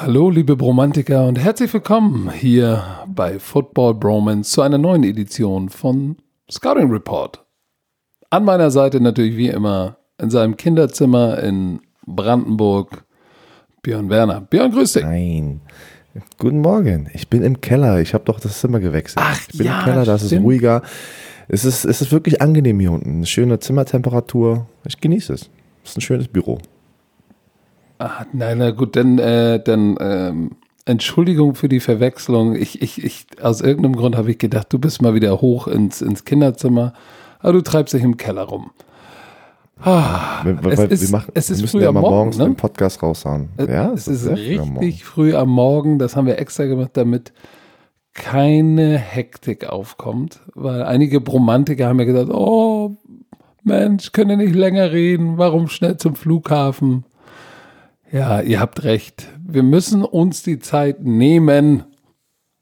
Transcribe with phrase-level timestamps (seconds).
[0.00, 6.14] Hallo, liebe Bromantiker und herzlich willkommen hier bei Football Bromance zu einer neuen Edition von
[6.48, 7.44] Scouting Report.
[8.30, 13.06] An meiner Seite natürlich wie immer in seinem Kinderzimmer in Brandenburg
[13.82, 14.42] Björn Werner.
[14.42, 15.02] Björn, grüß dich.
[15.02, 15.62] Nein.
[16.38, 17.10] Guten Morgen.
[17.12, 18.00] Ich bin im Keller.
[18.00, 19.26] Ich habe doch das Zimmer gewechselt.
[19.28, 20.82] Ach, ich bin ja, im Keller, da ist es ruhiger.
[21.48, 23.16] Es ist, es ist wirklich angenehm hier unten.
[23.16, 24.68] Eine schöne Zimmertemperatur.
[24.86, 25.50] Ich genieße es.
[25.82, 26.58] Es ist ein schönes Büro.
[27.98, 30.50] Ah, nein, na gut, dann, äh, dann ähm,
[30.84, 32.54] Entschuldigung für die Verwechslung.
[32.54, 36.00] Ich, ich, ich, aus irgendeinem Grund habe ich gedacht, du bist mal wieder hoch ins,
[36.00, 36.92] ins Kinderzimmer,
[37.40, 38.70] aber du treibst dich im Keller rum.
[39.80, 42.14] Ah, Wir, es wir, ist, machen, es ist wir müssen früh ja am mal Morgen,
[42.16, 42.44] morgens ne?
[42.44, 43.48] den Podcast raushauen.
[43.58, 45.98] ja, es ist sehr früh am richtig früh am Morgen.
[45.98, 47.32] Das haben wir extra gemacht, damit
[48.12, 50.40] keine Hektik aufkommt.
[50.54, 52.96] Weil einige Bromantiker haben ja gesagt, oh
[53.62, 55.38] Mensch, könnt ihr nicht länger reden?
[55.38, 57.04] Warum schnell zum Flughafen?
[58.12, 59.28] Ja, ihr habt recht.
[59.46, 61.84] Wir müssen uns die Zeit nehmen,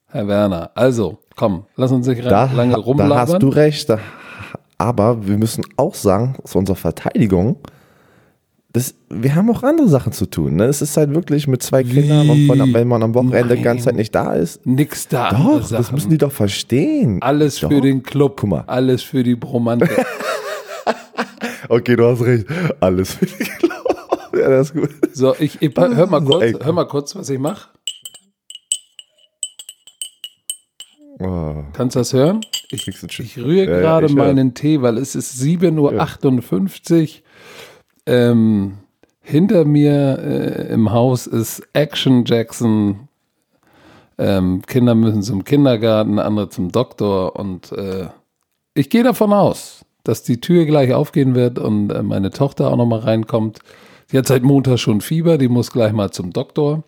[0.09, 0.71] Herr Werner.
[0.75, 3.19] Also, komm, lass uns nicht Da, lange da rumlabern.
[3.19, 3.89] hast du recht.
[3.89, 3.99] Da,
[4.79, 7.57] aber wir müssen auch sagen, zu unserer Verteidigung,
[8.73, 10.57] das, wir haben auch andere Sachen zu tun.
[10.57, 10.65] Ne?
[10.65, 13.87] Es ist halt wirklich mit zwei Kindern und von, wenn man am Wochenende die ganze
[13.87, 14.67] Zeit nicht da ist.
[14.67, 15.31] Nix da.
[15.31, 15.95] Doch, das Sachen.
[15.95, 17.23] müssen die doch verstehen.
[17.23, 17.71] Alles Doch.
[17.71, 18.37] für den Club.
[18.41, 18.65] Guck mal.
[18.67, 19.91] Alles für die Bromantik.
[21.69, 22.47] Okay, du hast recht.
[22.79, 23.86] Alles für die Glaube.
[24.37, 24.91] Ja, das ist gut.
[25.13, 27.69] So, ich, ich hör mal kurz, hör mal kurz, was ich mache.
[31.19, 32.41] Oh, Kannst du das hören?
[32.71, 34.15] Ich, ich rühre Ja, ja, gerade hör.
[34.15, 37.23] meinen Tee, weil es ist 7.58 Uhr.
[38.07, 38.79] Ähm,
[39.21, 43.09] hinter mir äh, im Haus ist Action Jackson.
[44.19, 47.37] Ähm, Kinder müssen zum Kindergarten, andere zum Doktor.
[47.37, 48.09] Und äh,
[48.75, 52.77] ich gehe davon aus, dass die Tür gleich aufgehen wird und äh, meine Tochter auch
[52.77, 53.59] nochmal reinkommt.
[54.09, 56.85] Sie hat seit Montag schon Fieber, die muss gleich mal zum Doktor.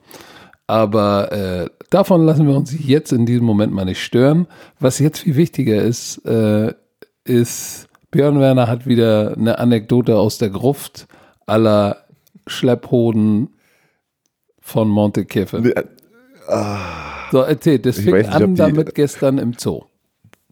[0.67, 4.47] Aber äh, davon lassen wir uns jetzt in diesem Moment mal nicht stören.
[4.81, 6.75] Was jetzt viel wichtiger ist, äh,
[7.25, 11.09] ist, Björn Werner hat wieder eine Anekdote aus der Gruft
[11.47, 12.05] aller
[12.47, 13.49] Schlepphoden
[14.61, 15.63] von Monte Kiffin.
[15.63, 15.73] Nee,
[17.33, 19.83] So, erzähl, das Ich fing nicht, an die- damit gestern im Zoo.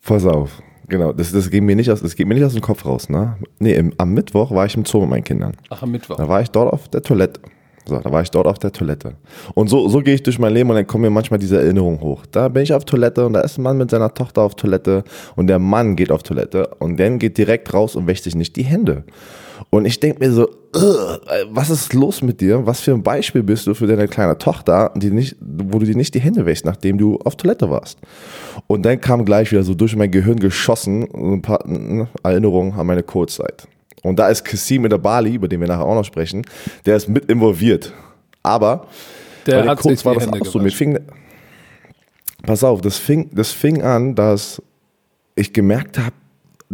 [0.02, 0.62] Pass auf.
[0.88, 3.08] Genau, das, das, geht mir nicht aus, das geht mir nicht aus dem Kopf raus.
[3.08, 3.36] Ne?
[3.58, 5.52] Nee, im, am Mittwoch war ich im Zoo mit meinen Kindern.
[5.70, 6.16] Ach, am Mittwoch.
[6.16, 7.40] Da war ich dort auf der Toilette.
[7.88, 9.14] So, da war ich dort auf der Toilette.
[9.54, 12.00] Und so, so gehe ich durch mein Leben und dann kommen mir manchmal diese Erinnerungen
[12.00, 12.26] hoch.
[12.26, 15.04] Da bin ich auf Toilette und da ist ein Mann mit seiner Tochter auf Toilette
[15.36, 18.56] und der Mann geht auf Toilette und dann geht direkt raus und wäscht sich nicht
[18.56, 19.04] die Hände.
[19.70, 22.66] Und ich denke mir so, "Ugh, was ist los mit dir?
[22.66, 25.96] Was für ein Beispiel bist du für deine kleine Tochter, die nicht, wo du dir
[25.96, 27.98] nicht die Hände wäschst, nachdem du auf Toilette warst?
[28.66, 32.86] Und dann kam gleich wieder so durch mein Gehirn geschossen ein paar ne, Erinnerungen an
[32.86, 33.66] meine Kurzzeit.
[34.02, 36.42] Und da ist Kassim mit der Bali, über den wir nachher auch noch sprechen,
[36.84, 37.92] der ist mit involviert.
[38.42, 38.86] Aber
[39.46, 40.58] Der sich Colts war das Hände auch so.
[40.58, 40.98] Mir fing,
[42.44, 44.62] pass auf, das fing, das fing an, dass
[45.34, 46.14] ich gemerkt habe,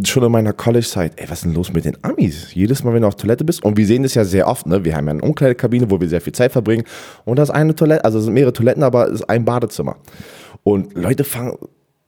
[0.04, 2.54] schon in meiner College-Zeit, ey, was ist denn los mit den Amis?
[2.54, 4.84] Jedes Mal, wenn du auf Toilette bist, und wir sehen das ja sehr oft, ne?
[4.84, 6.84] Wir haben ja eine Umkleidekabine, wo wir sehr viel Zeit verbringen.
[7.24, 9.96] Und da ist eine Toilette, also es sind mehrere Toiletten, aber es ist ein Badezimmer.
[10.62, 11.56] Und Leute fangen,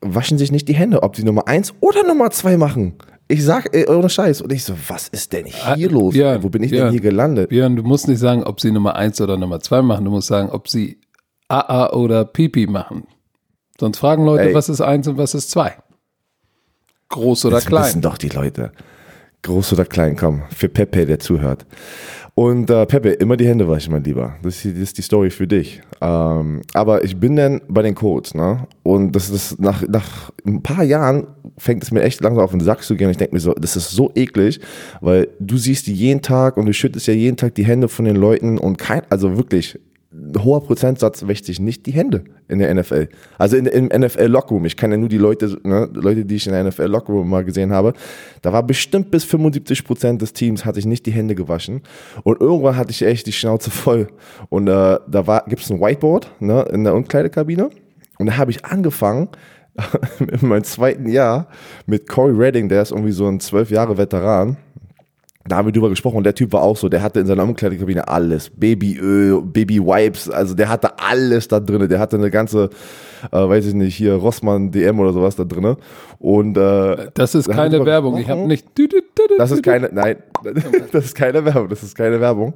[0.00, 2.94] waschen sich nicht die Hände, ob sie Nummer eins oder Nummer zwei machen.
[3.28, 4.42] Ich sag, ey, ohne Scheiß.
[4.42, 6.12] Und ich so, was ist denn hier Ah, los?
[6.14, 7.48] Björn, Wo bin ich Björn, denn hier gelandet?
[7.48, 10.04] Björn, du musst nicht sagen, ob sie Nummer 1 oder Nummer 2 machen.
[10.04, 10.98] Du musst sagen, ob sie
[11.48, 13.04] AA oder Pipi machen.
[13.80, 14.54] Sonst fragen Leute, Ey.
[14.54, 15.72] was ist 1 und was ist 2.
[17.14, 17.84] Groß oder das klein.
[17.84, 18.72] wissen doch die Leute.
[19.42, 20.42] Groß oder klein, komm.
[20.54, 21.66] Für Pepe, der zuhört.
[22.34, 24.34] Und äh, Pepe, immer die Hände waschen, mein Lieber.
[24.42, 25.80] Das ist, die- das ist die Story für dich.
[26.00, 28.66] Ähm, aber ich bin dann bei den Codes, ne?
[28.82, 32.60] Und das ist nach, nach ein paar Jahren fängt es mir echt langsam auf den
[32.60, 33.10] Sack zu gehen.
[33.10, 34.60] Ich denke mir so, das ist so eklig,
[35.00, 38.04] weil du siehst die jeden Tag und du schüttest ja jeden Tag die Hände von
[38.06, 39.78] den Leuten und kein, also wirklich,
[40.42, 43.08] hoher Prozentsatz wäscht sich nicht die Hände in der NFL.
[43.38, 44.64] Also in, im NFL Lockroom.
[44.64, 47.44] Ich kann ja nur die Leute, ne, Leute, die ich in der NFL Lockroom mal
[47.44, 47.94] gesehen habe.
[48.42, 51.82] Da war bestimmt bis 75 Prozent des Teams hatte ich nicht die Hände gewaschen.
[52.22, 54.08] Und irgendwann hatte ich echt die Schnauze voll.
[54.48, 57.70] Und äh, da war, gibt's ein Whiteboard ne, in der Umkleidekabine.
[58.18, 59.28] Und da habe ich angefangen,
[60.20, 61.48] in meinem zweiten Jahr
[61.86, 64.56] mit Corey Redding, der ist irgendwie so ein zwölf Jahre Veteran.
[65.46, 67.42] Da haben wir drüber gesprochen und der Typ war auch so, der hatte in seiner
[67.42, 71.86] Umkleidekabine alles, Babyöl, Baby-Wipes, also der hatte alles da drin.
[71.86, 72.70] Der hatte eine ganze,
[73.30, 75.76] äh, weiß ich nicht, hier Rossmann DM oder sowas da drin.
[76.18, 78.16] Und äh, Das ist keine drüber Werbung.
[78.16, 78.66] Ich habe nicht.
[79.36, 80.16] Das ist keine, nein,
[80.92, 82.54] das ist keine Werbung, das ist keine Werbung.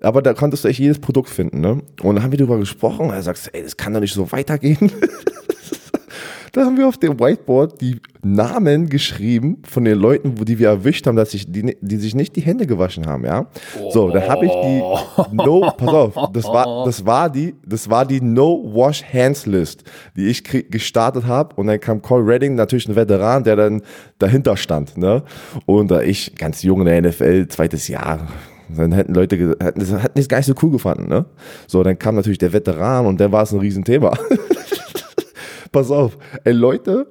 [0.00, 1.82] Aber da konntest du echt jedes Produkt finden, ne?
[2.02, 4.30] Und da haben wir drüber gesprochen, und er sagt, ey, das kann doch nicht so
[4.32, 4.90] weitergehen.
[6.52, 10.68] Da haben wir auf dem Whiteboard die Namen geschrieben von den Leuten, wo die wir
[10.68, 13.46] erwischt haben, dass sich die, die sich nicht die Hände gewaschen haben, ja.
[13.90, 18.04] So, da habe ich die No, pass auf, das war, das war die, das war
[18.04, 19.84] die No Wash Hands List,
[20.16, 23.82] die ich gestartet habe und dann kam Cole Redding, natürlich ein Veteran, der dann
[24.18, 25.22] dahinter stand, ne.
[25.66, 28.26] Und äh, ich, ganz jung in der NFL, zweites Jahr,
[28.76, 31.26] dann hätten Leute, hätten, hätten das gar nicht so cool gefunden, ne?
[31.66, 34.16] So, dann kam natürlich der Veteran und dann war es ein Riesenthema.
[35.72, 37.06] Pass auf, ey, Leute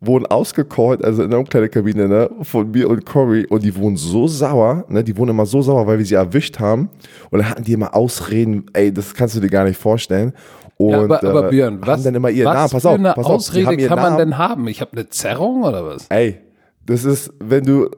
[0.00, 4.26] wurden ausgecallt, also in der Umkleidekabine, ne, von mir und Cory und die wurden so
[4.26, 6.90] sauer, ne, die wurden immer so sauer, weil wir sie erwischt haben
[7.30, 10.32] und dann hatten die immer Ausreden, ey, das kannst du dir gar nicht vorstellen.
[10.76, 12.70] Und, ja, aber, aber äh, Björn, was, dann immer ihren was Namen.
[12.70, 14.18] Pass für auf, eine pass auf, Ausrede kann man Namen.
[14.18, 14.68] denn haben?
[14.68, 16.06] Ich habe eine Zerrung oder was?
[16.08, 16.40] Ey,
[16.84, 17.88] das ist, wenn du,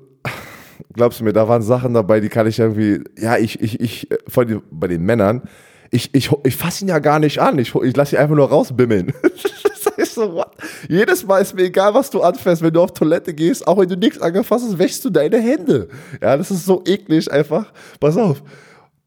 [0.92, 4.08] glaubst du mir, da waren Sachen dabei, die kann ich irgendwie, ja, ich, ich, ich,
[4.28, 5.42] von den, bei den Männern,
[5.90, 8.48] ich, ich, ich fasse ihn ja gar nicht an, ich, ich lasse ihn einfach nur
[8.48, 9.12] rausbimmeln.
[10.16, 10.50] so, what?
[10.88, 13.88] Jedes Mal ist mir egal, was du anfährst, wenn du auf Toilette gehst, auch wenn
[13.88, 15.88] du nichts angefasst hast, wäschst du deine Hände.
[16.20, 17.72] Ja, das ist so eklig einfach.
[18.00, 18.42] Pass auf.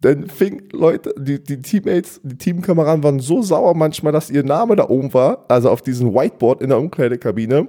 [0.01, 4.77] Dann fing Leute, die, die Teammates, die Teamkameraden waren so sauer manchmal, dass ihr Name
[4.77, 7.67] da oben war, also auf diesem Whiteboard in der Umkleidekabine,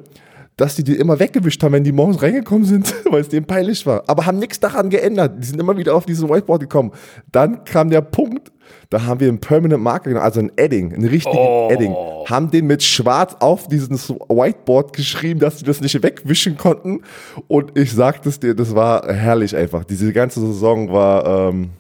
[0.61, 3.87] dass die die immer weggewischt haben, wenn die morgens reingekommen sind, weil es denen peinlich
[3.87, 4.05] war.
[4.07, 5.33] Aber haben nichts daran geändert.
[5.39, 6.93] Die sind immer wieder auf diesen Whiteboard gekommen.
[7.33, 8.53] Dann kam der Punkt,
[8.91, 11.69] da haben wir einen Permanent Marker, also ein Edding, einen richtigen Oh.
[11.71, 11.95] Edding,
[12.29, 17.01] haben den mit schwarz auf dieses Whiteboard geschrieben, dass sie das nicht wegwischen konnten.
[17.49, 19.85] Und ich sagte es dir, das war herrlich einfach.
[19.85, 21.71] Diese ganze Saison war, ähm,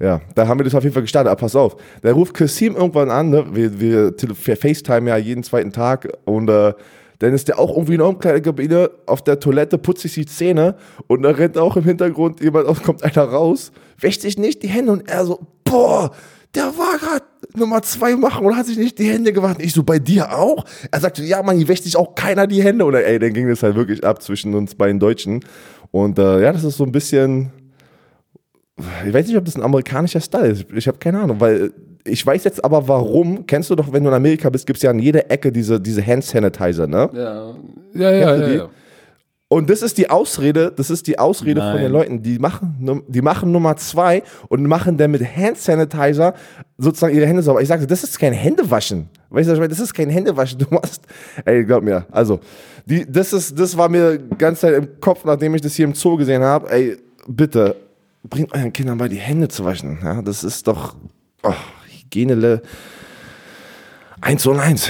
[0.00, 1.30] ja, da haben wir das auf jeden Fall gestartet.
[1.30, 3.46] Aber pass auf, da ruft Kasim irgendwann an, ne?
[3.52, 6.74] wir, wir, wir FaceTime ja jeden zweiten Tag und äh,
[7.18, 10.76] dann ist der auch irgendwie in der Umkleidekabine auf der Toilette, putzt sich die Zähne
[11.06, 14.68] und da rennt auch im Hintergrund jemand aus, kommt einer raus, wäscht sich nicht die
[14.68, 16.10] Hände und er so, boah,
[16.54, 17.24] der war gerade
[17.54, 19.60] Nummer zwei machen und hat sich nicht die Hände gewaschen.
[19.60, 20.64] Ich so, bei dir auch?
[20.90, 22.84] Er sagte, ja, Mann, hier wäscht sich auch keiner die Hände.
[22.84, 25.44] Oder ey, dann ging das halt wirklich ab zwischen uns beiden Deutschen.
[25.90, 27.52] Und äh, ja, das ist so ein bisschen,
[29.06, 30.66] ich weiß nicht, ob das ein amerikanischer Style ist.
[30.74, 31.72] Ich habe keine Ahnung, weil
[32.06, 33.46] ich weiß jetzt aber warum.
[33.46, 35.80] Kennst du doch, wenn du in Amerika bist, gibt es ja an jeder Ecke diese,
[35.80, 37.10] diese Hand Sanitizer, ne?
[37.12, 37.54] Ja,
[37.94, 38.36] ja, ja.
[38.36, 38.68] Ja, ja.
[39.48, 41.82] Und das ist die Ausrede, das ist die Ausrede von Nein.
[41.82, 46.34] den Leuten, die machen, die machen Nummer zwei und machen dann mit Hand Sanitizer
[46.78, 47.62] sozusagen ihre Hände sauber.
[47.62, 49.08] Ich sagte, das ist kein Händewaschen.
[49.30, 50.58] Weißt du, das ist kein Händewaschen.
[50.68, 51.02] Du machst,
[51.44, 52.40] ey, glaub mir, also,
[52.86, 55.84] die, das ist, das war mir die ganze Zeit im Kopf, nachdem ich das hier
[55.84, 56.68] im Zoo gesehen habe.
[56.70, 56.96] Ey,
[57.28, 57.76] bitte,
[58.28, 59.98] bringt euren Kindern bei die Hände zu waschen.
[60.02, 60.96] Ja, das ist doch,
[61.44, 61.52] oh,
[62.06, 62.62] Hygiene,
[64.20, 64.88] eins und eins.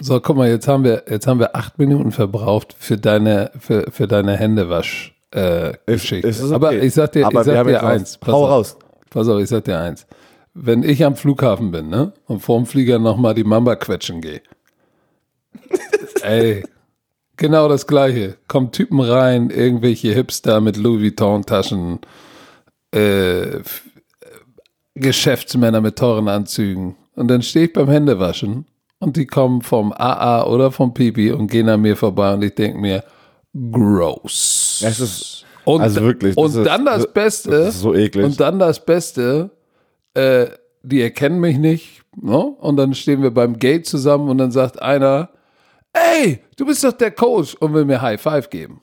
[0.00, 3.90] So, guck mal, jetzt haben wir, jetzt haben wir acht Minuten verbraucht für deine, für,
[3.90, 5.14] für deine Händewasch.
[5.30, 6.22] Äh, okay.
[6.52, 8.18] Aber ich sag dir, Aber ich sag dir eins.
[8.18, 8.76] Pass hau auf, raus.
[9.10, 10.06] Pass auf, ich sag dir eins.
[10.54, 14.42] Wenn ich am Flughafen bin, ne, und vorm Flieger nochmal die Mamba quetschen gehe.
[16.22, 16.64] ey,
[17.36, 18.36] genau das Gleiche.
[18.48, 22.00] Kommen Typen rein, irgendwelche Hipster mit Louis Vuitton-Taschen,
[22.92, 23.60] äh,
[24.96, 26.96] Geschäftsmänner mit teuren Anzügen.
[27.14, 28.66] Und dann stehe ich beim Händewaschen
[28.98, 32.54] und die kommen vom AA oder vom Pipi und gehen an mir vorbei und ich
[32.54, 33.04] denke mir,
[33.70, 34.82] gross.
[34.84, 37.50] Es ist- und, also wirklich, Und ist- dann das Beste.
[37.50, 38.24] das so eklig.
[38.24, 39.50] Und dann das Beste,
[40.14, 40.46] äh,
[40.82, 42.02] die erkennen mich nicht.
[42.20, 42.36] Ne?
[42.38, 45.28] Und dann stehen wir beim Gate zusammen und dann sagt einer,
[45.92, 48.80] ey, du bist doch der Coach und will mir High Five geben.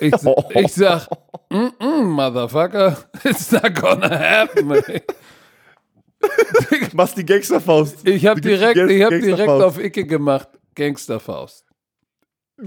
[0.00, 0.12] Ich,
[0.50, 1.08] ich sag,
[1.50, 4.70] mm -mm, Motherfucker, it's not gonna happen.
[4.72, 5.02] ey."
[6.94, 8.06] Machst die Gangsterfaust.
[8.06, 11.66] Ich gibst direkt, ich hab direkt auf Icke gemacht, Gangsterfaust.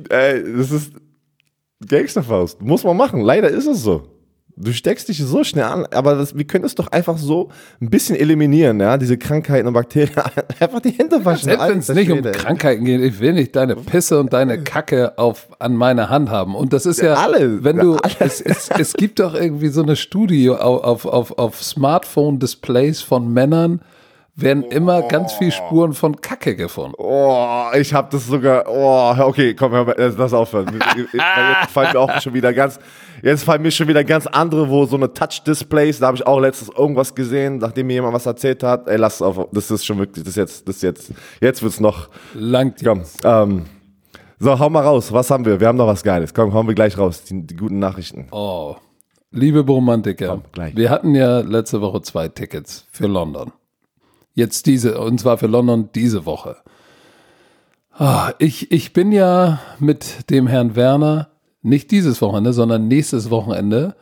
[0.10, 0.94] Ey, das ist
[1.86, 2.62] Gangsterfaust.
[2.62, 3.22] Muss man machen.
[3.22, 4.17] Leider ist es so.
[4.60, 7.92] Du steckst dich so schnell an, aber das, wir können es doch einfach so ein
[7.92, 10.16] bisschen eliminieren, ja, diese Krankheiten und Bakterien.
[10.60, 11.44] Einfach die Hände waschen.
[11.44, 12.32] Selbst wenn es nicht um Schwede.
[12.32, 16.56] Krankheiten geht, ich will nicht deine Pisse und deine Kacke auf, an meiner Hand haben.
[16.56, 18.16] Und das ist ja, Alle, wenn du, alle.
[18.18, 23.32] es, es, es gibt doch irgendwie so eine Studie auf, auf, auf, auf Smartphone-Displays von
[23.32, 23.82] Männern,
[24.38, 26.94] werden immer ganz viel Spuren von Kacke gefunden.
[27.00, 28.66] Oh, ich habe das sogar.
[28.68, 30.68] Oh, okay, komm, hör mal, lass aufhören.
[31.14, 32.80] Jetzt fallen mir auch schon wieder ganz,
[33.24, 36.00] jetzt fallen mir schon wieder ganz andere, wo so eine Touch-Displays.
[36.00, 38.88] Da habe ich auch letztens irgendwas gesehen, nachdem mir jemand was erzählt hat.
[38.88, 39.48] Ey, lass es auf.
[39.52, 42.10] Das ist schon wirklich, das ist jetzt, das ist jetzt, jetzt wird's noch.
[42.36, 43.66] Langt Komm, ähm,
[44.40, 45.12] so, hau mal raus.
[45.12, 45.60] Was haben wir?
[45.60, 46.32] Wir haben noch was Geiles.
[46.32, 47.24] Komm, hauen wir gleich raus.
[47.24, 48.28] Die, die guten Nachrichten.
[48.30, 48.76] Oh,
[49.32, 49.66] liebe
[50.52, 50.76] gleich.
[50.76, 53.52] wir hatten ja letzte Woche zwei Tickets für London.
[54.38, 56.58] Jetzt diese, und zwar für London diese Woche.
[57.92, 61.30] Ah, ich, ich bin ja mit dem Herrn Werner
[61.64, 63.96] nicht dieses Wochenende, sondern nächstes Wochenende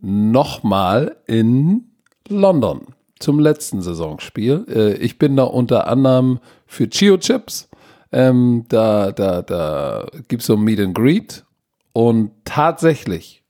[0.00, 1.90] nochmal in
[2.28, 2.94] London.
[3.18, 4.64] zum letzten Saisonspiel.
[4.68, 7.68] Äh, ich bin da unter anderem für Chio Chips.
[8.12, 11.44] Ähm, da da, da gibt es so ein Meet and Greet.
[11.92, 13.42] Und tatsächlich,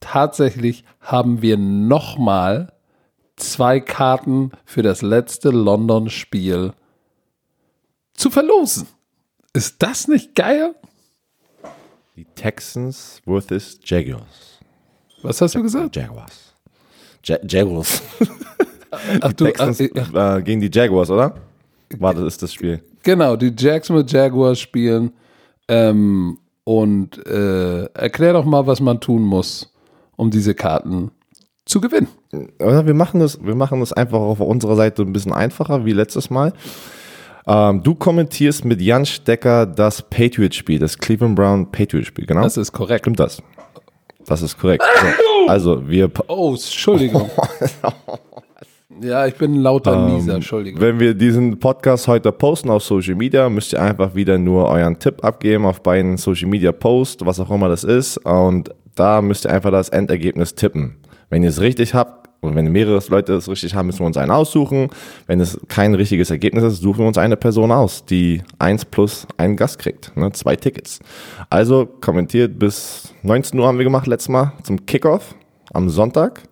[0.00, 2.72] tatsächlich haben wir nochmal
[3.40, 6.72] zwei Karten für das letzte London-Spiel
[8.14, 8.86] zu verlosen.
[9.52, 10.74] Ist das nicht geil?
[12.16, 14.58] Die Texans versus Jaguars.
[15.22, 15.96] Was hast du gesagt?
[15.96, 16.54] Jaguars.
[17.24, 18.02] Ja Jaguars.
[19.20, 21.34] Ach, du, Texans ach, äh, gegen die Jaguars, oder?
[21.98, 22.82] Warte, ist das Spiel.
[23.02, 25.12] Genau, die Jacksonville Jaguars spielen.
[25.68, 29.72] Ähm, und äh, erklär doch mal, was man tun muss,
[30.16, 31.12] um diese Karten
[31.70, 32.08] zu gewinnen.
[32.58, 36.28] Wir machen das, wir machen das einfach auf unserer Seite ein bisschen einfacher wie letztes
[36.28, 36.52] Mal.
[37.46, 42.42] Ähm, du kommentierst mit Jan Stecker das Patriot-Spiel, das Cleveland Brown Patriot-Spiel, genau?
[42.42, 43.04] Das ist korrekt.
[43.04, 43.42] Stimmt das?
[44.26, 44.84] Das ist korrekt.
[44.84, 46.10] So, also, wir.
[46.28, 47.30] Oh, Entschuldigung.
[49.00, 50.80] ja, ich bin lauter ähm, Nieser, Entschuldigung.
[50.80, 54.98] Wenn wir diesen Podcast heute posten auf Social Media, müsst ihr einfach wieder nur euren
[54.98, 58.18] Tipp abgeben auf beiden Social Media Posts, was auch immer das ist.
[58.18, 60.99] Und da müsst ihr einfach das Endergebnis tippen.
[61.30, 64.16] Wenn ihr es richtig habt, und wenn mehrere Leute es richtig haben, müssen wir uns
[64.16, 64.88] einen aussuchen.
[65.26, 69.26] Wenn es kein richtiges Ergebnis ist, suchen wir uns eine Person aus, die eins plus
[69.36, 70.16] einen Gast kriegt.
[70.16, 70.32] Ne?
[70.32, 71.00] Zwei Tickets.
[71.50, 75.34] Also kommentiert bis 19 Uhr haben wir gemacht letztes Mal zum Kickoff
[75.72, 76.42] am Sonntag.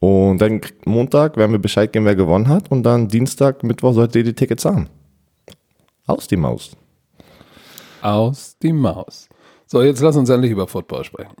[0.00, 2.70] Und dann Montag werden wir Bescheid geben, wer gewonnen hat.
[2.70, 4.88] Und dann Dienstag, Mittwoch solltet ihr die Tickets haben.
[6.06, 6.76] Aus die Maus.
[8.02, 9.28] Aus die Maus.
[9.66, 11.34] So, jetzt lass uns endlich über Football sprechen.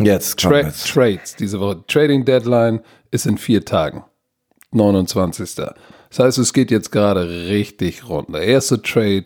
[0.00, 1.84] Jetzt Tra Trades diese Woche.
[1.86, 2.80] Trading Deadline
[3.10, 4.04] ist in vier Tagen.
[4.72, 5.54] 29.
[5.54, 8.34] Das heißt, es geht jetzt gerade richtig rund.
[8.34, 9.24] Der erste Trade.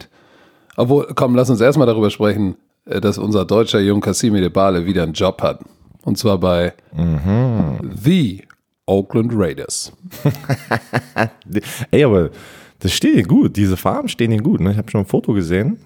[0.76, 4.86] Obwohl, komm, lass uns erstmal darüber sprechen, äh, dass unser deutscher Jung Cassimi de Bale
[4.86, 5.60] wieder einen Job hat.
[6.02, 7.92] Und zwar bei mhm.
[8.02, 8.42] The
[8.86, 9.92] Oakland Raiders.
[11.90, 12.30] Ey, aber
[12.78, 13.56] das steht ihnen gut.
[13.56, 14.60] Diese Farben stehen ihnen gut.
[14.60, 14.70] Ne?
[14.70, 15.78] Ich habe schon ein Foto gesehen.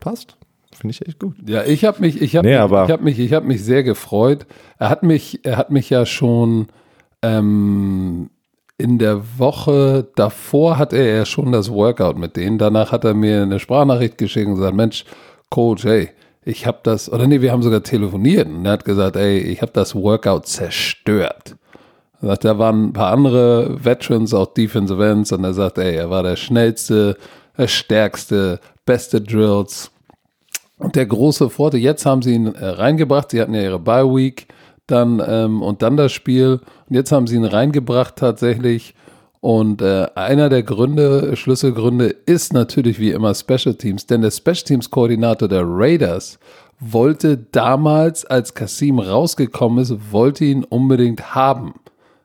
[0.00, 0.36] Passt.
[0.84, 1.36] Finde ich echt gut.
[1.48, 3.82] Ja, ich habe mich, ich habe nee, mich, ich habe mich, ich habe mich sehr
[3.82, 4.44] gefreut.
[4.78, 6.66] Er hat mich, er hat mich ja schon
[7.22, 8.28] ähm,
[8.76, 12.58] in der Woche davor hatte er ja schon das Workout mit denen.
[12.58, 15.06] Danach hat er mir eine Sprachnachricht geschickt und gesagt, Mensch,
[15.48, 16.10] Coach, hey,
[16.44, 19.62] ich habe das, oder nee, wir haben sogar telefoniert und er hat gesagt, ey, ich
[19.62, 21.56] habe das Workout zerstört.
[22.20, 25.94] Er sagt, da waren ein paar andere Veterans, auch Defensive Ends, und er sagt, ey,
[25.94, 27.16] er war der schnellste,
[27.56, 29.90] der stärkste, beste Drills.
[30.92, 34.46] Der große Vorteil, jetzt haben sie ihn äh, reingebracht, sie hatten ja ihre Bye Week
[34.86, 36.60] dann ähm, und dann das Spiel.
[36.88, 38.94] Und jetzt haben sie ihn reingebracht tatsächlich.
[39.40, 44.64] Und äh, einer der Gründe, Schlüsselgründe ist natürlich wie immer Special Teams, denn der Special
[44.64, 46.38] Teams Koordinator der Raiders
[46.80, 51.74] wollte damals, als Kasim rausgekommen ist, wollte ihn unbedingt haben.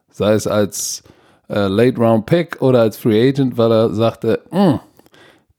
[0.09, 1.03] Sei es als
[1.49, 4.75] äh, Late Round Pick oder als Free Agent, weil er sagte, mm,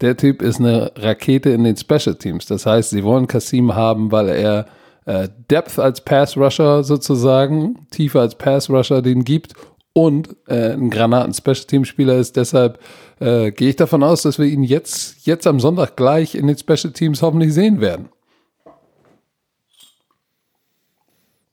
[0.00, 2.46] der Typ ist eine Rakete in den Special Teams.
[2.46, 4.66] Das heißt, sie wollen Kasim haben, weil er
[5.06, 9.54] äh, Depth als Pass Rusher sozusagen, tiefer als Pass Rusher den gibt
[9.92, 12.36] und äh, ein Granaten Special Team Spieler ist.
[12.36, 12.78] Deshalb
[13.18, 16.56] äh, gehe ich davon aus, dass wir ihn jetzt, jetzt am Sonntag gleich in den
[16.56, 18.08] Special Teams hoffentlich sehen werden.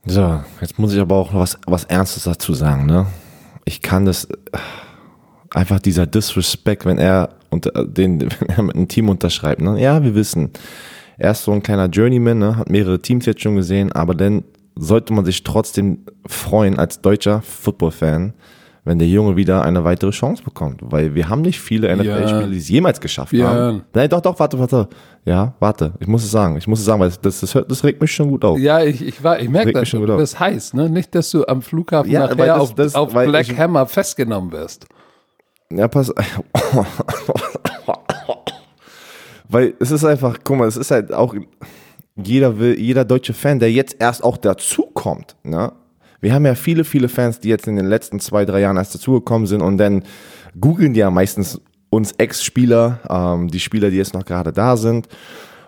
[0.06, 3.08] So, jetzt muss ich aber auch was, was Ernstes dazu sagen, ne?
[3.66, 4.36] Ich kann das äh,
[5.54, 9.62] einfach dieser Disrespect, wenn er und äh, den, wenn er mit einem Team unterschreibt.
[9.62, 9.82] Ne?
[9.82, 10.51] Ja, wir wissen,
[11.18, 12.58] er ist so ein kleiner Journeyman, ne?
[12.58, 14.44] hat mehrere Teams jetzt schon gesehen, aber dann
[14.75, 18.34] sollte man sich trotzdem freuen als deutscher Football-Fan,
[18.84, 20.80] wenn der Junge wieder eine weitere Chance bekommt.
[20.84, 23.50] Weil wir haben nicht viele NFL-Spieler, die es jemals geschafft ja.
[23.50, 23.82] haben.
[23.94, 24.88] Nein, doch, doch, warte, warte.
[25.25, 25.94] Ja, warte.
[26.00, 26.58] Ich muss es sagen.
[26.58, 28.58] Ich muss es sagen, weil das, das, das regt mich schon gut auf.
[28.60, 30.06] Ja, ich, ich, ich merke das schon.
[30.06, 30.89] Das heißt, ne?
[30.89, 34.51] Nicht, dass du am Flughafen ja, nachher das, auf, das, auf Black ich, Hammer festgenommen
[34.51, 34.88] wirst.
[35.72, 36.14] Ja, pass.
[39.50, 41.34] Weil es ist einfach, guck mal, es ist halt auch,
[42.16, 45.72] jeder will, jeder deutsche Fan, der jetzt erst auch dazukommt, ne?
[46.20, 48.96] Wir haben ja viele, viele Fans, die jetzt in den letzten zwei, drei Jahren erst
[48.96, 50.04] dazugekommen sind und dann
[50.60, 55.08] googeln die ja meistens uns Ex-Spieler, ähm, die Spieler, die jetzt noch gerade da sind.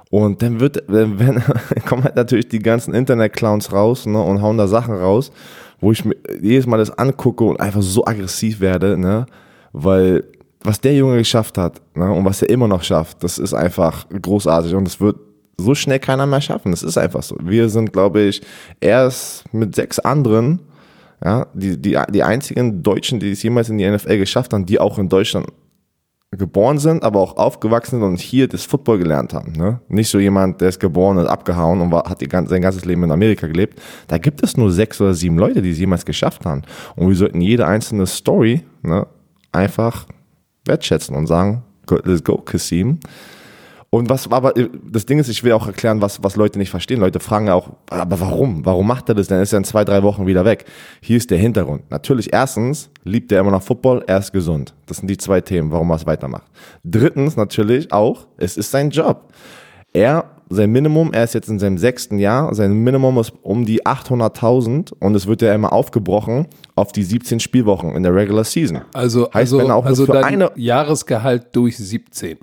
[0.09, 1.43] Und dann wird, wenn, wenn
[1.85, 5.31] kommen halt natürlich die ganzen Internet-Clowns raus ne, und hauen da Sachen raus,
[5.79, 9.27] wo ich mir jedes Mal das angucke und einfach so aggressiv werde, ne?
[9.73, 10.23] Weil
[10.61, 14.07] was der Junge geschafft hat ne, und was er immer noch schafft, das ist einfach
[14.09, 15.17] großartig und es wird
[15.57, 16.71] so schnell keiner mehr schaffen.
[16.71, 17.37] Das ist einfach so.
[17.41, 18.41] Wir sind, glaube ich,
[18.79, 20.61] erst mit sechs anderen,
[21.23, 24.79] ja, die, die, die einzigen Deutschen, die es jemals in die NFL geschafft haben, die
[24.79, 25.47] auch in Deutschland
[26.31, 29.53] geboren sind, aber auch aufgewachsen sind und hier das Football gelernt haben.
[29.53, 29.81] Ne?
[29.87, 33.03] Nicht so jemand, der ist geboren und abgehauen und war, hat die, sein ganzes Leben
[33.03, 33.81] in Amerika gelebt.
[34.07, 36.61] Da gibt es nur sechs oder sieben Leute, die es jemals geschafft haben.
[36.95, 39.07] Und wir sollten jede einzelne Story ne,
[39.51, 40.05] einfach
[40.65, 41.63] wertschätzen und sagen,
[42.03, 42.99] let's go, Kassim.
[43.91, 44.53] Und was, aber
[44.91, 46.99] das Ding ist, ich will auch erklären, was, was Leute nicht verstehen.
[46.99, 48.63] Leute fragen ja auch, aber warum?
[48.63, 49.27] Warum macht er das?
[49.27, 50.65] Dann ist er in zwei, drei Wochen wieder weg.
[51.01, 51.89] Hier ist der Hintergrund.
[51.89, 54.75] Natürlich, erstens liebt er immer noch Football, er ist gesund.
[54.85, 56.45] Das sind die zwei Themen, warum er es weitermacht.
[56.83, 59.33] Drittens natürlich auch, es ist sein Job.
[59.91, 63.85] Er, sein Minimum, er ist jetzt in seinem sechsten Jahr, sein Minimum ist um die
[63.85, 68.81] 800.000 und es wird ja immer aufgebrochen auf die 17 Spielwochen in der Regular Season.
[68.93, 72.37] Also, heißt, also, wenn auch also für eine Jahresgehalt durch 17.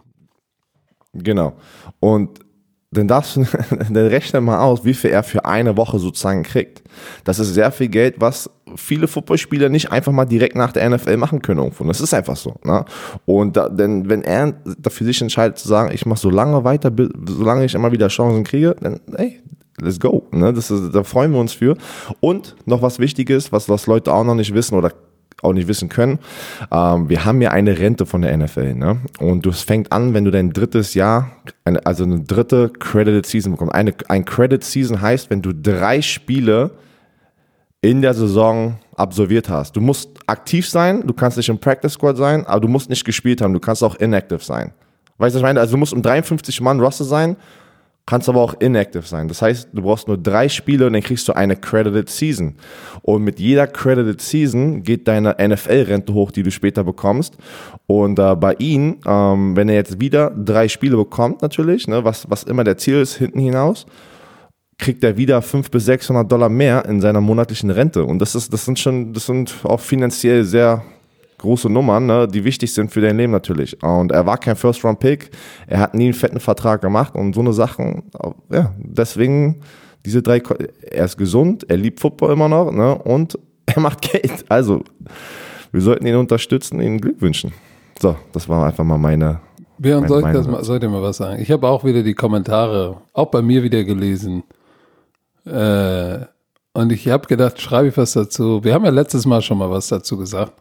[1.15, 1.55] Genau.
[1.99, 2.41] Und
[2.93, 6.83] dann darfst du, dann rechne mal aus, wie viel er für eine Woche sozusagen kriegt.
[7.25, 11.17] Das ist sehr viel Geld, was viele Footballspieler nicht einfach mal direkt nach der NFL
[11.17, 11.85] machen können irgendwo.
[11.85, 12.57] Das ist einfach so.
[12.65, 12.85] Ne?
[13.25, 16.91] Und da, denn wenn er dafür sich entscheidet zu sagen, ich mache so lange weiter,
[17.29, 19.41] solange ich immer wieder Chancen kriege, dann hey,
[19.81, 20.27] let's go.
[20.33, 20.53] Ne?
[20.53, 21.77] Das ist, da freuen wir uns für.
[22.21, 24.93] Und noch was Wichtiges, was, was Leute auch noch nicht wissen oder
[25.43, 26.19] auch nicht wissen können.
[26.73, 29.01] Ähm, wir haben ja eine Rente von der NFL, ne?
[29.21, 31.31] Und das fängt an, wenn du dein drittes Jahr,
[31.65, 33.75] eine, also eine dritte Credited Season bekommst.
[33.75, 36.71] Eine, ein Credit Season heißt, wenn du drei Spiele
[37.87, 39.77] in der Saison absolviert hast.
[39.77, 43.05] Du musst aktiv sein, du kannst nicht im Practice Squad sein, aber du musst nicht
[43.05, 44.73] gespielt haben, du kannst auch inactive sein.
[45.19, 45.61] Weißt du, was ich meine?
[45.61, 47.37] Also du musst um 53 Mann Roster sein
[48.07, 49.27] kannst aber auch inactive sein.
[49.27, 52.55] Das heißt, du brauchst nur drei Spiele und dann kriegst du eine Credited Season.
[53.03, 57.37] Und mit jeder Credited Season geht deine NFL-Rente hoch, die du später bekommst.
[57.87, 62.31] Und äh, bei ihm, ähm, wenn er jetzt wieder drei Spiele bekommt, natürlich, ne, was,
[62.31, 63.87] was immer der Ziel ist, hinten hinaus,
[64.79, 68.05] kriegt er wieder 500 bis 600 Dollar mehr in seiner monatlichen Rente.
[68.05, 70.83] Und das ist, das sind schon, das sind auch finanziell sehr
[71.39, 73.83] große Nummern, ne, die wichtig sind für dein Leben natürlich.
[73.83, 75.31] Und er war kein First-Round-Pick,
[75.67, 78.05] er hat nie einen fetten Vertrag gemacht und so eine Sachen,
[78.51, 79.61] ja, deswegen
[80.05, 80.41] diese drei,
[80.91, 84.45] er ist gesund, er liebt Football immer noch ne, und er macht Geld.
[84.49, 84.83] Also,
[85.73, 87.53] wir sollten ihn unterstützen, ihn Glück wünschen.
[88.01, 89.41] So, das war einfach mal meine.
[89.79, 91.43] Björn, soll, ich das mal, soll ich mal was sagen?
[91.43, 94.43] Ich habe auch wieder die Kommentare, auch bei mir wieder gelesen.
[95.47, 96.27] Äh,
[96.73, 98.63] und ich habe gedacht, schreibe ich was dazu.
[98.63, 100.53] Wir haben ja letztes Mal schon mal was dazu gesagt.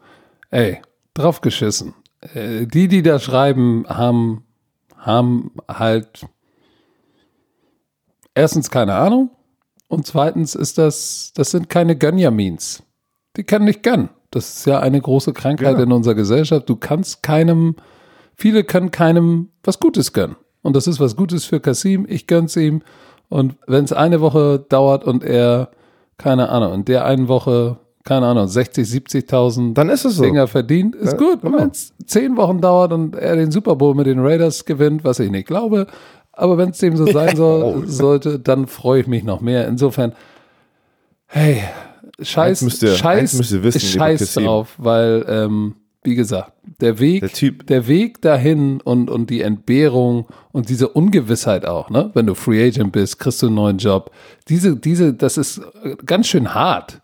[0.50, 0.80] Ey,
[1.14, 1.94] drauf geschissen.
[2.34, 4.44] Äh, die, die da schreiben, haben,
[4.96, 6.26] haben halt
[8.34, 9.30] erstens keine Ahnung
[9.88, 12.82] und zweitens ist das, das sind keine Gönjamins.
[13.36, 14.08] Die können nicht gönnen.
[14.30, 15.82] Das ist ja eine große Krankheit ja.
[15.82, 16.68] in unserer Gesellschaft.
[16.68, 17.76] Du kannst keinem,
[18.34, 20.36] viele können keinem was Gutes gönnen.
[20.62, 22.06] Und das ist was Gutes für Kasim.
[22.08, 22.82] Ich gönn's ihm.
[23.28, 25.70] Und wenn es eine Woche dauert und er,
[26.18, 30.22] keine Ahnung, in der einen Woche keine Ahnung, 60, 70.000 dann ist es so.
[30.22, 31.42] Dinger verdient, ist ja, gut.
[31.42, 31.58] Genau.
[31.58, 35.18] Wenn es zehn Wochen dauert und er den Super Bowl mit den Raiders gewinnt, was
[35.18, 35.88] ich nicht glaube,
[36.32, 37.82] aber wenn es dem so sein soll, oh.
[37.84, 39.66] sollte, dann freue ich mich noch mehr.
[39.66, 40.12] Insofern,
[41.26, 41.64] hey,
[42.20, 45.74] scheiß, ihr, scheiß, wissen, scheiß drauf, weil, ähm,
[46.06, 47.66] wie gesagt, der Weg, der, typ.
[47.66, 52.10] der Weg dahin und, und die Entbehrung und diese Ungewissheit auch, ne?
[52.14, 54.10] Wenn du Free Agent bist, kriegst du einen neuen Job.
[54.48, 55.60] Diese, diese, das ist
[56.06, 57.00] ganz schön hart.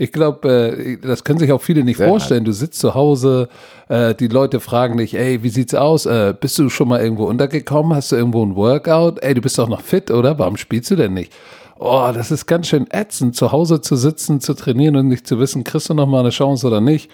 [0.00, 2.44] Ich glaube, äh, das können sich auch viele nicht Sehr vorstellen.
[2.44, 3.48] Du sitzt zu Hause,
[3.88, 6.06] äh, die Leute fragen dich, ey, wie sieht's aus?
[6.06, 7.94] Äh, bist du schon mal irgendwo untergekommen?
[7.94, 9.20] Hast du irgendwo ein Workout?
[9.22, 10.38] Ey, du bist doch noch fit, oder?
[10.38, 11.32] Warum spielst du denn nicht?
[11.80, 15.38] Oh, das ist ganz schön ätzend, zu Hause zu sitzen, zu trainieren und nicht zu
[15.40, 17.10] wissen, kriegst du noch mal eine Chance oder nicht.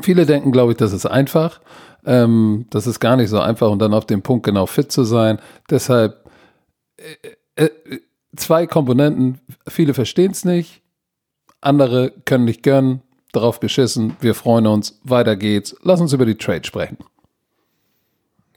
[0.00, 1.60] Viele denken, glaube ich, das ist einfach.
[2.04, 5.04] Ähm, das ist gar nicht so einfach und dann auf dem Punkt genau fit zu
[5.04, 5.38] sein.
[5.70, 6.28] Deshalb
[7.56, 8.00] äh, äh,
[8.36, 9.40] zwei Komponenten.
[9.68, 10.82] Viele verstehen es nicht
[11.62, 13.00] andere können nicht gönnen.
[13.32, 14.14] Darauf geschissen.
[14.20, 15.00] Wir freuen uns.
[15.04, 15.74] Weiter geht's.
[15.82, 16.98] Lass uns über die Trade sprechen.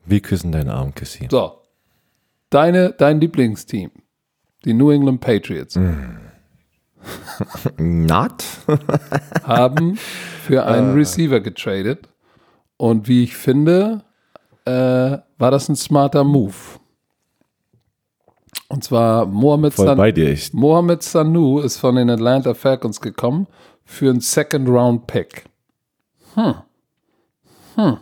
[0.04, 1.30] Wir küssen deinen Arm, Kissi.
[1.32, 1.62] So.
[2.50, 3.92] Deine, dein Lieblingsteam.
[4.66, 5.78] Die New England Patriots.
[5.78, 6.18] Mm.
[7.78, 8.44] Not?
[9.44, 9.98] haben
[10.44, 10.96] für einen uh.
[10.96, 12.08] Receiver getradet.
[12.78, 14.04] Und wie ich finde,
[14.66, 16.54] äh, war das ein smarter Move.
[18.68, 19.98] Und zwar Mohamed, San
[20.54, 23.48] Mohamed Sanu ist von den Atlanta Falcons gekommen
[23.86, 25.46] für einen Second Round Pick.
[26.34, 26.56] Hm.
[27.76, 27.98] Hm.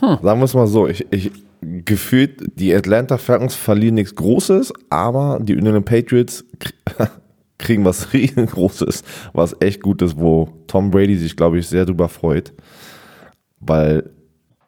[0.00, 0.18] hm.
[0.22, 5.38] Sagen wir es mal so, ich, ich gefühlt, die Atlanta Falcons verlieren nichts Großes, aber
[5.40, 6.44] die Union Patriots
[7.62, 12.08] kriegen was riesengroßes, was echt gut ist, wo Tom Brady sich, glaube ich, sehr drüber
[12.08, 12.52] freut.
[13.60, 14.10] Weil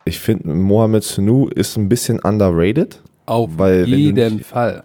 [0.04, 3.02] ich finde, Mohamed Sanu ist ein bisschen underrated.
[3.26, 4.84] Auf Weil, jeden nicht, Fall.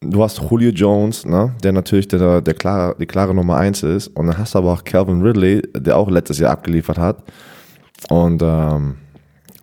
[0.00, 4.08] Du hast Julio Jones, ne, der natürlich der, der klare, die klare Nummer eins ist.
[4.08, 7.22] Und dann hast du aber auch Calvin Ridley, der auch letztes Jahr abgeliefert hat.
[8.10, 8.96] Und ähm,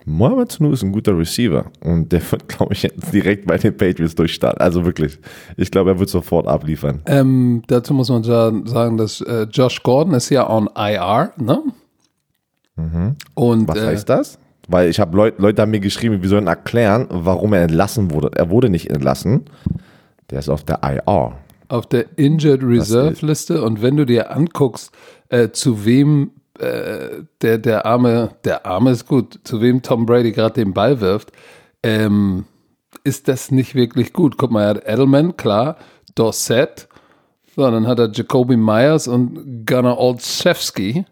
[0.09, 3.77] Mohamed Sanu ist ein guter Receiver und der wird, glaube ich, jetzt direkt bei den
[3.77, 4.59] Patriots durchstarten.
[4.59, 5.19] Also wirklich,
[5.55, 7.01] ich glaube, er wird sofort abliefern.
[7.05, 11.61] Ähm, dazu muss man sagen, dass äh, Josh Gordon ist ja on IR, ne?
[12.75, 13.15] Mhm.
[13.35, 14.39] Und, Was äh, heißt das?
[14.67, 18.31] Weil ich habe Leute, Leute haben mir geschrieben, wir sollen erklären, warum er entlassen wurde.
[18.35, 19.45] Er wurde nicht entlassen.
[20.31, 21.33] Der ist auf der IR.
[21.67, 23.63] Auf der Injured Reserve Liste.
[23.63, 24.91] Und wenn du dir anguckst,
[25.29, 30.31] äh, zu wem äh, der, der Arme, der Arme ist gut, zu wem Tom Brady
[30.31, 31.31] gerade den Ball wirft,
[31.83, 32.45] ähm,
[33.03, 34.37] ist das nicht wirklich gut.
[34.37, 35.77] Guck mal, er hat Edelman, klar,
[36.15, 36.87] Dorset,
[37.55, 41.05] so, dann hat er Jacoby Myers und Gunnar Olszewski.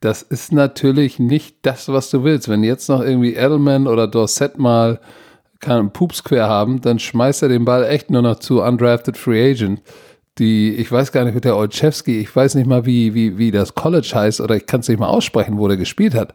[0.00, 2.48] Das ist natürlich nicht das, was du willst.
[2.48, 5.00] Wenn jetzt noch irgendwie Edelman oder Dorset mal
[5.60, 9.50] keinen Pups quer haben, dann schmeißt er den Ball echt nur noch zu Undrafted Free
[9.50, 9.82] Agent
[10.38, 13.50] die, ich weiß gar nicht mit der Olszewski, ich weiß nicht mal, wie, wie, wie
[13.50, 16.34] das College heißt oder ich kann es nicht mal aussprechen, wo der gespielt hat.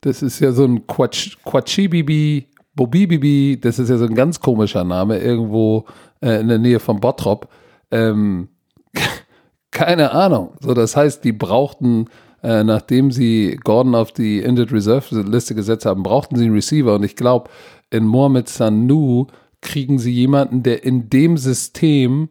[0.00, 4.84] Das ist ja so ein Quatsch, Quatschibibi, Bobibibi, das ist ja so ein ganz komischer
[4.84, 5.86] Name, irgendwo
[6.20, 7.48] äh, in der Nähe von Bottrop.
[7.90, 8.48] Ähm,
[9.70, 10.52] keine Ahnung.
[10.60, 12.06] So, das heißt, die brauchten,
[12.42, 16.94] äh, nachdem sie Gordon auf die Injured Reserve Liste gesetzt haben, brauchten sie einen Receiver
[16.94, 17.50] und ich glaube,
[17.90, 19.26] in Mohamed Sanu
[19.60, 22.28] kriegen sie jemanden, der in dem System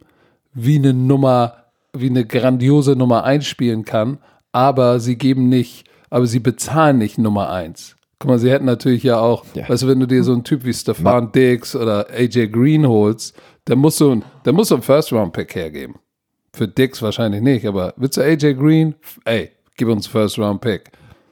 [0.58, 1.54] wie eine Nummer,
[1.94, 4.18] wie eine grandiose Nummer 1 spielen kann,
[4.52, 7.96] aber sie geben nicht, aber sie bezahlen nicht Nummer 1.
[8.20, 9.70] Guck mal, sie hätten natürlich ja auch, ja.
[9.70, 13.36] weißt du, wenn du dir so einen Typ wie Stefan Diggs oder AJ Green holst,
[13.66, 15.96] dann musst du, dann musst du einen First-Round-Pick hergeben.
[16.54, 18.96] Für Diggs wahrscheinlich nicht, aber willst du AJ Green?
[19.26, 20.90] Ey, gib uns First-Round-Pick.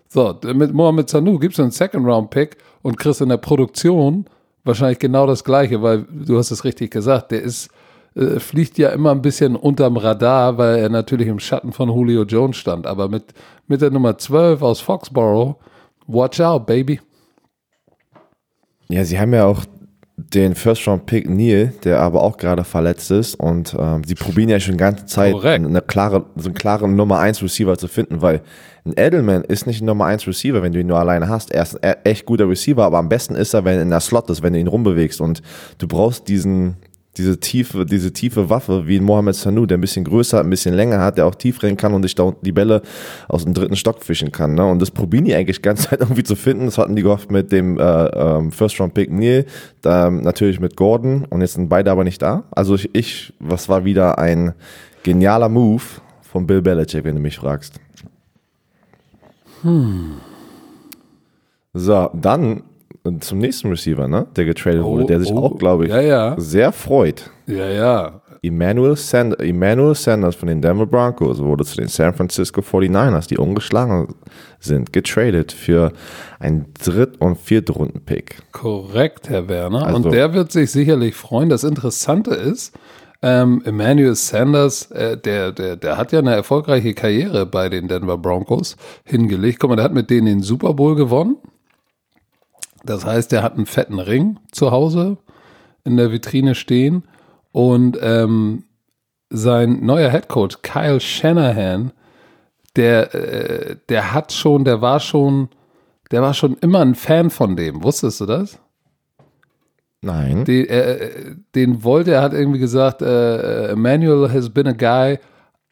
[0.07, 4.25] So, mit Mohamed Sanu gibst du einen Second-Round-Pick und kriegst in der Produktion
[4.63, 7.69] wahrscheinlich genau das Gleiche, weil du hast es richtig gesagt, der ist
[8.15, 12.23] äh, fliegt ja immer ein bisschen unterm Radar, weil er natürlich im Schatten von Julio
[12.23, 12.87] Jones stand.
[12.87, 13.33] Aber mit,
[13.67, 15.55] mit der Nummer 12 aus Foxborough,
[16.07, 16.99] watch out, baby.
[18.87, 19.65] Ja, sie haben ja auch
[20.17, 23.35] den First-Round-Pick Neil, der aber auch gerade verletzt ist.
[23.35, 27.19] Und ähm, sie probieren ja schon die ganze Zeit, eine klare, so einen klaren Nummer
[27.19, 28.41] 1 Receiver zu finden, weil
[28.85, 31.51] ein Edelman ist nicht ein Nummer 1 Receiver, wenn du ihn nur alleine hast.
[31.51, 33.99] Er ist ein echt guter Receiver, aber am besten ist er, wenn er in der
[33.99, 35.19] Slot ist, wenn du ihn rumbewegst.
[35.19, 35.41] Und
[35.79, 36.77] du brauchst diesen,
[37.17, 40.99] diese tiefe, diese tiefe Waffe wie Mohamed Sanu, der ein bisschen größer, ein bisschen länger
[40.99, 42.81] hat, der auch tief rennen kann und sich da unten die Bälle
[43.27, 44.55] aus dem dritten Stock fischen kann.
[44.55, 44.65] Ne?
[44.65, 46.65] Und das probieren die eigentlich ganz Zeit irgendwie zu finden.
[46.65, 49.45] Das hatten die gehofft mit dem äh, ähm, First Round Pick Neil,
[49.81, 52.43] da, natürlich mit Gordon und jetzt sind beide aber nicht da.
[52.51, 54.53] Also ich, ich, was war wieder ein
[55.03, 55.83] genialer Move
[56.21, 57.79] von Bill Belichick, wenn du mich fragst.
[59.61, 60.15] Hm.
[61.73, 62.63] So, dann
[63.19, 64.27] zum nächsten Receiver, ne?
[64.35, 66.35] Der getradet oh, wurde, der sich oh, auch, glaube ich, ja, ja.
[66.37, 67.29] sehr freut.
[67.47, 68.21] Ja, ja.
[68.41, 73.37] Emmanuel, Sand Emmanuel Sanders von den Denver Broncos wurde zu den San Francisco 49ers, die
[73.37, 74.13] ungeschlagen
[74.59, 75.91] sind, getradet für
[76.39, 78.37] einen Dritt- und Viertrunden-Pick.
[78.51, 79.87] Korrekt, Herr Werner.
[79.87, 81.49] Also, und der wird sich sicherlich freuen.
[81.49, 82.75] Das Interessante ist,
[83.21, 88.17] ähm, Emmanuel Sanders, äh, der, der, der hat ja eine erfolgreiche Karriere bei den Denver
[88.17, 89.59] Broncos hingelegt.
[89.59, 91.37] Guck mal, der hat mit denen den Super Bowl gewonnen.
[92.85, 95.17] Das heißt, er hat einen fetten Ring zu Hause
[95.83, 97.03] in der Vitrine stehen
[97.51, 98.63] und ähm,
[99.29, 101.91] sein neuer Headcoach Kyle Shanahan,
[102.75, 105.49] der, äh, der hat schon, der war schon,
[106.11, 107.83] der war schon immer ein Fan von dem.
[107.83, 108.59] Wusstest du das?
[110.01, 110.45] Nein.
[110.45, 115.19] Den, äh, den wollte, er hat irgendwie gesagt, äh, Emmanuel has been a guy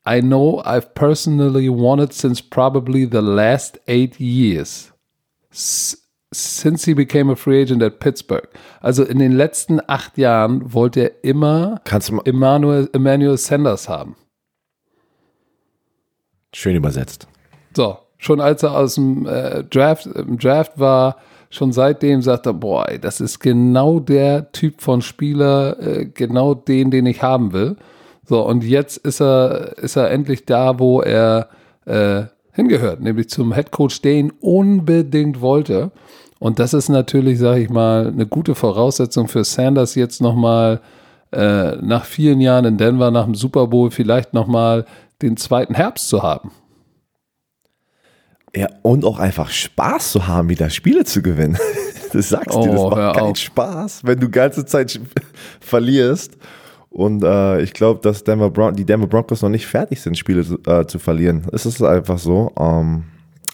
[0.05, 4.91] I know I've personally wanted since probably the last eight years.
[5.51, 6.02] S
[6.33, 8.47] since he became a free agent at Pittsburgh.
[8.81, 11.81] Also in den letzten acht Jahren wollte er immer
[12.25, 14.15] Emmanuel, Emmanuel Sanders haben.
[16.53, 17.27] Schön übersetzt.
[17.75, 21.17] So, schon als er aus dem äh, Draft, im Draft war,
[21.49, 26.53] schon seitdem sagt er, boah, ey, das ist genau der Typ von Spieler, äh, genau
[26.53, 27.77] den, den ich haben will.
[28.25, 31.49] So, und jetzt ist er, ist er endlich da, wo er
[31.85, 35.91] äh, hingehört, nämlich zum Headcoach, der ihn unbedingt wollte.
[36.43, 40.81] Und das ist natürlich, sage ich mal, eine gute Voraussetzung für Sanders jetzt nochmal
[41.31, 44.83] äh, nach vielen Jahren in Denver, nach dem Super Bowl, vielleicht nochmal
[45.21, 46.51] den zweiten Herbst zu haben.
[48.53, 51.57] Ja, und auch einfach Spaß zu haben, wieder Spiele zu gewinnen.
[52.11, 53.37] Das sagst oh, dir, das macht keinen auf.
[53.37, 54.99] Spaß, wenn du ganze Zeit
[55.61, 56.37] verlierst.
[56.91, 60.41] Und äh, ich glaube, dass Denver Bron die Denver Broncos noch nicht fertig sind, Spiele
[60.67, 61.47] äh, zu verlieren.
[61.51, 62.51] Es ist einfach so.
[62.59, 63.05] Ähm,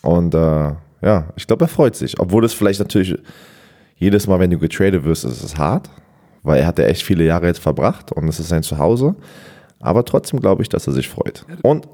[0.02, 2.20] und äh, ja, ich glaube, er freut sich.
[2.20, 3.16] Obwohl es vielleicht natürlich
[3.96, 5.90] jedes Mal, wenn du getradet wirst, ist es hart,
[6.44, 9.16] weil er hat ja echt viele Jahre jetzt verbracht und es ist sein Zuhause.
[9.80, 11.46] Aber trotzdem glaube ich, dass er sich freut.
[11.62, 11.88] Und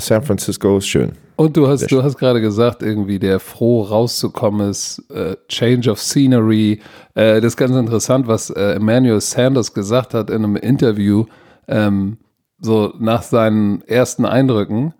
[0.00, 1.12] San Francisco ist schön.
[1.36, 6.00] Und du hast, du hast gerade gesagt, irgendwie der froh rauszukommen ist, äh, Change of
[6.00, 6.80] Scenery.
[7.14, 11.24] Äh, das ist ganz interessant, was äh, Emmanuel Sanders gesagt hat in einem Interview,
[11.68, 12.18] ähm,
[12.60, 14.94] so nach seinen ersten Eindrücken.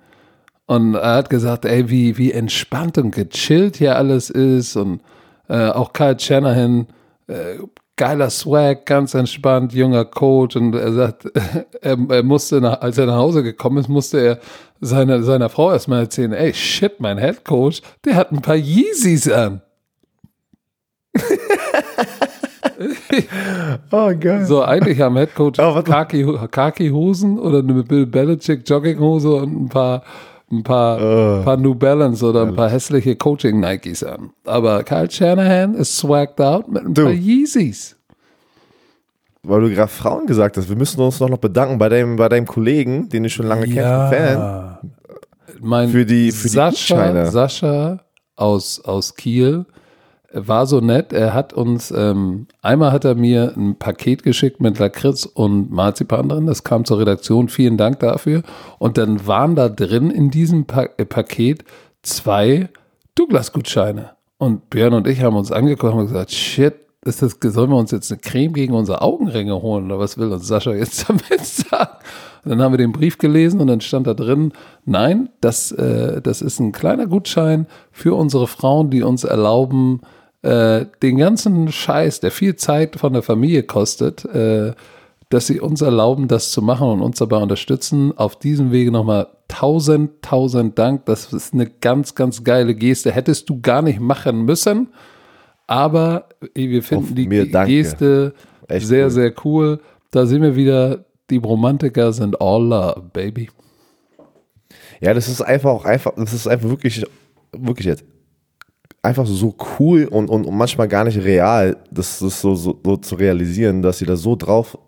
[0.72, 4.74] Und er hat gesagt, ey, wie, wie entspannt und gechillt hier alles ist.
[4.74, 5.02] Und
[5.46, 6.86] äh, auch Kyle Shanahan,
[7.26, 7.58] äh,
[7.96, 10.56] geiler Swag, ganz entspannt, junger Coach.
[10.56, 11.26] Und er sagt,
[11.82, 14.38] er, er musste, nach, als er nach Hause gekommen ist, musste er
[14.80, 19.30] seiner, seiner Frau erstmal erzählen, ey, shit, mein Head Coach, der hat ein paar Yeezys
[19.30, 19.60] an.
[23.90, 24.46] oh, geil.
[24.46, 30.02] So, eigentlich haben Head Coach Oh, Kaki-Hosen oder eine Bill Belichick Jogginghose und ein paar
[30.52, 31.42] ein paar, Oh.
[31.44, 34.30] paar New Balance oder ein paar hässliche Coaching-Nikes an.
[34.44, 37.04] Aber Kyle Shanahan ist swagged out mit ein Du.
[37.04, 37.96] paar Yeezys.
[39.42, 42.46] Weil du gerade Frauen gesagt hast, wir müssen uns noch bedanken bei deinem, bei deinem
[42.46, 44.90] Kollegen, den ich schon lange kenne, Fan.
[45.60, 47.30] Mein Für die- für die Sascha, Gutscheine.
[47.30, 47.98] Sascha
[48.36, 49.64] aus, aus Kiel
[50.34, 51.12] war so nett.
[51.12, 56.28] Er hat uns, ähm, einmal hat er mir ein Paket geschickt mit Lakritz und Marzipan
[56.28, 56.46] drin.
[56.46, 57.48] Das kam zur Redaktion.
[57.48, 58.42] Vielen Dank dafür.
[58.78, 61.64] Und dann waren da drin in diesem pa äh, Paket
[62.02, 62.68] zwei
[63.14, 64.10] Douglas-Gutscheine.
[64.38, 67.90] Und Björn und ich haben uns angeguckt und gesagt, shit, ist das, sollen wir uns
[67.90, 71.98] jetzt eine Creme gegen unsere Augenringe holen oder was will uns Sascha jetzt damit sagen?
[72.44, 74.52] Und dann haben wir den Brief gelesen und dann stand da drin,
[74.84, 80.00] nein, das, äh, das ist ein kleiner Gutschein für unsere Frauen, die uns erlauben,
[80.42, 84.72] äh, den ganzen Scheiß, der viel Zeit von der Familie kostet, äh,
[85.28, 88.16] dass sie uns erlauben, das zu machen und uns dabei unterstützen.
[88.16, 91.06] Auf diesem Wege nochmal tausend, tausend Dank.
[91.06, 93.12] Das ist eine ganz, ganz geile Geste.
[93.12, 94.88] Hättest du gar nicht machen müssen.
[95.66, 97.46] Aber wir finden Auf die mir.
[97.46, 98.34] Geste
[98.68, 99.10] Echt sehr, cool.
[99.10, 99.80] sehr cool.
[100.10, 103.48] Da sehen wir wieder, die Romantiker sind all love, baby.
[105.00, 107.04] Ja, das ist einfach auch einfach, das ist einfach wirklich,
[107.52, 108.04] wirklich jetzt
[109.02, 112.96] einfach so cool und, und, und manchmal gar nicht real, das ist so, so, so
[112.96, 114.78] zu realisieren, dass ihr da so drauf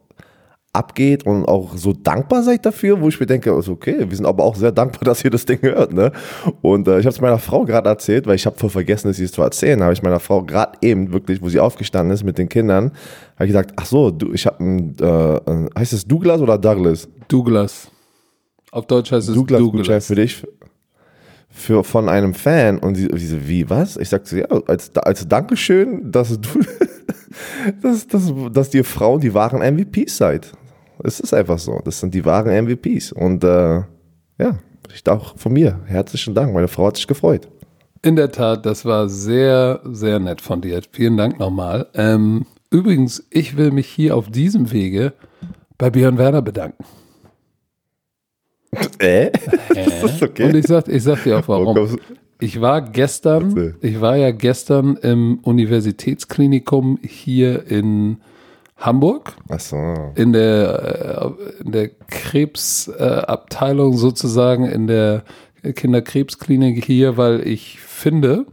[0.73, 4.27] abgeht und auch so dankbar seid dafür, wo ich mir denke, also okay, wir sind
[4.27, 6.13] aber auch sehr dankbar, dass ihr das Ding hört, ne?
[6.63, 9.19] Und äh, ich habe es meiner Frau gerade erzählt, weil ich habe voll vergessen, es
[9.19, 12.39] ihr zu erzählen, habe ich meiner Frau gerade eben wirklich, wo sie aufgestanden ist mit
[12.39, 12.93] den Kindern,
[13.35, 17.09] habe ich gesagt, ach so, du, ich habe ein, äh, heißt es Douglas oder Douglas?
[17.29, 17.91] Douglas.
[18.73, 19.87] Auf Deutsch heißt es Douglas, Douglas.
[19.87, 20.45] Gutschein für dich
[21.55, 23.97] für, von einem Fan und sie, sie so, wie, was?
[23.97, 26.49] Ich sagte, ja, als, als Dankeschön, dass du,
[27.83, 30.53] dass, dass, dass ihr Frauen die wahren MVPs seid.
[31.03, 31.81] Es ist einfach so.
[31.85, 33.13] Das sind die wahren MVPs.
[33.13, 33.83] Und äh,
[34.39, 34.59] ja,
[34.93, 35.81] ich auch von mir.
[35.87, 36.53] Herzlichen Dank.
[36.53, 37.49] Meine Frau hat sich gefreut.
[38.03, 40.83] In der Tat, das war sehr, sehr nett von dir.
[40.91, 41.87] Vielen Dank nochmal.
[41.95, 45.15] Ähm, übrigens, ich will mich hier auf diesem Wege
[45.79, 46.85] bei Björn Werner bedanken.
[48.99, 49.31] Äh?
[49.75, 50.45] das ist okay.
[50.45, 51.99] Und ich sag, ich sag dir auch warum.
[52.41, 58.19] Ich war gestern, ich war ja gestern im Universitätsklinikum hier in
[58.77, 60.13] Hamburg Achso.
[60.15, 65.23] in der, äh, in der Krebsabteilung sozusagen, in der
[65.63, 68.47] Kinderkrebsklinik hier, weil ich finde,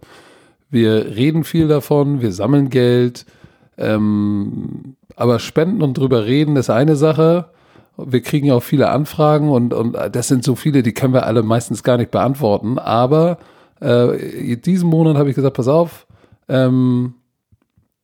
[0.70, 3.26] wir reden viel davon, wir sammeln Geld,
[3.78, 7.50] ähm, aber spenden und drüber reden ist eine Sache.
[7.98, 11.26] Wir kriegen ja auch viele Anfragen und, und das sind so viele, die können wir
[11.26, 12.80] alle meistens gar nicht beantworten.
[12.80, 13.38] Aber
[13.80, 16.08] äh, diesen Monat habe ich gesagt, pass auf,
[16.48, 17.16] ähm,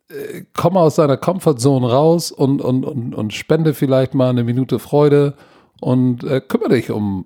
[0.10, 4.80] äh, komm aus deiner Comfortzone raus und, und, und, und spende vielleicht mal eine Minute
[4.80, 5.34] Freude
[5.80, 7.26] und äh, kümmere dich um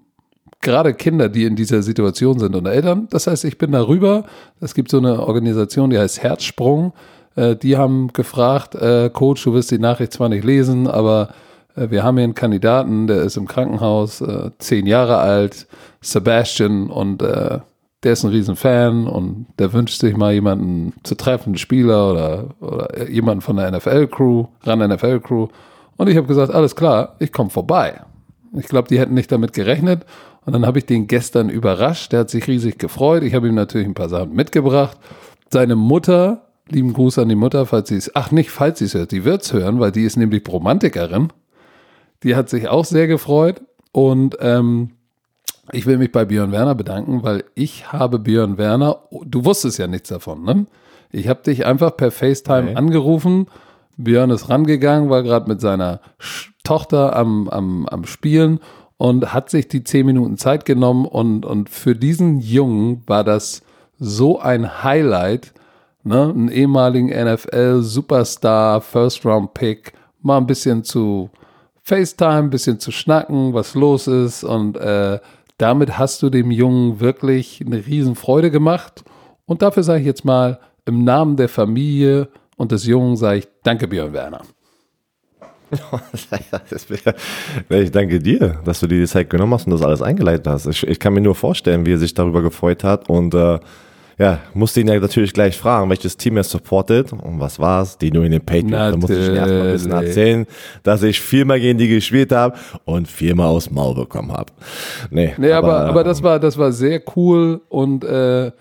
[0.61, 3.07] gerade Kinder, die in dieser Situation sind und Eltern.
[3.09, 4.25] Das heißt, ich bin darüber.
[4.59, 6.93] Es gibt so eine Organisation, die heißt Herzsprung.
[7.35, 11.33] Äh, die haben gefragt, äh, Coach, du wirst die Nachricht zwar nicht lesen, aber äh,
[11.75, 15.67] wir haben hier einen Kandidaten, der ist im Krankenhaus, äh, zehn Jahre alt,
[16.01, 17.59] Sebastian, und äh,
[18.03, 22.45] der ist ein Riesenfan und der wünscht sich mal jemanden zu treffen, einen Spieler oder,
[22.59, 25.47] oder jemanden von der NFL-Crew, ran NFL-Crew.
[25.97, 28.01] Und ich habe gesagt, alles klar, ich komme vorbei.
[28.57, 30.05] Ich glaube, die hätten nicht damit gerechnet.
[30.45, 32.11] Und dann habe ich den gestern überrascht.
[32.11, 33.21] Der hat sich riesig gefreut.
[33.21, 34.97] Ich habe ihm natürlich ein paar Sachen mitgebracht.
[35.51, 38.95] Seine Mutter, lieben Gruß an die Mutter, falls sie es, ach nicht, falls sie es
[38.95, 41.31] hört, die wird es hören, weil die ist nämlich Romantikerin.
[42.23, 43.61] Die hat sich auch sehr gefreut.
[43.91, 44.91] Und ähm,
[45.71, 49.87] ich will mich bei Björn Werner bedanken, weil ich habe Björn Werner, du wusstest ja
[49.87, 50.65] nichts davon, ne?
[51.11, 52.75] Ich habe dich einfach per FaceTime Nee.
[52.75, 53.47] angerufen.
[53.97, 55.99] Björn ist rangegangen, war gerade mit seiner
[56.63, 58.59] Tochter am, am, am Spielen
[58.97, 61.05] und hat sich die zehn Minuten Zeit genommen.
[61.05, 63.61] Und, und für diesen Jungen war das
[63.99, 65.53] so ein Highlight,
[66.03, 66.29] ne?
[66.29, 71.29] einen ehemaligen NFL-Superstar, First-Round-Pick, mal ein bisschen zu
[71.83, 74.43] FaceTime, bisschen zu schnacken, was los ist.
[74.43, 75.19] Und äh,
[75.57, 79.03] damit hast du dem Jungen wirklich eine Riesenfreude gemacht.
[79.45, 83.47] Und dafür sage ich jetzt mal im Namen der Familie und des Jungen sage ich
[83.63, 84.41] Danke, Björn Werner.
[87.69, 90.65] ich danke dir, dass du dir die Zeit genommen hast und das alles eingeleitet hast.
[90.65, 93.59] Ich, ich kann mir nur vorstellen, wie er sich darüber gefreut hat und äh,
[94.21, 97.97] ja, musste ihn ja natürlich gleich fragen, welches Team er supportet und was war's?
[97.97, 98.91] Die nur in den Patriots.
[98.91, 100.47] Da musste ich ihm erstmal ein bisschen erzählen,
[100.83, 102.55] dass ich viermal gegen die gespielt habe
[102.85, 104.53] und viermal aus Maul bekommen habe.
[105.09, 108.51] Nee, nee aber, aber, aber das war das war sehr cool und äh,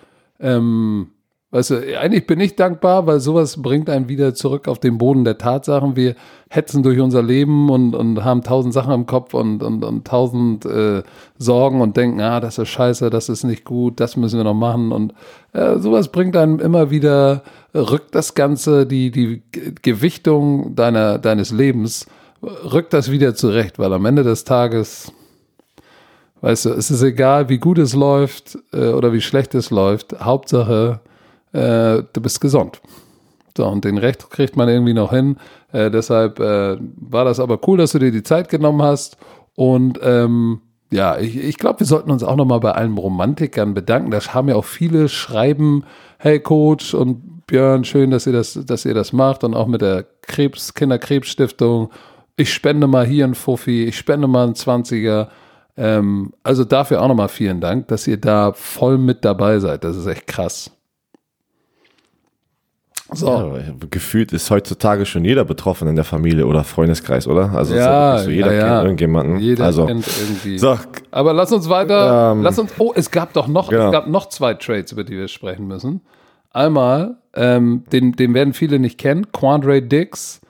[0.41, 1.09] ähm,
[1.53, 5.25] Weißt du, eigentlich bin ich dankbar, weil sowas bringt einen wieder zurück auf den Boden
[5.25, 5.97] der Tatsachen.
[5.97, 6.15] Wir
[6.49, 10.65] hetzen durch unser Leben und, und haben tausend Sachen im Kopf und, und, und tausend
[10.65, 11.03] äh,
[11.39, 14.55] Sorgen und denken, ah, das ist scheiße, das ist nicht gut, das müssen wir noch
[14.55, 14.93] machen.
[14.93, 15.13] Und
[15.53, 17.43] äh, sowas bringt einem immer wieder,
[17.75, 19.43] rückt das Ganze, die, die
[19.83, 22.07] Gewichtung deiner, deines Lebens,
[22.43, 25.13] rückt das wieder zurecht, weil am Ende des Tages
[26.43, 30.21] Weißt du, es ist egal, wie gut es läuft äh, oder wie schlecht es läuft.
[30.21, 31.01] Hauptsache,
[31.53, 32.81] äh, du bist gesund.
[33.57, 35.37] So, und den Recht kriegt man irgendwie noch hin.
[35.73, 39.17] Äh, deshalb äh, war das aber cool, dass du dir die Zeit genommen hast.
[39.57, 40.61] Und ähm,
[40.93, 44.11] ja, ich, ich glaube, wir sollten uns auch nochmal bei allen Romantikern bedanken.
[44.11, 45.85] Da haben ja auch viele schreiben,
[46.19, 49.45] hey Coach und Björn, schön, dass ihr das, dass ihr das macht.
[49.45, 51.91] Und auch mit der Krebs, Kinderkrebsstiftung.
[52.37, 55.29] Ich spende mal hier ein Fuffi, ich spende mal ein 20er.
[55.77, 59.85] Ähm, also dafür auch nochmal vielen Dank, dass ihr da voll mit dabei seid.
[59.85, 60.71] Das ist echt krass.
[63.13, 63.27] So.
[63.27, 67.53] Ja, gefühlt ist heutzutage schon jeder betroffen in der Familie oder Freundeskreis, oder?
[67.53, 69.39] Also ja, so, jeder ja, kennt irgendjemanden.
[69.41, 70.59] Jeder also, kennt irgendwie.
[70.59, 70.79] So.
[71.11, 72.33] Aber lass uns weiter.
[72.33, 72.73] Ähm, lass uns.
[72.79, 73.87] Oh, es gab doch noch, genau.
[73.87, 76.03] es gab noch zwei Trades, über die wir sprechen müssen.
[76.53, 79.31] Einmal, ähm, den, den werden viele nicht kennen.
[79.33, 80.41] Quandre Dix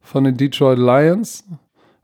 [0.00, 1.44] von den Detroit Lions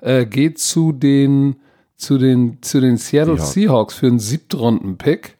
[0.00, 1.56] äh, geht zu den
[1.96, 5.36] zu den zu den Seattle Seahawks, Seahawks für einen Siebtrunden-Pick.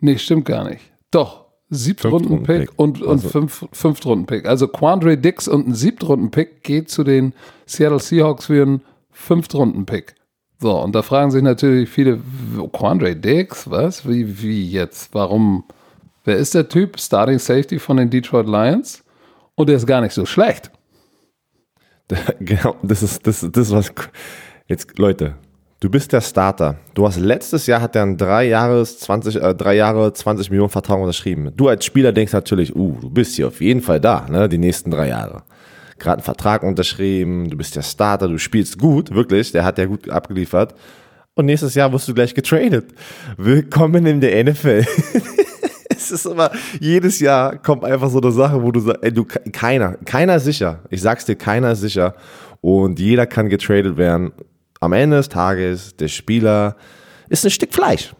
[0.00, 0.82] Nee, stimmt gar nicht.
[1.10, 1.39] Doch,
[1.70, 3.28] Siebtrunden-Pick und, und also.
[3.28, 4.46] fünf, Fünftrunden-Pick.
[4.46, 7.32] Also Quandre Dix und ein Siebtrunden-Pick geht zu den
[7.66, 10.16] Seattle Seahawks für einen Fünftrunden-Pick.
[10.58, 12.20] So, und da fragen sich natürlich viele,
[12.72, 14.06] Quandre Dix, was?
[14.06, 15.14] Wie, wie jetzt?
[15.14, 15.64] Warum?
[16.24, 17.00] Wer ist der Typ?
[17.00, 19.02] Starting Safety von den Detroit Lions?
[19.54, 20.70] Und der ist gar nicht so schlecht.
[22.40, 23.92] Genau, das ist, das, das ist was.
[24.66, 25.36] Jetzt, Leute,
[25.80, 26.76] Du bist der Starter.
[26.92, 30.68] Du hast letztes Jahr hat er ein drei Jahres 20 äh, drei Jahre 20 Millionen
[30.68, 31.52] Vertrag unterschrieben.
[31.56, 34.58] Du als Spieler denkst natürlich, uh, du bist hier auf jeden Fall da, ne, die
[34.58, 35.42] nächsten drei Jahre.
[35.98, 39.86] Gerade einen Vertrag unterschrieben, du bist der Starter, du spielst gut, wirklich, der hat ja
[39.86, 40.74] gut abgeliefert.
[41.32, 42.92] Und nächstes Jahr wirst du gleich getradet.
[43.38, 44.84] Willkommen in der NFL.
[45.88, 49.24] es ist immer, jedes Jahr kommt einfach so eine Sache, wo du sagst, ey, du,
[49.24, 50.80] keiner, keiner ist sicher.
[50.90, 52.16] Ich sag's dir, keiner ist sicher.
[52.60, 54.32] Und jeder kann getradet werden
[54.80, 56.76] am Ende des Tages, der Spieler
[57.28, 58.14] ist ein Stück Fleisch.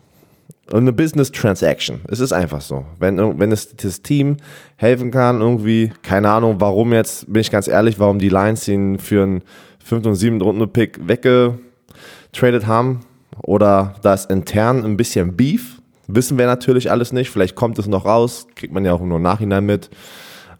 [0.71, 2.01] Und eine Business Transaction.
[2.07, 2.87] Es ist einfach so.
[3.01, 4.37] Wenn, wenn es das Team
[4.77, 9.01] helfen kann, irgendwie, keine Ahnung, warum jetzt, bin ich ganz ehrlich, warum die Lions ihn
[9.01, 9.43] für einen
[9.85, 10.07] 5.
[10.07, 10.41] und 7.
[10.41, 13.01] Runden-Pick weggetradet haben.
[13.43, 15.81] Oder da ist intern ein bisschen Beef.
[16.07, 17.31] Wissen wir natürlich alles nicht.
[17.31, 18.47] Vielleicht kommt es noch raus.
[18.55, 19.91] Kriegt man ja auch nur im Nachhinein mit.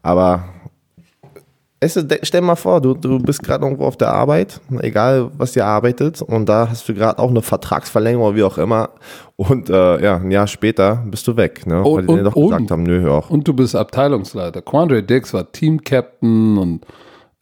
[0.03, 0.49] Aber
[1.81, 5.65] es, stell mal vor, du, du bist gerade irgendwo auf der Arbeit, egal was ihr
[5.65, 8.91] arbeitet, und da hast du gerade auch eine Vertragsverlängerung oder wie auch immer.
[9.37, 11.83] Und äh, ja, ein Jahr später bist du weg, ne?
[11.83, 13.31] Und, weil die und, doch gesagt und, haben, nö, auch.
[13.31, 14.61] Und du bist Abteilungsleiter.
[14.61, 16.85] Quandre Dix war Team-Captain und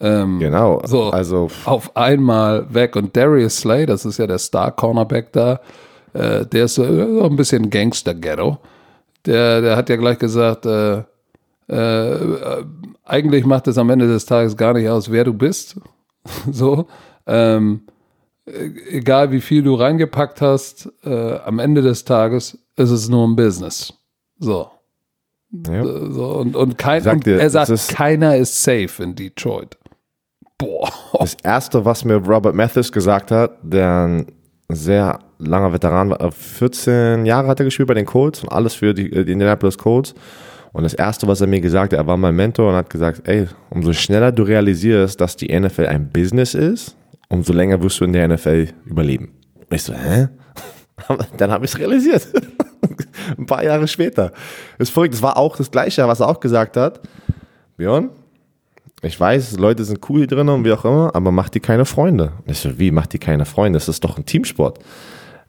[0.01, 0.81] ähm, genau.
[0.85, 2.94] So also auf einmal weg.
[2.94, 5.61] Und Darius Slay, das ist ja der Star-Cornerback da,
[6.12, 8.59] äh, der ist so, so ein bisschen Gangster-Ghetto.
[9.27, 11.03] Der, der hat ja gleich gesagt, äh,
[11.68, 12.64] äh,
[13.04, 15.76] eigentlich macht es am Ende des Tages gar nicht aus, wer du bist.
[16.50, 16.87] so.
[17.26, 17.83] Ähm,
[18.90, 23.37] egal wie viel du reingepackt hast, äh, am Ende des Tages ist es nur ein
[23.37, 23.92] Business.
[24.38, 24.70] So.
[25.50, 25.83] Ja.
[25.85, 29.78] so und, und, kein, und dir, er sagt, ist keiner ist safe in Detroit.
[30.59, 30.90] Boah.
[31.18, 34.26] Das erste, was mir Robert Mathis gesagt hat, der ein
[34.68, 38.92] sehr langer Veteran war, 14 Jahre hat er gespielt bei den Colts und alles für
[38.92, 40.14] die, die Indianapolis Colts.
[40.72, 43.26] Und das Erste, was er mir gesagt hat, er war mein Mentor und hat gesagt,
[43.26, 46.96] ey, umso schneller du realisierst, dass die NFL ein Business ist,
[47.28, 49.33] umso länger wirst du in der NFL überleben.
[49.57, 50.28] Und ich so, hä?
[51.37, 52.28] Dann habe ich es realisiert.
[53.38, 54.33] Ein paar Jahre später.
[54.78, 55.14] Das ist verrückt.
[55.14, 57.00] Das war auch das Gleiche, was er auch gesagt hat.
[57.76, 58.11] Björn,
[59.02, 61.85] ich weiß, Leute sind cool hier drin und wie auch immer, aber mach dir keine
[61.85, 62.33] Freunde.
[62.46, 63.77] Ich so, wie, mach dir keine Freunde?
[63.77, 64.81] Das ist doch ein Teamsport.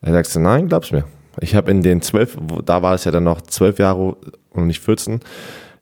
[0.01, 1.05] Er sagt so, nein, glaub's mir.
[1.41, 4.17] Ich habe in den zwölf, da war es ja dann noch zwölf Jahre
[4.51, 5.19] und nicht 14.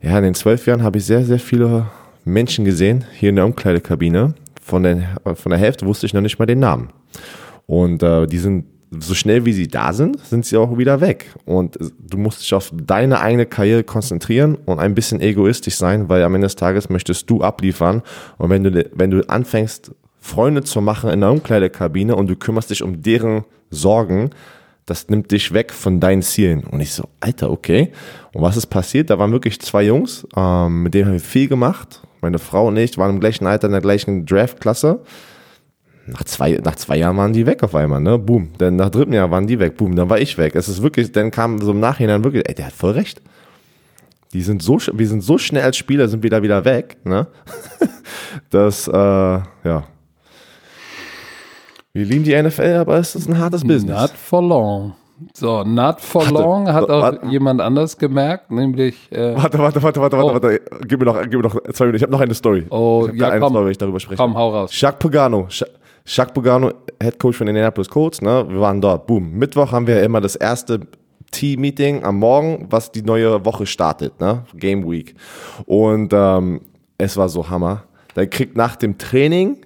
[0.02, 1.88] Ja, in den zwölf Jahren habe ich sehr, sehr viele
[2.26, 4.34] Menschen gesehen, hier in der Umkleidekabine.
[4.62, 6.90] Von der, von der Hälfte wusste ich noch nicht mal den Namen.
[7.66, 11.34] Und äh, die sind so schnell wie sie da sind, sind sie auch wieder weg.
[11.46, 16.24] Und du musst dich auf deine eigene Karriere konzentrieren und ein bisschen egoistisch sein, weil
[16.24, 18.02] am Ende des Tages möchtest du abliefern.
[18.38, 22.70] Und wenn du, wenn du anfängst, Freunde zu machen in der Umkleidekabine und du kümmerst
[22.70, 24.32] dich um deren Sorgen,
[24.88, 26.64] das nimmt dich weg von deinen Zielen.
[26.64, 27.92] Und ich so, Alter, okay.
[28.34, 29.10] Und was ist passiert?
[29.10, 32.02] Da waren wirklich zwei Jungs, ähm, mit denen haben wir viel gemacht.
[32.22, 35.02] Meine Frau und ich waren im gleichen Alter in der gleichen Draftklasse.
[36.08, 38.18] Nach zwei, nach zwei Jahren waren die weg auf einmal, ne?
[38.18, 38.52] Boom.
[38.58, 39.94] Dann nach dritten Jahr waren die weg, boom.
[39.94, 40.56] Dann war ich weg.
[40.56, 43.22] Es ist wirklich, dann kam so im Nachhinein wirklich, ey, der hat voll recht.
[44.32, 47.28] Die sind so, wir sind so schnell als Spieler, sind wir da wieder weg, ne?
[48.50, 49.84] das, äh, ja,
[51.98, 54.00] wir lieben die NFL, aber es ist ein hartes Business.
[54.00, 54.94] Not for long.
[55.34, 57.26] So, not for warte, long hat auch warte.
[57.28, 59.12] jemand anders gemerkt, nämlich.
[59.12, 60.34] Äh, warte, warte, warte, warte, oh.
[60.34, 61.96] warte, Gib mir noch, gib mir noch zwei Minuten.
[61.96, 62.68] Ich habe noch eine Story.
[62.70, 63.50] Oh, ja, eine komm.
[63.50, 64.22] Story, wenn ich darüber spreche.
[64.22, 64.80] Komm, hau raus.
[64.80, 65.48] Jacques Pagano.
[66.06, 66.72] Jacques Pagano,
[67.02, 68.46] Head Coach von Indianapolis Colts, ne?
[68.48, 69.08] Wir waren dort.
[69.08, 69.32] Boom.
[69.32, 70.82] Mittwoch haben wir immer das erste
[71.32, 74.44] Team-Meeting am Morgen, was die neue Woche startet, ne?
[74.54, 75.16] Game Week.
[75.66, 76.62] Und ähm,
[77.00, 77.86] es war so Hammer.
[78.16, 79.58] Der kriegt nach dem Training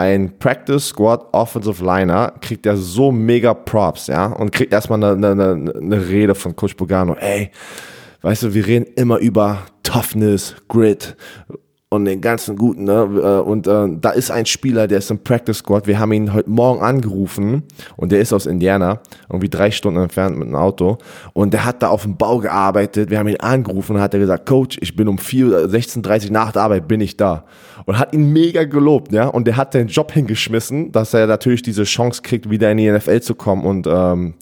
[0.00, 5.28] ein Practice Squad Offensive Liner kriegt er so mega Props, ja, und kriegt erstmal eine,
[5.28, 7.14] eine, eine Rede von Coach Bogano.
[7.14, 7.50] Ey,
[8.22, 11.16] weißt du, wir reden immer über Toughness, Grit
[11.90, 12.92] und den ganzen guten, ne?
[12.92, 15.86] Äh, und äh, da ist ein Spieler, der ist im Practice Squad.
[15.86, 17.64] Wir haben ihn heute Morgen angerufen
[17.96, 20.96] und der ist aus Indiana, irgendwie drei Stunden entfernt mit einem Auto.
[21.34, 23.10] Und der hat da auf dem Bau gearbeitet.
[23.10, 26.32] Wir haben ihn angerufen und hat er gesagt, Coach, ich bin um 4, 16.30 Uhr
[26.32, 27.44] nach der Arbeit bin ich da.
[27.86, 29.26] Und hat ihn mega gelobt, ja.
[29.28, 32.90] Und der hat den Job hingeschmissen, dass er natürlich diese Chance kriegt, wieder in die
[32.90, 34.34] NFL zu kommen und ähm,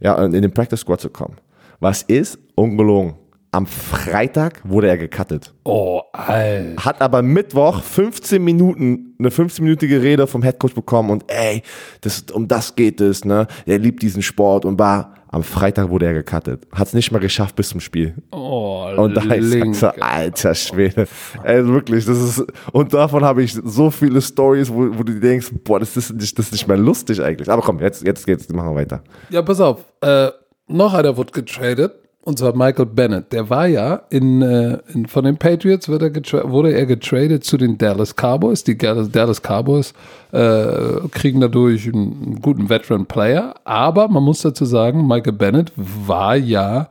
[0.00, 1.36] ja, in den Practice Squad zu kommen.
[1.80, 2.38] Was ist?
[2.54, 3.14] Ungelogen
[3.56, 5.54] am Freitag wurde er gecuttet.
[5.64, 6.84] Oh, Alter.
[6.84, 11.62] Hat aber Mittwoch 15 Minuten, eine 15-minütige Rede vom Headcoach bekommen und ey,
[12.02, 13.46] das, um das geht es, ne?
[13.64, 16.66] Er liebt diesen Sport und war, am Freitag wurde er gecuttet.
[16.72, 18.14] Hat es nicht mal geschafft bis zum Spiel.
[18.30, 21.08] Oh, Und da ist so, alter Schwede.
[21.42, 25.50] Ey, wirklich, das ist, und davon habe ich so viele Stories, wo, wo du denkst,
[25.64, 27.50] boah, das ist nicht, das ist nicht mehr lustig eigentlich.
[27.50, 29.02] Aber komm, jetzt, jetzt geht's, machen wir weiter.
[29.30, 30.28] Ja, pass auf, äh,
[30.68, 31.92] noch einer wurde getradet
[32.26, 33.32] und zwar Michael Bennett.
[33.32, 37.56] Der war ja in, äh, in von den Patriots wurde er, wurde er getradet zu
[37.56, 38.64] den Dallas Cowboys.
[38.64, 39.94] Die Dallas Cowboys
[40.32, 43.54] äh, kriegen dadurch einen, einen guten Veteran Player.
[43.62, 46.88] Aber man muss dazu sagen, Michael Bennett war ja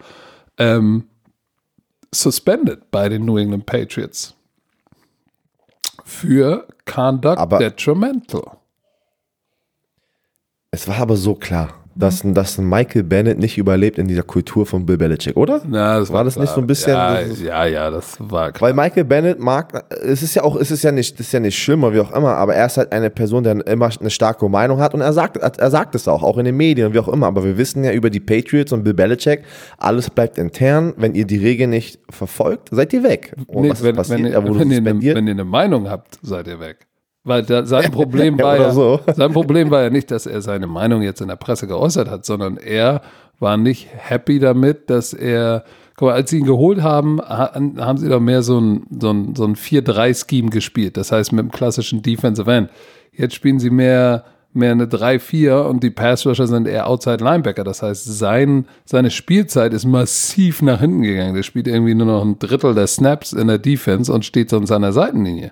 [0.58, 1.04] ähm,
[2.14, 4.36] suspended bei den New England Patriots
[6.06, 8.52] für Conduct aber Detrimental.
[10.72, 14.86] Es war aber so klar dass, dass Michael Bennett nicht überlebt in dieser Kultur von
[14.86, 15.62] Bill Belichick, oder?
[15.66, 16.44] Na, das war, war das klar.
[16.44, 16.94] nicht so ein bisschen.
[16.94, 18.70] Ja, ja, ja, das war klar.
[18.70, 21.40] Weil Michael Bennett mag, es ist ja auch, es ist ja nicht, das ist ja
[21.40, 24.48] nicht schlimmer, wie auch immer, aber er ist halt eine Person, der immer eine starke
[24.50, 27.08] Meinung hat und er sagt, er sagt es auch, auch in den Medien, wie auch
[27.08, 27.28] immer.
[27.28, 29.44] Aber wir wissen ja über die Patriots und Bill Belichick,
[29.78, 30.94] alles bleibt intern.
[30.98, 33.34] Wenn ihr die Regeln nicht verfolgt, seid ihr weg.
[33.48, 34.20] Und nee, was wenn, passiert?
[34.20, 36.88] Wenn, ihr, wenn, ihr eine, wenn ihr eine Meinung habt, seid ihr weg.
[37.26, 39.02] Weil da, sein Problem war ja, so.
[39.14, 42.24] sein Problem war ja nicht, dass er seine Meinung jetzt in der Presse geäußert hat,
[42.24, 43.02] sondern er
[43.40, 45.66] war nicht happy damit, dass er,
[45.98, 49.36] guck mal, als sie ihn geholt haben, haben sie doch mehr so ein, so ein,
[49.36, 50.98] so ein 4-3-Scheme gespielt.
[50.98, 52.70] Das heißt mit dem klassischen Defensive End.
[53.12, 54.24] Jetzt spielen sie mehr,
[54.54, 57.64] mehr eine 3-4 und die Passrusher sind eher Outside Linebacker.
[57.64, 61.34] Das heißt, sein, seine Spielzeit ist massiv nach hinten gegangen.
[61.34, 64.72] Der spielt irgendwie nur noch ein Drittel der Snaps in der Defense und steht sonst
[64.72, 65.52] an der Seitenlinie.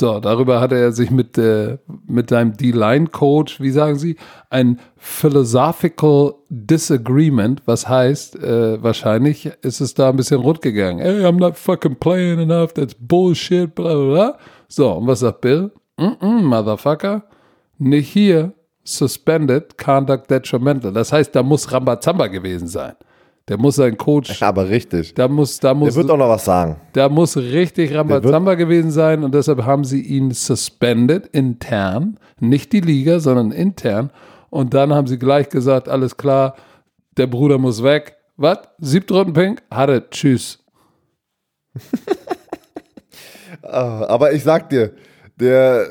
[0.00, 4.16] So, darüber hatte er sich mit, äh, mit seinem D-Line-Coach, wie sagen Sie,
[4.50, 10.98] ein Philosophical Disagreement, was heißt, äh, wahrscheinlich ist es da ein bisschen rund gegangen.
[10.98, 14.38] Hey, I'm not fucking playing enough, that's bullshit, bla bla bla.
[14.66, 15.70] So, und was sagt Bill?
[15.96, 17.22] Mm -mm, Motherfucker,
[17.78, 20.92] nicht hier, suspended, conduct detrimental.
[20.92, 22.94] Das heißt, da muss Rambazamba gewesen sein.
[23.48, 24.42] Der muss sein Coach.
[24.42, 25.14] Aber richtig.
[25.14, 26.76] Da muss, da muss, der wird auch noch was sagen.
[26.92, 32.18] Da muss richtig Rambazamba gewesen sein und deshalb haben sie ihn suspended intern.
[32.40, 34.10] Nicht die Liga, sondern intern.
[34.50, 36.56] Und dann haben sie gleich gesagt: alles klar,
[37.16, 38.16] der Bruder muss weg.
[38.36, 38.58] Was?
[38.78, 39.62] Siebtrunden-Pink?
[39.70, 40.64] Hatte, tschüss.
[43.62, 44.92] Ah, aber ich sag dir,
[45.36, 45.86] der,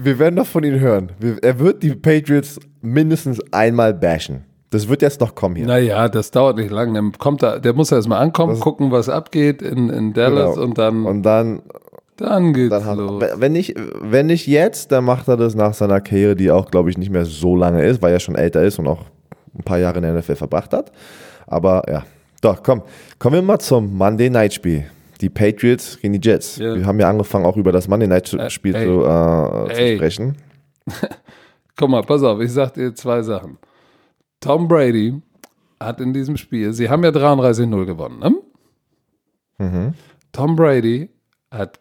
[0.00, 1.10] wir werden noch von ihm hören.
[1.42, 4.44] Er wird die Patriots mindestens einmal bashen.
[4.70, 5.66] Das wird jetzt noch kommen hier.
[5.66, 6.92] Naja, das dauert nicht lange.
[6.94, 10.54] Dann kommt er, der muss erst mal ankommen, das gucken, was abgeht in, in Dallas
[10.54, 10.66] genau.
[10.66, 11.06] und dann.
[11.06, 11.62] Und dann.
[12.16, 13.22] Dann geht's dann los.
[13.36, 16.90] Wenn nicht, wenn nicht jetzt, dann macht er das nach seiner Karriere, die auch, glaube
[16.90, 19.04] ich, nicht mehr so lange ist, weil er schon älter ist und auch
[19.56, 20.90] ein paar Jahre in der NFL verbracht hat.
[21.46, 22.02] Aber ja.
[22.40, 22.82] Doch, komm.
[23.18, 24.84] Kommen wir mal zum Monday Night Spiel.
[25.20, 26.58] Die Patriots gegen die Jets.
[26.58, 26.76] Yeah.
[26.76, 30.36] Wir haben ja angefangen, auch über das Monday Night Spiel äh, zu, äh, zu sprechen.
[31.76, 33.58] Guck mal, pass auf, ich sag dir zwei Sachen.
[34.40, 35.20] Tom Brady
[35.80, 38.34] hat in diesem Spiel, sie haben ja 33-0 gewonnen, ne?
[39.58, 39.94] Mhm.
[40.32, 41.10] Tom Brady
[41.50, 41.80] hat,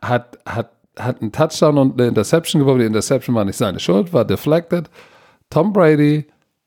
[0.00, 2.80] hat, hat, hat einen Touchdown und eine Interception geworfen.
[2.80, 4.90] Die Interception war nicht seine Schuld, war deflected.
[5.50, 6.26] Tom Brady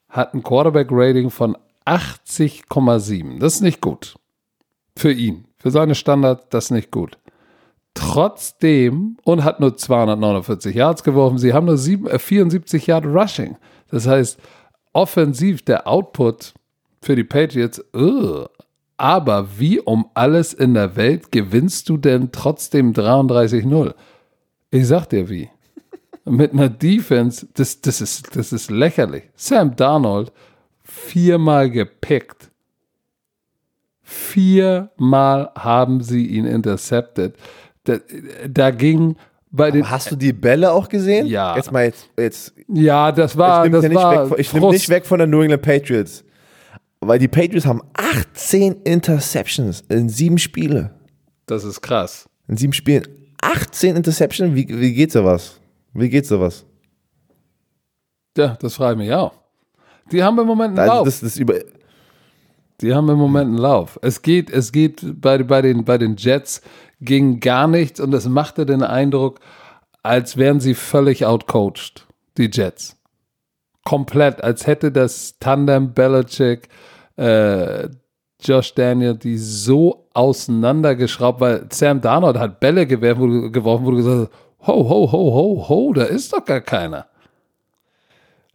[0.09, 3.39] hat ein Quarterback-Rating von 80,7.
[3.39, 4.15] Das ist nicht gut.
[4.97, 5.45] Für ihn.
[5.57, 7.17] Für seine Standards, das ist nicht gut.
[7.93, 13.57] Trotzdem, und hat nur 249 Yards geworfen, sie haben nur 7, äh, 74 Yard Rushing.
[13.89, 14.39] Das heißt,
[14.95, 16.53] offensiv der Output
[17.01, 18.49] für die Patriots, ugh.
[18.97, 23.93] aber wie um alles in der Welt gewinnst du denn trotzdem 33-0?
[24.71, 25.49] Ich sag dir wie.
[26.25, 29.23] Mit einer Defense, das, das, ist, das ist lächerlich.
[29.35, 30.31] Sam Darnold
[30.83, 32.49] viermal gepickt.
[34.01, 37.35] Viermal haben sie ihn intercepted.
[37.83, 37.97] Da,
[38.47, 39.17] da ging
[39.57, 41.27] hast du die Bälle auch gesehen?
[41.27, 41.55] Ja.
[41.55, 42.07] Jetzt mal jetzt.
[42.17, 43.65] jetzt Ja, das war.
[43.65, 46.23] ich nehme ja nicht, weg, von- ich nehm nicht weg von den New England Patriots.
[47.01, 50.91] Weil die Patriots haben 18 Interceptions in sieben Spiele.
[51.45, 52.27] Das ist krass.
[52.47, 53.07] In sieben Spielen.
[53.41, 54.55] 18 Interceptions?
[54.55, 55.59] Wie, wie geht sowas?
[55.93, 56.65] Wie geht sowas?
[58.37, 59.33] Ja, das frage ich mich auch.
[60.11, 61.05] Die haben im Moment einen Also Lauf.
[61.05, 61.55] das, das über,
[62.81, 63.97] Die haben im Moment einen Lauf.
[64.01, 66.61] Es geht, es geht bei, bei, den, bei den Jets
[67.01, 69.39] ging gar nichts und es machte den Eindruck,
[70.03, 72.05] als wären sie völlig outcoached,
[72.37, 72.97] die Jets.
[73.83, 76.69] Komplett, als hätte das Tandem Belichick,
[77.17, 77.89] äh,
[78.41, 84.67] Josh Daniel die so auseinandergeschraubt, weil Sam Darnold hat Bälle geworfen, wo du gesagt hast,
[84.67, 87.07] ho, ho, ho, ho, ho, da ist doch gar keiner.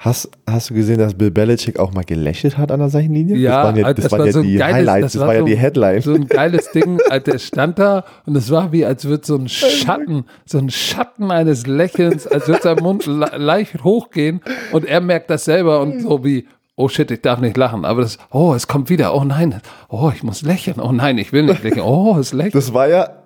[0.03, 3.37] Hast, hast du gesehen, dass Bill Belichick auch mal gelächelt hat an der Seitenlinie?
[3.37, 5.21] Ja, das waren ja, das das waren war ja so die geiles- Highlights, das das,
[5.21, 6.01] war war ja die Headline.
[6.01, 9.37] So ein geiles Ding, als der stand da und es war wie, als würde so
[9.37, 14.41] ein Schatten, so ein Schatten eines Lächelns, als würde sein Mund le leicht hochgehen
[14.73, 16.47] und er merkt das selber und so wie,
[16.77, 17.85] oh shit, ich darf nicht lachen.
[17.85, 21.31] Aber das, oh, es kommt wieder, oh nein, oh, ich muss lächeln, oh nein, ich
[21.35, 22.55] will nicht lächeln, oh, es lächelt.
[22.55, 23.20] Das war ja,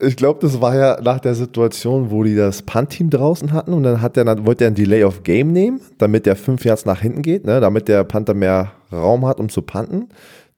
[0.00, 3.82] ich glaube, das war ja nach der Situation, wo die das Punt-Team draußen hatten und
[3.82, 6.86] dann hat der, dann wollte er ein Delay of Game nehmen, damit der fünf Yards
[6.86, 10.08] nach hinten geht, ne, damit der Panther mehr Raum hat, um zu punten.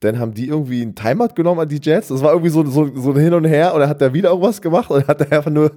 [0.00, 2.08] Dann haben die irgendwie einen Timeout genommen an die Jets.
[2.08, 4.30] Das war irgendwie so, so, so ein Hin und Her und dann hat er wieder
[4.30, 5.70] irgendwas gemacht und hat er einfach nur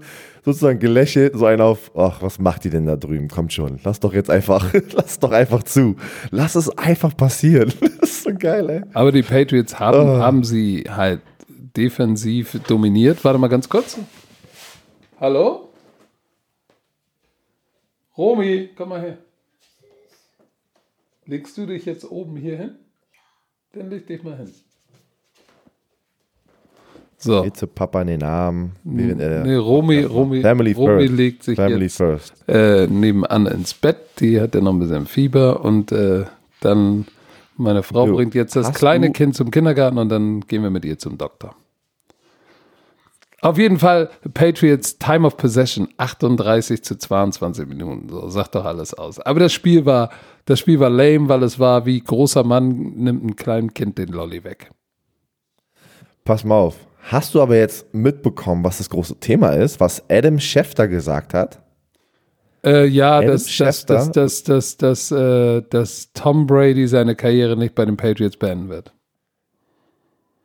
[0.44, 3.28] sozusagen gelächelt, so einen auf, ach, was macht die denn da drüben?
[3.28, 5.96] Kommt schon, lass doch jetzt einfach, lass doch einfach zu.
[6.32, 7.72] Lass es einfach passieren.
[8.06, 8.82] Das ist so geil, ey.
[8.94, 11.22] Aber die Patriots haben, haben sie halt
[11.78, 13.24] defensiv dominiert.
[13.24, 13.98] Warte mal ganz kurz.
[15.20, 15.70] Hallo?
[18.18, 19.18] Romy, komm mal her.
[21.26, 22.76] Legst du dich jetzt oben hier hin?
[23.74, 24.52] Dann leg dich mal hin.
[27.18, 27.42] So.
[27.44, 28.74] Geht zu Papa in den Arm.
[28.84, 31.14] während er- Nee, Romy, Romy, Family Romy first.
[31.18, 32.34] legt sich Family jetzt first.
[32.48, 33.98] äh, nebenan ins Bett.
[34.20, 36.26] Die hat ja noch ein bisschen Fieber und äh,
[36.62, 37.08] dann
[37.58, 40.86] meine Frau Du, bringt jetzt das kleine Kind zum Kindergarten und dann gehen wir mit
[40.86, 41.56] ihr zum Doktor.
[43.42, 48.10] Auf jeden Fall Patriots Time of Possession 38 zu 22 Minuten.
[48.10, 49.20] So sagt doch alles aus.
[49.20, 50.10] Aber das Spiel war,
[50.46, 54.10] das Spiel war lame, weil es war wie großer Mann nimmt einem kleinen Kind den
[54.10, 54.72] Lolly weg.
[56.24, 56.76] Pass mal auf.
[57.12, 61.60] Hast du aber jetzt mitbekommen, was das große Thema ist, was Adam Schefter gesagt hat?
[62.66, 67.76] Äh, ja, dass, dass, dass, dass, dass, dass, äh, dass Tom Brady seine Karriere nicht
[67.76, 68.92] bei den Patriots beenden wird.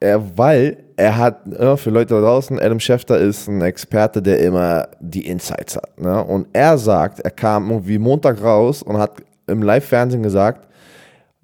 [0.00, 4.40] Er, weil er hat, ja, für Leute da draußen, Adam Schefter ist ein Experte, der
[4.40, 5.98] immer die Insights hat.
[5.98, 6.22] Ne?
[6.22, 9.12] Und er sagt, er kam irgendwie Montag raus und hat
[9.46, 10.68] im Live-Fernsehen gesagt,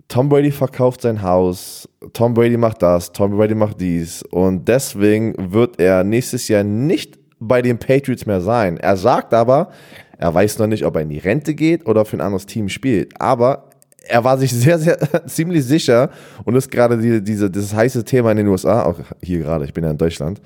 [0.09, 4.23] Tom Brady verkauft sein Haus, Tom Brady macht das, Tom Brady macht dies.
[4.25, 8.77] Und deswegen wird er nächstes Jahr nicht bei den Patriots mehr sein.
[8.77, 9.71] Er sagt aber,
[10.19, 12.69] er weiß noch nicht, ob er in die Rente geht oder für ein anderes Team
[12.69, 13.21] spielt.
[13.21, 13.66] Aber
[14.09, 16.11] er war sich sehr, sehr ziemlich sicher
[16.45, 19.73] und ist gerade die, diese, dieses heiße Thema in den USA, auch hier gerade, ich
[19.73, 20.41] bin ja in Deutschland,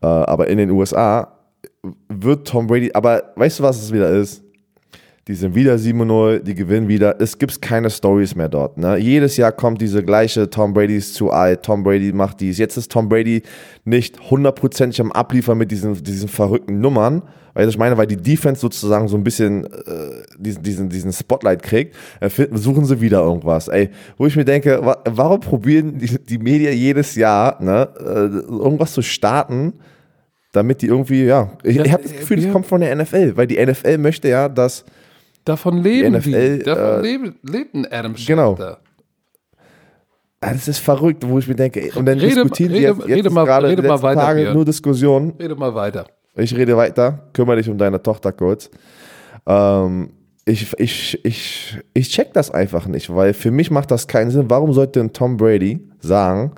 [0.00, 1.38] äh, aber in den USA
[2.08, 4.41] wird Tom Brady, aber weißt du, was es wieder ist?
[5.28, 7.20] Die sind wieder 7-0, die gewinnen wieder.
[7.20, 8.76] Es gibt keine Stories mehr dort.
[8.76, 8.96] Ne?
[8.96, 12.58] Jedes Jahr kommt diese gleiche Tom Brady ist zu alt, Tom Brady macht dies.
[12.58, 13.42] Jetzt ist Tom Brady
[13.84, 17.22] nicht hundertprozentig am Abliefern mit diesen, diesen verrückten Nummern.
[17.54, 21.62] Weil ich meine, weil die Defense sozusagen so ein bisschen äh, diesen, diesen, diesen Spotlight
[21.62, 21.94] kriegt,
[22.28, 23.68] finden, suchen sie wieder irgendwas.
[23.68, 28.52] Ey, wo ich mir denke, wa warum probieren die, die Medien jedes Jahr ne, äh,
[28.52, 29.74] irgendwas zu starten,
[30.52, 33.46] damit die irgendwie, ja, ich, ich habe das Gefühl, es kommt von der NFL, weil
[33.46, 34.84] die NFL möchte ja, dass
[35.44, 36.64] Davon leben NFL, die.
[36.64, 38.56] Davon äh, leben, lebt ein Adam genau.
[38.56, 38.78] Schefter.
[40.40, 42.98] Ah, Das ist verrückt, wo ich mir denke, ey, und dann Rede- diskutieren rede- jetzt,
[42.98, 44.54] jetzt rede mal- gerade rede die mal weiter, Tage Björn.
[44.54, 45.32] nur Diskussion.
[45.38, 46.06] Rede mal weiter.
[46.34, 48.70] Ich rede weiter, kümmere dich um deine Tochter kurz.
[49.46, 50.10] Ähm,
[50.44, 54.50] ich, ich, ich, ich check das einfach nicht, weil für mich macht das keinen Sinn.
[54.50, 56.52] Warum sollte ein Tom Brady sagen,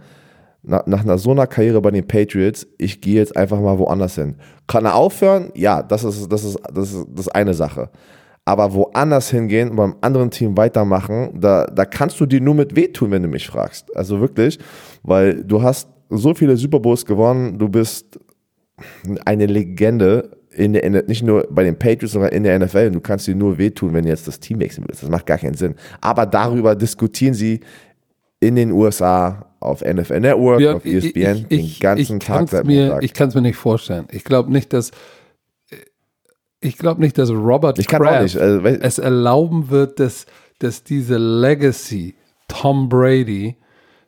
[0.63, 4.15] nach, nach einer so einer Karriere bei den Patriots, ich gehe jetzt einfach mal woanders
[4.15, 4.37] hin?
[4.67, 5.51] Kann er aufhören?
[5.55, 7.91] Ja, das ist, das ist, das ist, das ist eine Sache.
[8.47, 12.77] Aber woanders hingehen und beim anderen Team weitermachen, da, da kannst du dir nur mit
[12.77, 13.95] wehtun, wenn du mich fragst.
[13.97, 14.59] Also wirklich,
[15.03, 18.21] weil du hast so viele Super Bowls gewonnen, du bist
[19.25, 22.91] eine Legende in der, nicht nur bei den Patriots, sondern in der NFL.
[22.91, 25.03] Du kannst dir nur wehtun, wenn du jetzt das Team wechseln willst.
[25.03, 25.75] Das macht gar keinen Sinn.
[26.01, 27.61] Aber darüber diskutieren sie
[28.41, 32.49] in den USA auf NFL Network, ja, auf ESPN, ich, ich, den ganzen ich Tag
[32.49, 34.07] seit mir, Ich kann es mir nicht vorstellen.
[34.11, 34.91] Ich glaube nicht, dass
[36.65, 40.27] ich glaube nicht, dass Robert ich Kraft nicht, also, es erlauben wird, dass,
[40.59, 42.15] dass diese Legacy
[42.49, 43.57] Tom Brady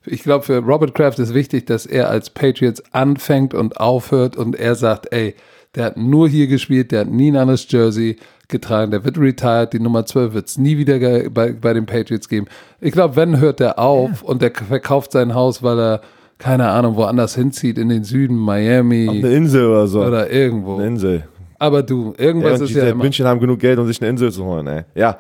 [0.09, 4.57] ich glaube, für Robert Kraft ist wichtig, dass er als Patriots anfängt und aufhört und
[4.57, 5.35] er sagt, ey,
[5.75, 8.17] der hat nur hier gespielt, der hat nie ein anderes Jersey
[8.49, 12.29] getragen, der wird retired, die Nummer 12 wird es nie wieder bei, bei den Patriots
[12.29, 12.47] geben.
[12.81, 14.29] Ich glaube, wenn hört er auf ja.
[14.29, 16.01] und der verkauft sein Haus, weil er,
[16.39, 19.09] keine Ahnung, woanders hinzieht, in den Süden, Miami.
[19.09, 20.05] Auf eine Insel oder so.
[20.05, 20.77] Oder irgendwo.
[20.77, 21.25] Eine Insel.
[21.59, 23.05] Aber du, irgendwas ja, ist ja immer.
[23.05, 24.85] München haben genug Geld, um sich eine Insel zu holen, ey.
[24.95, 25.19] Ja,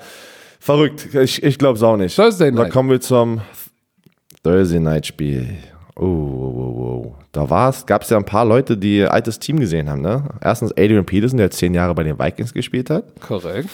[0.61, 1.14] verrückt.
[1.14, 2.14] Ich, ich glaube es auch nicht.
[2.14, 2.66] Thursday Night.
[2.66, 3.41] Da kommen wir zum
[4.43, 5.57] Thursday Night Spiel.
[5.99, 7.14] Oh, oh, oh, oh.
[7.32, 10.03] Da gab es ja ein paar Leute, die ihr altes Team gesehen haben.
[10.03, 10.24] Ne?
[10.43, 13.05] Erstens Adrian Peterson, der zehn Jahre bei den Vikings gespielt hat.
[13.20, 13.70] Korrekt.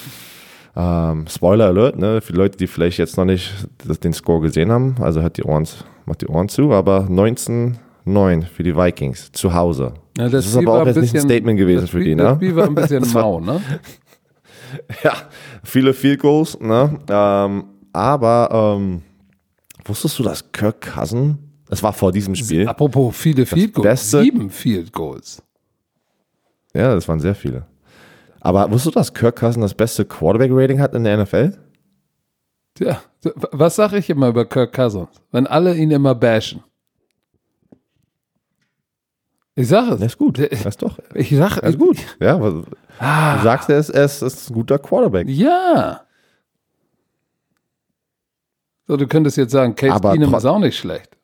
[0.76, 2.20] Ähm, Spoiler Alert, ne?
[2.20, 3.52] Für Leute, die vielleicht jetzt noch nicht
[3.84, 5.66] den Score gesehen haben, also hat die Ohren,
[6.06, 7.76] macht die Ohren zu, aber 19-9
[8.46, 9.94] für die Vikings zu Hause.
[10.16, 12.22] Ja, das, das ist aber auch jetzt bisschen, nicht ein Statement gewesen für die, ne?
[12.22, 13.60] Das Spiel war ein bisschen mau, ne?
[15.04, 15.14] ja,
[15.62, 16.98] viele Field Goals, ne?
[17.08, 19.02] Ähm, aber ähm,
[19.84, 21.38] wusstest du, dass Kirk Cousin
[21.72, 22.68] das war vor diesem Spiel.
[22.68, 24.10] Apropos viele Field Goals.
[24.10, 25.42] Sieben Field Goals.
[26.74, 27.66] Ja, das waren sehr viele.
[28.42, 31.56] Aber wusstest du, dass Kirk Cousin das beste Quarterback-Rating hat in der NFL?
[32.74, 33.00] Tja,
[33.52, 35.08] was sage ich immer über Kirk Cousins?
[35.30, 36.62] Wenn alle ihn immer bashen.
[39.54, 40.00] Ich sage es.
[40.00, 40.38] Das ist gut.
[40.38, 40.98] Das ist doch.
[41.14, 41.70] Ich sage es.
[41.70, 41.98] ist gut.
[42.20, 42.40] Ja,
[42.98, 43.36] ah.
[43.36, 45.28] du sagst, er ist, er ist ein guter Quarterback.
[45.28, 46.02] Ja.
[48.86, 51.16] So, du könntest jetzt sagen, Case Keenum ist auch nicht schlecht.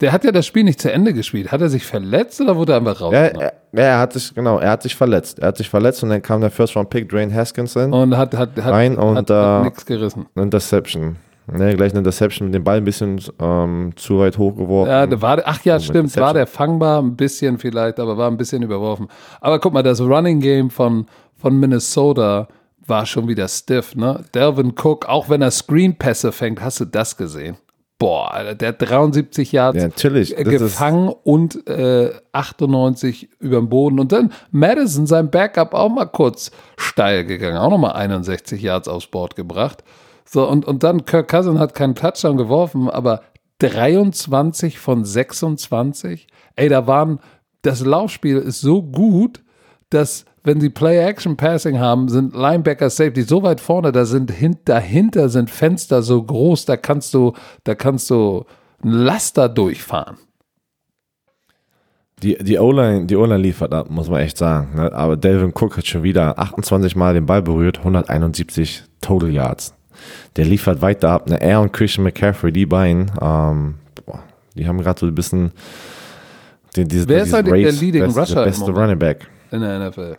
[0.00, 1.52] Der hat ja das Spiel nicht zu Ende gespielt.
[1.52, 3.12] Hat er sich verletzt oder wurde er einfach raus?
[3.12, 5.40] Ja, er, er, hat sich, genau, er hat sich verletzt.
[5.40, 7.92] Er hat sich verletzt und dann kam der First Round Pick, Dwayne Haskinson.
[7.92, 10.26] Und hat, hat, hat, rein und, hat, hat nichts gerissen.
[10.34, 11.16] Interception.
[11.52, 14.90] Ne, gleich eine Interception mit dem Ball ein bisschen ähm, zu weit hochgeworfen.
[14.90, 18.62] Ja, war, ach ja, stimmt, war der fangbar, ein bisschen vielleicht, aber war ein bisschen
[18.62, 19.08] überworfen.
[19.40, 22.48] Aber guck mal, das Running Game von, von Minnesota
[22.86, 24.24] war schon wieder stiff, ne?
[24.34, 27.56] Delvin Cook, auch wenn er Screen-Pässe fängt, hast du das gesehen?
[28.00, 30.34] boah, Alter, der hat 73 Yards ja, natürlich.
[30.34, 34.00] gefangen und äh, 98 über dem Boden.
[34.00, 39.06] Und dann Madison, sein Backup, auch mal kurz steil gegangen, auch nochmal 61 Yards aufs
[39.06, 39.84] Board gebracht.
[40.32, 43.22] So, und, und dann Kirk Cousin hat keinen Touchdown geworfen, aber
[43.58, 46.28] 23 von 26.
[46.54, 47.18] Ey, da waren,
[47.62, 49.42] das Laufspiel ist so gut,
[49.90, 55.30] dass wenn sie Play-Action-Passing haben, sind Linebacker Safety so weit vorne, da sind hint, dahinter
[55.30, 57.32] sind Fenster so groß, da kannst du,
[57.64, 58.44] da kannst du
[58.84, 60.16] ein Laster durchfahren.
[62.22, 64.76] Die, die O-Line, die liefert ab, muss man echt sagen.
[64.76, 64.92] Ne?
[64.92, 69.74] Aber Delvin Cook hat schon wieder 28 Mal den Ball berührt, 171 Total Yards.
[70.36, 71.28] Der liefert weiter ab.
[71.28, 71.40] Ne?
[71.40, 73.74] Er und Christian McCaffrey, die beiden, ähm,
[74.06, 74.22] boah,
[74.54, 75.52] die haben gerade so ein bisschen
[76.76, 78.34] den, dieses, Wer ist heute der Leading best, Rusher?
[78.36, 79.28] Der beste Running Back.
[79.50, 80.16] In der NFL.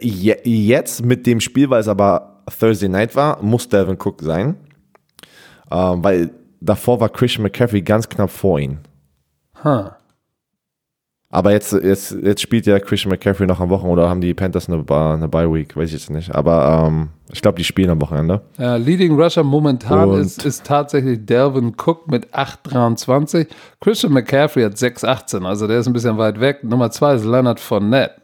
[0.00, 4.56] Jetzt mit dem Spiel, weil es aber Thursday Night war, muss Delvin Cook sein.
[5.70, 6.30] Ähm, weil
[6.60, 8.78] davor war Christian McCaffrey ganz knapp vor ihm.
[9.62, 9.90] Huh.
[11.34, 14.68] Aber jetzt, jetzt, jetzt spielt ja Christian McCaffrey noch am Wochenende oder haben die Panthers
[14.68, 16.32] eine, eine Bye Week, weiß ich jetzt nicht.
[16.32, 18.42] Aber ähm, ich glaube, die spielen am Wochenende.
[18.56, 23.48] Ja, Leading Rusher momentan ist, ist tatsächlich Delvin Cook mit 8,23.
[23.80, 26.62] Christian McCaffrey hat 6,18, also der ist ein bisschen weit weg.
[26.62, 28.14] Nummer zwei ist Leonard Fournette.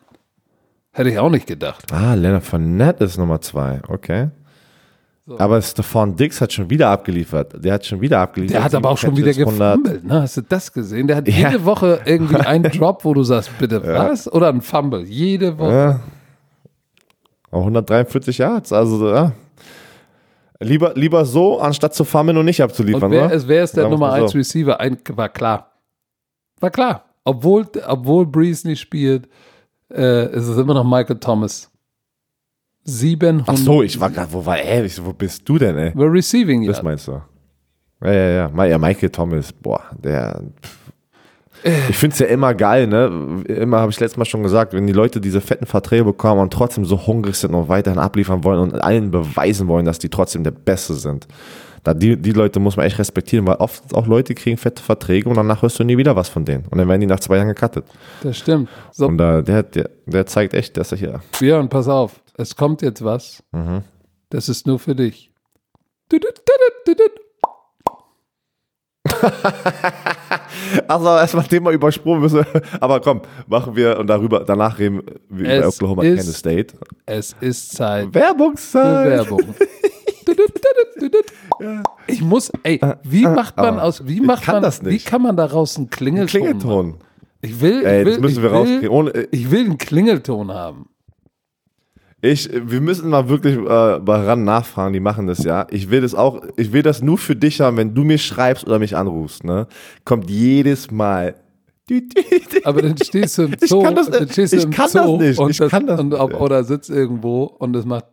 [0.92, 1.92] Hätte ich auch nicht gedacht.
[1.92, 3.80] Ah, Leonard Fournette ist Nummer zwei.
[3.88, 4.28] Okay.
[5.26, 5.38] So.
[5.38, 7.64] Aber Stefan Dix hat schon wieder abgeliefert.
[7.64, 8.56] Der hat schon wieder abgeliefert.
[8.56, 10.04] Der hat aber auch schon wieder gefummelt.
[10.04, 10.22] Ne?
[10.22, 11.06] Hast du das gesehen?
[11.06, 11.50] Der hat ja.
[11.50, 14.10] jede Woche irgendwie einen Drop, wo du sagst, bitte ja.
[14.10, 14.32] was?
[14.32, 15.04] Oder ein Fumble.
[15.04, 15.72] Jede Woche.
[15.72, 16.00] Ja.
[17.50, 18.72] Auch 143 Yards.
[18.72, 19.32] Also, ja.
[20.58, 23.04] Lieber, lieber so, anstatt zu fummeln und nicht abzuliefern.
[23.04, 23.42] Und wer, ne?
[23.46, 24.38] wer ist der Nummer 1 so.
[24.38, 24.78] Receiver?
[24.80, 25.72] Ein, war klar.
[26.60, 27.04] War klar.
[27.24, 29.28] Obwohl, obwohl Breeze nicht spielt,
[29.92, 31.69] äh, ist es immer noch Michael Thomas.
[32.90, 33.48] 700.
[33.48, 34.84] Ach so, ich war gerade, wo war er?
[35.04, 35.90] wo bist du denn, ey?
[35.90, 36.72] We're receiving, ja.
[36.72, 37.20] Das meinst du.
[38.02, 38.64] Ja, ja, ja.
[38.66, 40.42] Ja, Michael Thomas, boah, der.
[41.90, 43.42] Ich finde es ja immer geil, ne?
[43.46, 46.52] Immer habe ich letztes Mal schon gesagt, wenn die Leute diese fetten Verträge bekommen und
[46.52, 50.42] trotzdem so hungrig sind und weiterhin abliefern wollen und allen beweisen wollen, dass die trotzdem
[50.42, 51.26] der Beste sind.
[51.82, 55.28] Da die, die Leute muss man echt respektieren, weil oft auch Leute kriegen fette Verträge
[55.28, 56.64] und danach hörst du nie wieder was von denen.
[56.70, 57.84] Und dann werden die nach zwei Jahren gecuttet.
[58.22, 58.68] Das stimmt.
[58.92, 61.20] So, Und äh, der, der, der zeigt echt, dass er hier.
[61.38, 62.20] Björn, pass auf.
[62.40, 63.42] Es kommt jetzt was.
[63.52, 63.82] Mhm.
[64.30, 65.30] Das ist nur für dich.
[70.88, 72.44] Also erstmal Thema übersprungen müssen.
[72.80, 76.74] Aber komm, machen wir und darüber, danach reden wir über Es Oklahoma ist- Kansas State.
[77.06, 79.08] Es ist Zeit Werbungszeit.
[79.10, 79.42] Werbung.
[82.06, 85.76] Ich muss, ey, wie macht man aus, wie macht man, das wie kann man daraus
[85.76, 86.28] einen Klingelton?
[86.28, 86.88] Klingelton.
[86.90, 87.00] machen?
[87.42, 90.52] Ich will, Ey, ich will, das müssen ich wir will, äh, Ich will einen Klingelton
[90.52, 90.88] haben.
[92.22, 95.66] Ich, wir müssen mal wirklich äh, bei RAN nachfragen, die machen das ja.
[95.70, 98.66] Ich will das auch, ich will das nur für dich haben, wenn du mir schreibst
[98.66, 99.66] oder mich anrufst, ne?
[100.04, 101.34] Kommt jedes Mal.
[102.64, 104.90] Aber dann stehst du im Ich Zoo, kann das- dann stehst du ich im kann
[104.92, 106.20] das Zoo nicht, und ich das, kann das nicht.
[106.20, 108.04] oder sitzt irgendwo und es macht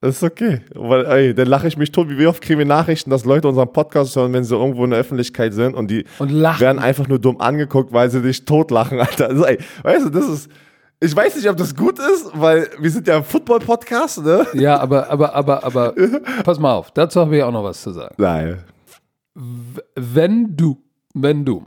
[0.00, 0.60] ist okay.
[0.74, 2.08] Weil, ey, dann lache ich mich tot.
[2.08, 5.00] Wie oft kriegen wir Nachrichten, dass Leute unseren Podcast hören, wenn sie irgendwo in der
[5.00, 9.28] Öffentlichkeit sind und die Und werden einfach nur dumm angeguckt, weil sie dich totlachen, Alter.
[9.28, 10.50] Also, ey, weißt du, das ist.
[11.00, 14.44] Ich weiß nicht, ob das gut ist, weil wir sind ja ein Football-Podcast, ne?
[14.54, 15.94] Ja, aber, aber, aber, aber,
[16.42, 18.16] pass mal auf, dazu habe ich auch noch was zu sagen.
[18.18, 18.64] Nein.
[19.94, 20.82] Wenn du,
[21.14, 21.66] wenn du,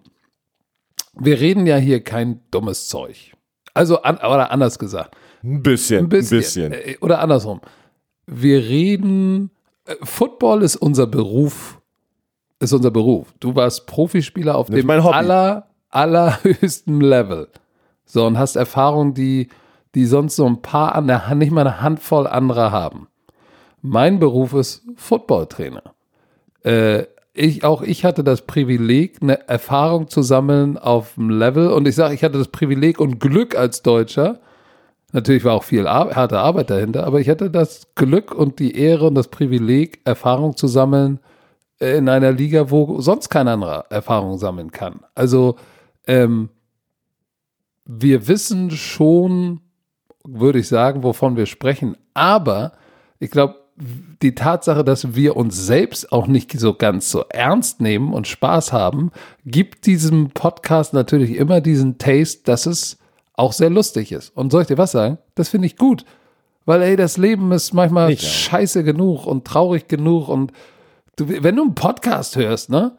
[1.18, 3.32] wir reden ja hier kein dummes Zeug.
[3.74, 6.00] Also, an, oder anders gesagt, Ein bisschen.
[6.06, 6.74] ein bisschen, Ein bisschen.
[6.74, 7.62] äh, oder andersrum.
[8.26, 9.52] Wir reden,
[9.86, 11.82] äh, Football ist unser Beruf,
[12.60, 13.34] ist unser Beruf.
[13.40, 17.50] Du warst Profispieler auf dem aller, allerhöchsten Level.
[18.06, 19.50] So, und hast Erfahrungen, die,
[19.96, 23.08] die sonst so ein paar an der Hand, nicht mal eine Handvoll anderer haben.
[23.82, 25.84] Mein Beruf ist Footballtrainer.
[26.64, 31.70] Äh, ich, auch ich hatte das Privileg, eine Erfahrung zu sammeln auf dem Level.
[31.70, 34.40] Und ich sage, ich hatte das Privileg und Glück als Deutscher.
[35.12, 38.76] Natürlich war auch viel Ar harte Arbeit dahinter, aber ich hatte das Glück und die
[38.76, 41.20] Ehre und das Privileg, Erfahrung zu sammeln
[41.80, 45.02] äh, in einer Liga, wo sonst kein anderer Erfahrung sammeln kann.
[45.16, 45.58] Also
[46.08, 46.50] ähm,
[47.86, 49.60] wir wissen schon,
[50.24, 51.98] würde ich sagen, wovon wir sprechen.
[52.14, 52.74] Aber
[53.20, 53.56] ich glaube,
[54.22, 58.72] die Tatsache, dass wir uns selbst auch nicht so ganz so ernst nehmen und Spaß
[58.72, 59.12] haben,
[59.46, 62.98] gibt diesem Podcast natürlich immer diesen Taste, dass es
[63.34, 64.36] auch sehr lustig ist.
[64.36, 65.18] Und soll ich dir was sagen?
[65.36, 66.06] Das finde ich gut.
[66.66, 68.28] Weil, ey, das Leben ist manchmal Ich auch.
[68.30, 70.28] scheiße genug und traurig genug.
[70.28, 70.52] Und
[71.16, 72.92] du, wenn du einen Podcast hörst, ne?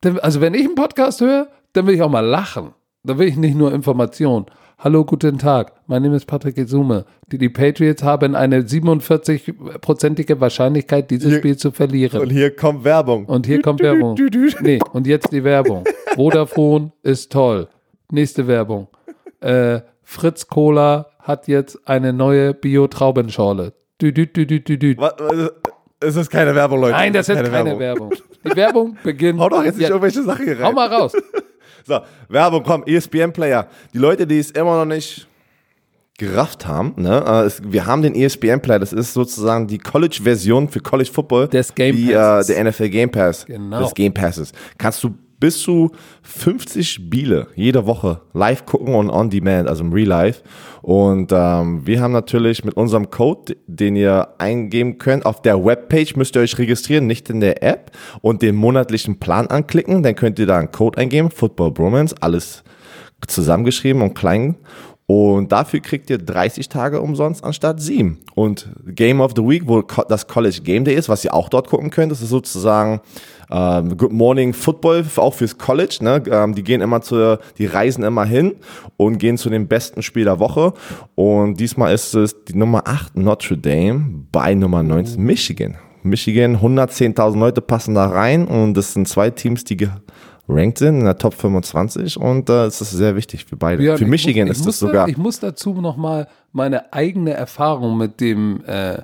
[0.00, 2.72] Dann, also, wenn ich einen Podcast höre, dann will ich auch mal lachen.
[3.04, 4.46] Dann will ich nicht nur Information.
[4.78, 5.72] Hallo, guten Tag.
[5.86, 7.04] Mein Name ist Patrick Izume.
[7.30, 12.20] Die, die Patriots haben eine 47-prozentige Wahrscheinlichkeit, dieses Hier- Spiel zu verlieren.
[12.20, 13.24] Und hier kommt Werbung.
[13.26, 14.16] Und hier kommt Werbung.
[14.60, 15.84] Nee, und jetzt die Werbung.
[16.14, 17.68] Vodafone ist toll.
[18.10, 18.88] Nächste Werbung.
[19.44, 23.72] Äh, Fritz Cola hat jetzt eine neue Bio-Traubenschorle.
[24.00, 24.94] Dü, dü, dü, dü, dü, dü.
[24.98, 25.50] Was- was-
[26.00, 26.92] Es ist keine Werbung, Leute.
[26.92, 28.12] Nein, das Es ist keine Werbung.
[28.44, 29.40] Die Werbung beginnt.
[29.40, 30.64] Hau doch jetzt nicht Ja, irgendwelche Sachen hier rein.
[30.66, 31.12] hau mal raus.
[31.86, 31.98] So,
[32.30, 33.68] Werbung, komm, ESPN-Player.
[33.92, 35.26] Die Leute, die es immer noch nicht
[36.16, 37.22] gerafft haben, ne?
[37.46, 41.48] äh, wir haben den ESPN-Player, das ist sozusagen die College-Version für College Football.
[41.48, 42.46] Des Game wie, äh, Passes.
[42.54, 43.44] der NFL Game Pass.
[43.44, 43.80] Genau.
[43.82, 44.52] Des Game Passes.
[44.78, 45.14] Kannst du
[45.44, 45.90] bis zu
[46.22, 50.40] 50 Spiele jede Woche live gucken und on demand, also im Real Life.
[50.80, 56.16] Und ähm, wir haben natürlich mit unserem Code, den ihr eingeben könnt, auf der Webpage
[56.16, 57.90] müsst ihr euch registrieren, nicht in der App
[58.22, 60.02] und den monatlichen Plan anklicken.
[60.02, 62.64] Dann könnt ihr da einen Code eingeben, Football Bromance, alles
[63.28, 64.56] zusammengeschrieben und klein.
[65.06, 68.20] Und dafür kriegt ihr 30 Tage umsonst anstatt 7.
[68.34, 71.68] Und Game of the Week, wo das College Game Day ist, was ihr auch dort
[71.68, 73.02] gucken könnt, das ist sozusagen
[73.50, 75.98] ähm, Good Morning Football, auch fürs College.
[76.00, 76.22] Ne?
[76.30, 78.54] Ähm, die gehen immer zu, die reisen immer hin
[78.96, 80.72] und gehen zu dem besten Spiel der Woche.
[81.14, 85.76] Und diesmal ist es die Nummer 8 Notre Dame bei Nummer 19 Michigan.
[86.02, 89.88] Michigan, 110.000 Leute passen da rein und das sind zwei Teams, die
[90.46, 93.78] gerankt sind in der Top 25 und äh, es ist sehr wichtig für beide.
[93.78, 95.08] Björn, für ich Michigan muss, ist das da- sogar.
[95.08, 99.02] Ich muss dazu nochmal meine eigene Erfahrung mit dem äh,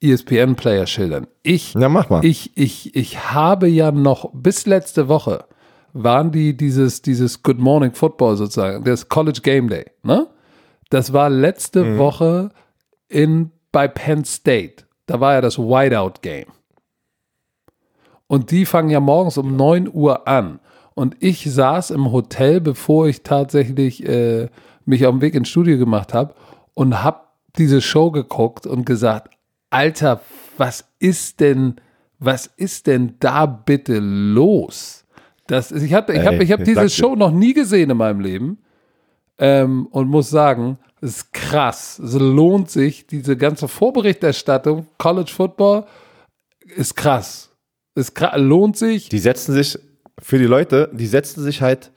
[0.00, 1.26] ESPN-Player schildern.
[1.42, 2.24] Ich, Ja, mach mal.
[2.24, 5.44] Ich, ich, ich habe ja noch bis letzte Woche
[5.94, 10.26] waren die dieses, dieses Good Morning Football sozusagen, das College Game Day, ne?
[10.90, 11.98] Das war letzte Mhm.
[11.98, 12.48] Woche
[13.08, 14.84] in, bei Penn State.
[15.06, 16.46] Da war ja das Whiteout Game.
[18.26, 20.60] Und die fangen ja morgens um 9 Uhr an.
[20.94, 24.48] Und ich saß im Hotel, bevor ich tatsächlich äh,
[24.84, 26.34] mich auf den Weg ins Studio gemacht habe
[26.74, 27.20] und habe
[27.56, 29.30] diese Show geguckt und gesagt,
[29.70, 30.20] Alter,
[30.58, 31.76] was ist denn,
[32.18, 35.04] was ist denn da bitte los?
[35.46, 36.88] Das ist, ich habe ich hab, ich hab diese.
[36.88, 38.58] Show noch nie gesehen in meinem Leben
[39.38, 41.98] ähm, und muss sagen, es ist krass.
[41.98, 45.84] Es lohnt sich, diese ganze Vorberichterstattung, College Football,
[46.76, 47.50] ist krass.
[47.94, 49.08] Es lohnt sich.
[49.08, 49.78] Die setzen sich,
[50.22, 51.90] für die Leute, die setzen sich halt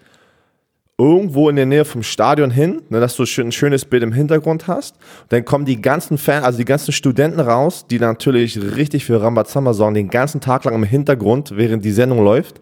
[0.98, 4.68] irgendwo in der Nähe vom Stadion hin, ne, dass du ein schönes Bild im Hintergrund
[4.68, 4.96] hast.
[5.30, 9.74] Dann kommen die ganzen Fans, also die ganzen Studenten raus, die natürlich richtig für Rambazamba
[9.74, 12.62] sorgen, den ganzen Tag lang im Hintergrund, während die Sendung läuft.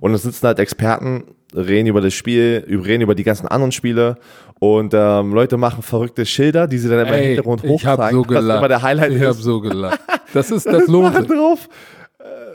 [0.00, 4.16] Und dann sitzen halt Experten, reden über das Spiel, reden über die ganzen anderen Spiele.
[4.60, 8.18] Und ähm, Leute machen verrückte Schilder, die sie dann immer im Hintergrund ich habe hochzeigen.
[8.18, 8.58] so gelacht.
[8.58, 9.26] immer der Highlight ich ist.
[9.26, 10.00] habe so gelacht.
[10.32, 11.28] Das ist, das sich.
[11.28, 11.68] drauf.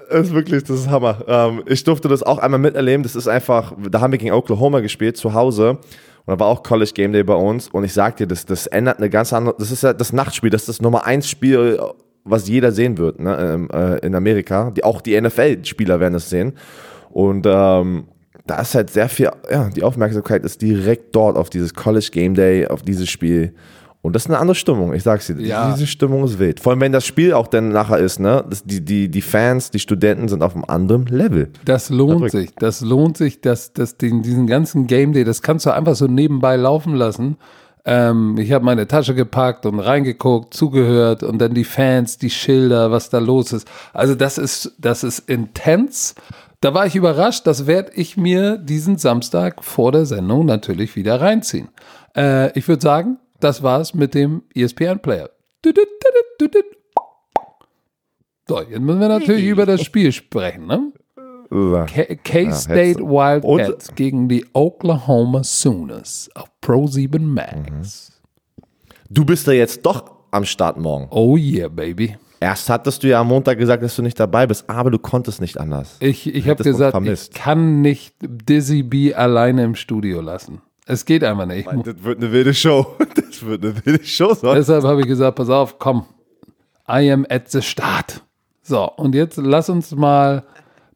[0.10, 1.24] Das ist wirklich, das ist Hammer.
[1.28, 3.04] Ähm, ich durfte das auch einmal miterleben.
[3.04, 5.72] Das ist einfach, da haben wir gegen Oklahoma gespielt, zu Hause.
[5.72, 5.80] Und
[6.28, 7.68] da war auch College Game Day bei uns.
[7.70, 10.50] Und ich sag dir, das, das ändert eine ganz andere, das ist ja das Nachtspiel,
[10.50, 11.80] das ist das Nummer eins Spiel,
[12.24, 14.72] was jeder sehen wird, ne, ähm, äh, in Amerika.
[14.72, 16.54] Die, auch die NFL-Spieler werden es sehen.
[17.12, 18.06] Und ähm,
[18.46, 22.34] da ist halt sehr viel, ja, die Aufmerksamkeit ist direkt dort auf dieses College Game
[22.34, 23.54] Day, auf dieses Spiel.
[24.02, 25.42] Und das ist eine andere Stimmung, ich sag's dir.
[25.42, 25.74] Ja.
[25.74, 26.62] Diese Stimmung ist wild.
[26.62, 28.46] Vor allem, wenn das Spiel auch dann nachher ist, ne?
[28.50, 31.50] Das, die, die, die Fans, die Studenten sind auf einem anderen Level.
[31.66, 32.32] Das lohnt Verrückt.
[32.32, 32.56] sich.
[32.56, 36.08] Das lohnt sich, dass, dass den, diesen ganzen Game Day, das kannst du einfach so
[36.08, 37.36] nebenbei laufen lassen.
[37.84, 42.92] Ähm, ich habe meine Tasche gepackt und reingeguckt, zugehört und dann die Fans, die Schilder,
[42.92, 43.68] was da los ist.
[43.92, 46.16] Also das ist, das ist intens.
[46.62, 51.20] Da war ich überrascht, das werde ich mir diesen Samstag vor der Sendung natürlich wieder
[51.20, 51.70] reinziehen.
[52.16, 55.30] Äh, ich würde sagen, das war's mit dem ESPN-Player.
[58.48, 60.92] So, jetzt müssen wir natürlich über das Spiel sprechen, ne?
[61.88, 68.22] K- K-State Wildcats gegen die Oklahoma Sooners auf Pro 7 Max.
[69.10, 71.08] Du bist ja jetzt doch am Start morgen.
[71.10, 72.18] Oh yeah, baby.
[72.40, 75.42] Erst hattest du ja am Montag gesagt, dass du nicht dabei bist, aber du konntest
[75.42, 75.98] nicht anders.
[76.00, 76.94] Ich, ich habe gesagt,
[77.32, 80.62] ich kann nicht Dizzy B alleine im Studio lassen.
[80.90, 81.68] Es geht einfach nicht.
[81.68, 82.86] Ich mu- Das wird eine wilde Show.
[83.16, 84.34] Das wird eine wilde Show.
[84.34, 84.58] Sonst.
[84.58, 86.06] Deshalb habe ich gesagt, pass auf, komm.
[86.90, 88.24] I am at the start.
[88.64, 90.44] So, und jetzt lass uns mal,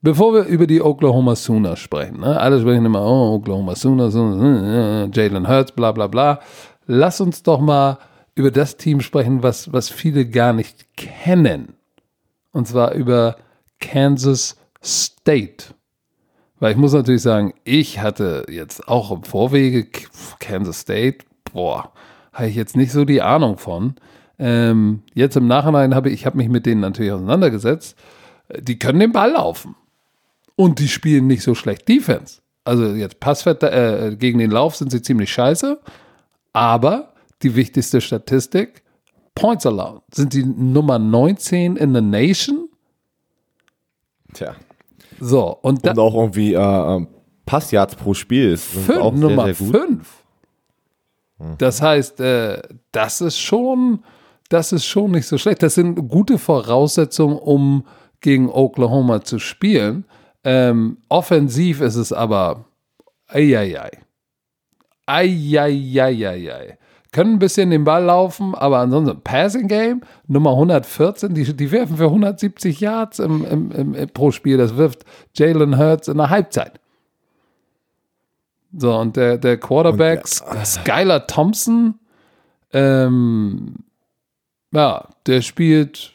[0.02, 2.40] bevor wir über die Oklahoma Sooners sprechen, ne?
[2.40, 6.40] alle sprechen immer, oh, Oklahoma Sooners, äh, äh, Jalen Hurts, bla bla bla.
[6.88, 7.98] Lass uns doch mal
[8.36, 11.76] über das Team sprechen, was, was viele gar nicht kennen.
[12.52, 13.36] Und zwar über
[13.80, 15.66] Kansas State.
[16.64, 19.86] Weil ich muss natürlich sagen, ich hatte jetzt auch im Vorwege
[20.40, 21.92] Kansas State, boah,
[22.32, 23.96] habe ich jetzt nicht so die Ahnung von.
[24.40, 27.98] Ähm, jetzt im Nachhinein habe ich, ich habe mich mit denen natürlich auseinandergesetzt.
[28.62, 29.76] Die können den Ball laufen.
[30.56, 32.40] Und die spielen nicht so schlecht Defense.
[32.64, 35.82] Also jetzt Passwert äh, gegen den Lauf sind sie ziemlich scheiße.
[36.54, 37.12] Aber
[37.42, 38.84] die wichtigste Statistik,
[39.36, 42.70] Points allowed, sind die Nummer 19 in the Nation.
[44.34, 44.56] Tja.
[45.24, 47.08] So, und, da, Und auch irgendwie äh, ähm,
[47.46, 49.68] Passyards pro Spiel ist fünf, auch sehr, Nummer sehr.
[49.68, 49.72] Hm.
[49.72, 50.24] 5.
[51.58, 52.62] Das heißt, äh,
[52.92, 54.04] das ist schon,
[54.50, 55.64] das ist schon nicht so schlecht.
[55.64, 57.86] Das sind gute Voraussetzungen, um
[58.20, 60.06] gegen Oklahoma zu spielen.
[60.44, 62.66] Ähm, offensiv ist es aber
[63.28, 63.92] eieiei.
[65.06, 66.78] Eieieiei.
[67.14, 71.98] Können ein bisschen den Ball laufen, aber ansonsten Passing Game Nummer 114, die, die werfen
[71.98, 74.58] für 170 Yards im, im, im, im, pro Spiel.
[74.58, 75.06] Das wirft
[75.36, 76.80] Jalen Hurts in der Halbzeit.
[78.76, 82.00] So, und der, der Quarterback Und Skylar Thompson,
[82.72, 83.76] ähm,
[84.72, 86.14] ja, der spielt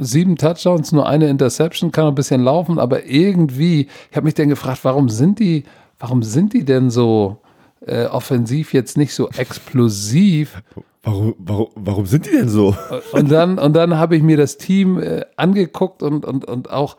[0.00, 4.48] sieben Touchdowns, nur eine Interception, kann ein bisschen laufen, aber irgendwie, ich habe mich dann
[4.48, 5.64] gefragt, warum sind die,
[5.98, 7.42] warum sind die denn so
[7.84, 10.62] äh, offensiv jetzt nicht so explosiv?
[11.02, 12.76] Warum, warum, warum sind die denn so?
[13.12, 16.96] Und dann, und dann habe ich mir das Team äh, angeguckt und, und, und auch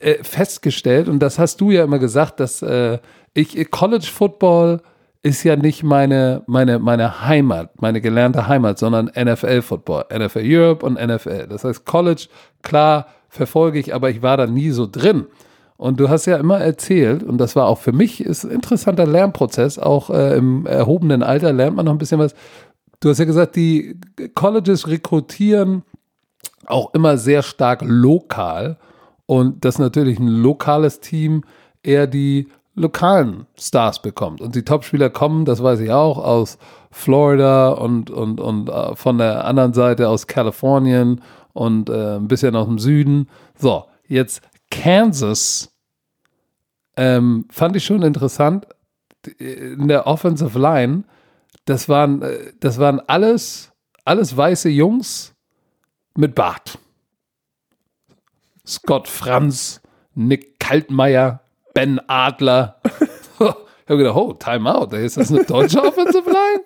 [0.00, 2.98] äh, festgestellt, und das hast du ja immer gesagt, dass äh,
[3.32, 4.80] ich College Football
[5.22, 10.84] ist ja nicht meine, meine, meine Heimat, meine gelernte Heimat, sondern NFL Football, NFL Europe
[10.84, 11.46] und NFL.
[11.48, 12.26] Das heißt, College,
[12.62, 15.26] klar, verfolge ich, aber ich war da nie so drin.
[15.76, 19.06] Und du hast ja immer erzählt, und das war auch für mich ist ein interessanter
[19.06, 22.34] Lernprozess, auch äh, im erhobenen Alter lernt man noch ein bisschen was.
[23.00, 23.98] Du hast ja gesagt, die
[24.34, 25.82] Colleges rekrutieren
[26.66, 28.78] auch immer sehr stark lokal
[29.26, 31.42] und dass natürlich ein lokales Team
[31.82, 34.40] eher die lokalen Stars bekommt.
[34.40, 36.58] Und die Topspieler kommen, das weiß ich auch, aus
[36.90, 41.20] Florida und, und, und äh, von der anderen Seite aus Kalifornien
[41.52, 43.28] und äh, ein bisschen aus dem Süden.
[43.56, 44.42] So, jetzt
[44.82, 45.72] Kansas
[46.96, 48.66] ähm, fand ich schon interessant.
[49.38, 51.04] In der Offensive Line,
[51.64, 53.72] das waren, äh, das waren alles,
[54.04, 55.34] alles weiße Jungs
[56.16, 56.78] mit Bart.
[58.66, 59.80] Scott Franz,
[60.14, 61.40] Nick Kaltmeier,
[61.72, 62.80] Ben Adler.
[63.38, 66.64] ich habe gedacht, oh, Time Out, ist das eine deutsche Offensive Line?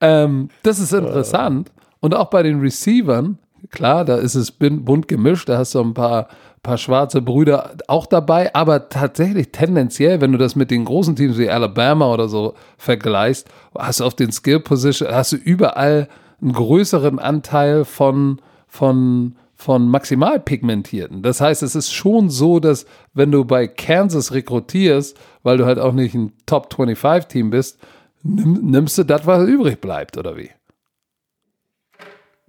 [0.00, 1.70] Ähm, das ist interessant.
[2.00, 3.38] Und auch bei den Receivern,
[3.70, 6.28] klar, da ist es bunt gemischt, da hast du ein paar,
[6.62, 11.38] paar schwarze Brüder auch dabei, aber tatsächlich tendenziell, wenn du das mit den großen Teams
[11.38, 13.48] wie Alabama oder so vergleichst,
[13.78, 16.08] hast du auf den Skill Position, hast du überall
[16.42, 21.22] einen größeren Anteil von, von, von maximal pigmentierten.
[21.22, 25.78] Das heißt, es ist schon so, dass wenn du bei Kansas rekrutierst, weil du halt
[25.78, 27.78] auch nicht ein Top 25 Team bist,
[28.22, 30.50] nimm, nimmst du das, was übrig bleibt, oder wie?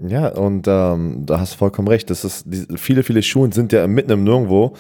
[0.08, 2.10] Ja, und ähm, da hast du vollkommen recht.
[2.10, 4.74] Das ist, die, viele, viele Schulen sind ja mitten im Nirgendwo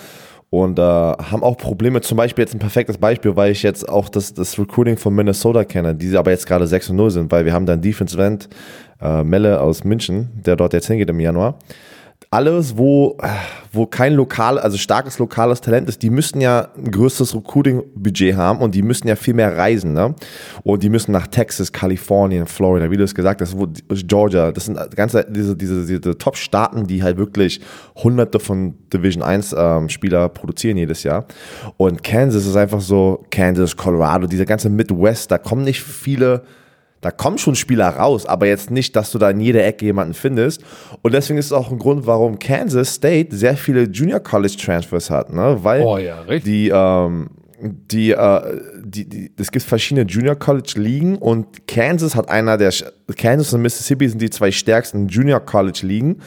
[0.49, 2.01] und äh, haben auch Probleme.
[2.01, 5.63] Zum Beispiel jetzt ein perfektes Beispiel, weil ich jetzt auch das, das Recruiting von Minnesota
[5.63, 8.49] kenne, die aber jetzt gerade 6 und 0 sind, weil wir haben dann Defense End,
[8.99, 11.57] äh, Melle aus München, der dort jetzt hingeht im Januar
[12.31, 13.17] alles, wo,
[13.71, 18.59] wo kein lokal, also starkes lokales Talent ist, die müssen ja ein größeres Recruiting-Budget haben
[18.59, 20.13] und die müssen ja viel mehr reisen, ne?
[20.63, 23.55] Und die müssen nach Texas, Kalifornien, Florida, wie du es gesagt hast,
[24.07, 27.61] Georgia, das sind ganze, diese, diese, diese Top-Staaten, die halt wirklich
[27.95, 31.25] hunderte von Division 1 ähm, Spieler produzieren jedes Jahr.
[31.77, 36.43] Und Kansas ist einfach so, Kansas, Colorado, diese ganze Midwest, da kommen nicht viele
[37.01, 40.13] da kommen schon Spieler raus, aber jetzt nicht, dass du da in jeder Ecke jemanden
[40.13, 40.63] findest.
[41.01, 45.09] Und deswegen ist es auch ein Grund, warum Kansas State sehr viele Junior College Transfers
[45.09, 45.57] hat, ne?
[45.61, 47.29] Weil oh ja, die, ähm,
[47.59, 52.71] die, äh, die, die, es gibt verschiedene Junior College Ligen und Kansas hat einer der,
[53.17, 56.17] Kansas und Mississippi sind die zwei stärksten Junior College Ligen.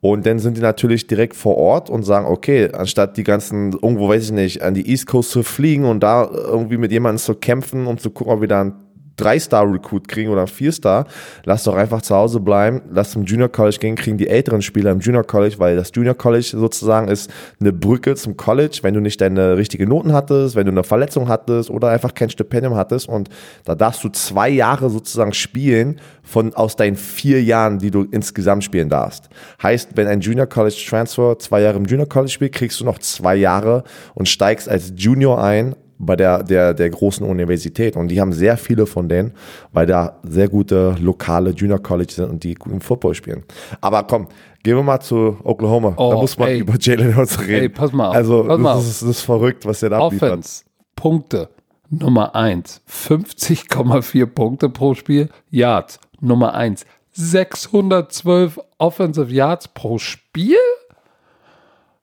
[0.00, 4.08] Und dann sind die natürlich direkt vor Ort und sagen, okay, anstatt die ganzen, irgendwo
[4.08, 7.34] weiß ich nicht, an die East Coast zu fliegen und da irgendwie mit jemandem zu
[7.34, 8.74] kämpfen, um zu gucken, ob wir da einen
[9.16, 11.06] Drei-Star-Recruit kriegen oder Vier-Star,
[11.44, 14.90] lass doch einfach zu Hause bleiben, lass zum Junior College gehen, kriegen die älteren Spieler
[14.92, 19.00] im Junior College, weil das Junior College sozusagen ist eine Brücke zum College, wenn du
[19.00, 23.08] nicht deine richtigen Noten hattest, wenn du eine Verletzung hattest oder einfach kein Stipendium hattest
[23.08, 23.28] und
[23.64, 28.64] da darfst du zwei Jahre sozusagen spielen von aus deinen vier Jahren, die du insgesamt
[28.64, 29.28] spielen darfst.
[29.62, 32.98] Heißt, wenn ein Junior College Transfer zwei Jahre im Junior College spielt, kriegst du noch
[32.98, 37.96] zwei Jahre und steigst als Junior ein bei der, der, der großen Universität.
[37.96, 39.32] Und die haben sehr viele von denen,
[39.72, 43.44] weil da sehr gute lokale Junior College sind und die guten Football spielen.
[43.80, 44.28] Aber komm,
[44.62, 45.94] gehen wir mal zu Oklahoma.
[45.96, 46.58] Oh, da muss man ey.
[46.58, 47.62] über Jalen Hurts reden.
[47.62, 48.14] Ey, pass mal auf.
[48.14, 50.32] Also, pass das, ist, das ist verrückt, was der da abliefert.
[50.32, 51.48] Offense, Punkte,
[51.88, 55.28] Nummer 1, 50,4 Punkte pro Spiel.
[55.50, 60.58] Yards, Nummer 1, 612 Offensive Yards pro Spiel?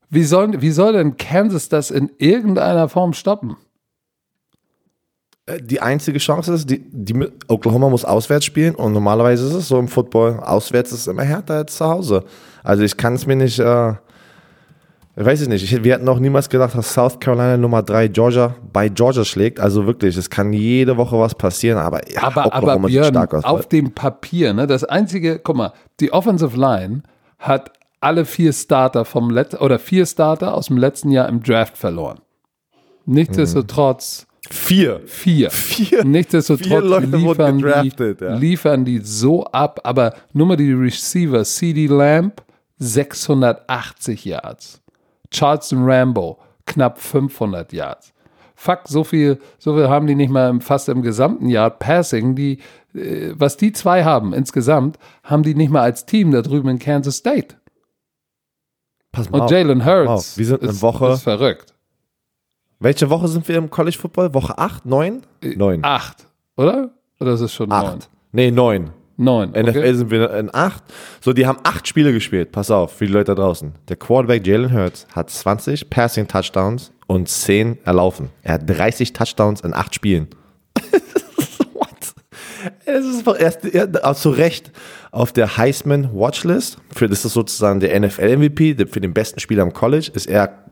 [0.09, 3.57] Wie soll, wie soll denn Kansas das in irgendeiner Form stoppen?
[5.45, 9.67] Äh, Die einzige Chance ist, die, die, Oklahoma muss auswärts spielen und normalerweise ist es
[9.67, 12.23] so im Football, auswärts ist es immer härter als zu Hause.
[12.63, 13.91] Also ich kann es mir nicht, äh,
[15.15, 18.07] ich weiß es nicht, ich, wir hätten auch niemals gedacht, dass South Carolina Nummer 3
[18.07, 19.59] Georgia bei Georgia schlägt.
[19.59, 23.13] Also wirklich, es kann jede Woche was passieren, aber, ja, aber, aber Oklahoma sieht Björn,
[23.13, 23.43] stark aus.
[23.43, 27.03] auf dem Papier, ne, das einzige, guck mal, die Offensive Line
[27.37, 31.77] hat alle vier Starter vom letzten oder vier Starter aus dem letzten Jahr im Draft
[31.77, 32.19] verloren.
[33.05, 35.01] Nichtsdestotrotz Vier.
[35.05, 35.49] vier.
[35.51, 36.03] Vier.
[36.03, 38.35] Nichtsdestotrotz Vier Leute liefern, gedraftet, die, ja.
[38.35, 42.43] liefern die so ab, aber nur mal die Receiver, CD Lamb
[42.77, 44.81] 680 Yards,
[45.31, 48.13] Charleston Rambo knapp 500 Yards.
[48.55, 52.35] Fuck, so viel, so viel haben die nicht mal im, fast im gesamten Jahr Passing.
[52.35, 52.59] Die,
[52.93, 56.79] äh, was die zwei haben insgesamt, haben die nicht mal als Team da drüben in
[56.79, 57.55] Kansas State.
[59.11, 59.51] Pass mal Und.
[59.51, 60.37] Jalen Hurts auf.
[60.37, 61.11] Wir sind eine Woche.
[61.11, 61.72] ist verrückt.
[62.83, 64.33] Welche Woche sind wir im College Football?
[64.33, 64.85] Woche 8?
[64.85, 65.21] 9?
[65.55, 65.79] 9.
[65.85, 66.27] Acht,
[66.57, 66.89] oder?
[67.17, 67.79] Oder ist es schon neun?
[67.79, 68.09] 8.
[68.33, 68.89] Nee, 9.
[69.15, 69.51] Neun.
[69.51, 69.93] NFL Okay.
[69.93, 70.83] sind wir in 8.
[71.21, 72.51] So, die haben 8 Spiele gespielt.
[72.51, 73.71] Pass auf, für die Leute da draußen.
[73.87, 78.31] Der Quarterback Jalen Hurts hat 20 Passing Touchdowns und 10 erlaufen.
[78.41, 80.27] Er hat 30 Touchdowns in 8 Spielen.
[82.85, 84.71] Es ist erst er, auch zu Recht
[85.11, 86.77] auf der Heisman Watchlist.
[86.95, 90.27] Für das ist sozusagen der NFL MVP, der- für den besten Spieler im College ist
[90.27, 90.63] er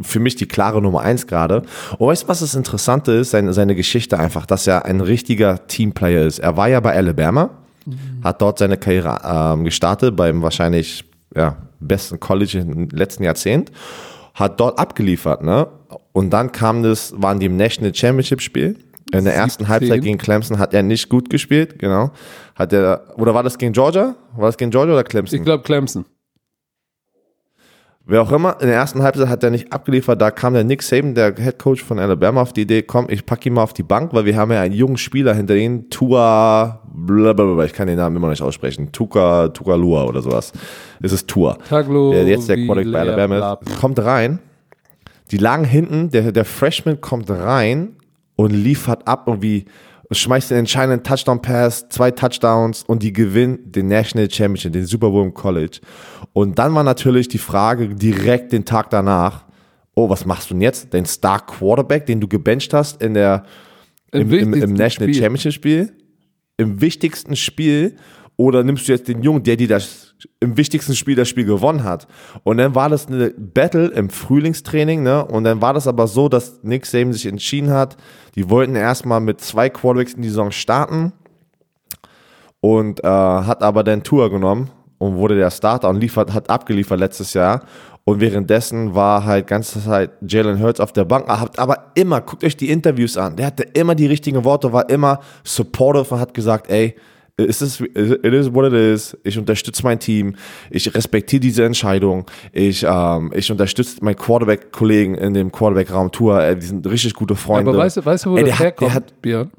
[0.00, 1.62] für mich die klare Nummer eins gerade.
[1.98, 3.30] Und weißt du, was das Interessante ist?
[3.30, 6.38] Seine, seine Geschichte einfach, dass er ein richtiger Teamplayer ist.
[6.38, 7.50] Er war ja bei Alabama,
[8.22, 13.72] hat dort seine Karriere ähm, gestartet beim wahrscheinlich ja, besten College im letzten Jahrzehnt,
[14.34, 15.66] hat dort abgeliefert, ne?
[16.12, 18.76] Und dann kam das, waren die im National Championship Spiel.
[19.12, 19.68] In der ersten 17.
[19.68, 22.10] Halbzeit gegen Clemson hat er nicht gut gespielt, genau.
[22.54, 24.14] Hat er, oder war das gegen Georgia?
[24.36, 25.38] War das gegen Georgia oder Clemson?
[25.38, 26.04] Ich glaube Clemson.
[28.06, 30.20] Wer auch immer, in der ersten Halbzeit hat er nicht abgeliefert.
[30.20, 33.24] Da kam der Nick Saban, der Head Coach von Alabama, auf die Idee, komm, ich
[33.24, 35.90] packe ihn mal auf die Bank, weil wir haben ja einen jungen Spieler hinter ihnen,
[35.90, 40.52] Tua, blablabla, ich kann den Namen immer nicht aussprechen, Tuka, Tuka Lua oder sowas.
[41.00, 41.56] Es ist Tua.
[41.68, 44.40] Taglo, Der jetzt der Quarterback bei Alabama ist, kommt rein,
[45.30, 47.96] Die lagen hinten, der, der Freshman kommt rein
[48.40, 49.66] und liefert ab irgendwie,
[50.10, 55.24] schmeißt den entscheidenden Touchdown-Pass, zwei Touchdowns und die gewinnen den National Championship, den Super Bowl
[55.24, 55.80] im College.
[56.32, 59.44] Und dann war natürlich die Frage direkt den Tag danach,
[59.94, 60.90] oh, was machst du denn jetzt?
[60.94, 63.44] Den Star Quarterback, den du gebencht hast in der,
[64.10, 65.22] im, im, im National Spiel.
[65.22, 65.92] Championship Spiel,
[66.56, 67.96] im wichtigsten Spiel,
[68.40, 71.84] oder nimmst du jetzt den Jungen, der dir das im wichtigsten Spiel das Spiel gewonnen
[71.84, 72.06] hat?
[72.42, 75.26] Und dann war das eine Battle im Frühlingstraining, ne?
[75.26, 77.98] Und dann war das aber so, dass Nick Saban sich entschieden hat,
[78.36, 81.12] die wollten erstmal mit zwei Quarterbacks in die Saison starten
[82.60, 86.98] und äh, hat aber dann Tour genommen und wurde der Starter und liefert, hat abgeliefert
[86.98, 87.66] letztes Jahr.
[88.04, 91.26] Und währenddessen war halt ganze Zeit Jalen Hurts auf der Bank.
[91.28, 93.36] Aber immer, guckt euch die Interviews an.
[93.36, 96.96] Der hatte immer die richtigen Worte, war immer supportive und hat gesagt, ey,
[97.48, 99.16] es ist, it is what it is.
[99.24, 100.36] Ich unterstütze mein Team.
[100.70, 102.26] Ich respektiere diese Entscheidung.
[102.52, 106.54] Ich, ähm, ich unterstütze meinen Quarterback-Kollegen in dem Quarterback-Raum Tour.
[106.54, 107.70] Die sind richtig gute Freunde.
[107.70, 109.50] Aber weißt du, weißt du wo Ey, das der herkommt, hat, der hat, Björn?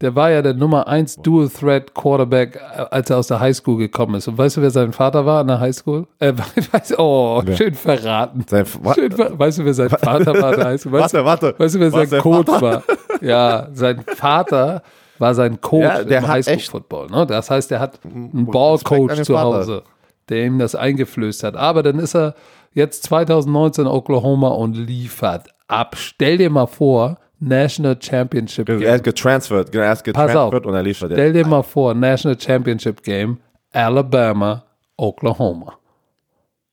[0.00, 3.78] Der war ja der Nummer 1 Dual Threat Quarterback, äh, als er aus der Highschool
[3.78, 4.26] gekommen ist.
[4.28, 6.06] Und weißt du, wer sein Vater war an der Highschool?
[6.18, 6.32] Äh,
[6.72, 7.56] weiß, oh, ja.
[7.56, 8.44] schön verraten.
[8.46, 10.92] Sein, schön ver weißt du, wer sein Vater war an der Highschool?
[10.92, 11.54] Weißt, warte, warte.
[11.58, 12.82] Weißt du, wer sein Coach war?
[13.22, 14.82] Ja, sein Vater
[15.24, 17.06] war sein Coach ja, im Highschool-Football.
[17.06, 17.26] Ne?
[17.26, 19.82] Das heißt, er hat einen Ballcoach zu Hause,
[20.28, 21.56] der ihm das eingeflößt hat.
[21.56, 22.34] Aber dann ist er
[22.74, 25.96] jetzt 2019 in Oklahoma und liefert ab.
[25.96, 28.82] Stell dir mal vor, National Championship Game.
[28.82, 31.12] Er ist getransfert, er ist getransfert und er liefert.
[31.12, 33.38] Stell dir mal vor, National Championship Game,
[33.72, 34.62] Alabama,
[34.98, 35.78] Oklahoma.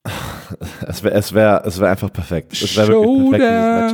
[0.88, 2.52] es wäre es wär, es wär einfach perfekt.
[2.54, 3.94] Es wäre wirklich perfekt,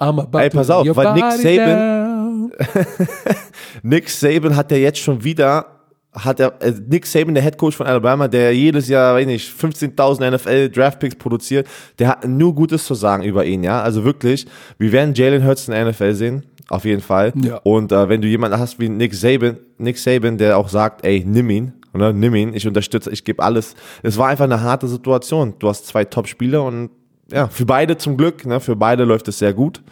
[0.00, 0.34] Matchup.
[0.34, 2.37] Ey, pass auf, weil Nick Saban,
[3.82, 5.66] Nick Saban hat ja jetzt schon wieder,
[6.12, 9.50] hat er, äh, Nick Saban, der Head Coach von Alabama, der jedes Jahr, weiß nicht,
[9.50, 11.66] 15.000 NFL Draftpicks produziert,
[11.98, 13.82] der hat nur Gutes zu sagen über ihn, ja.
[13.82, 14.46] Also wirklich,
[14.78, 17.32] wir werden Jalen Hurts in der NFL sehen, auf jeden Fall.
[17.42, 17.56] Ja.
[17.62, 21.24] Und äh, wenn du jemanden hast wie Nick Saban, Nick Saban, der auch sagt, ey,
[21.26, 22.12] nimm ihn, oder?
[22.12, 23.74] Nimm ihn, ich unterstütze, ich gebe alles.
[24.02, 25.54] Es war einfach eine harte Situation.
[25.58, 26.90] Du hast zwei Top-Spieler und
[27.30, 29.82] ja, für beide zum Glück, ne, für beide läuft es sehr gut.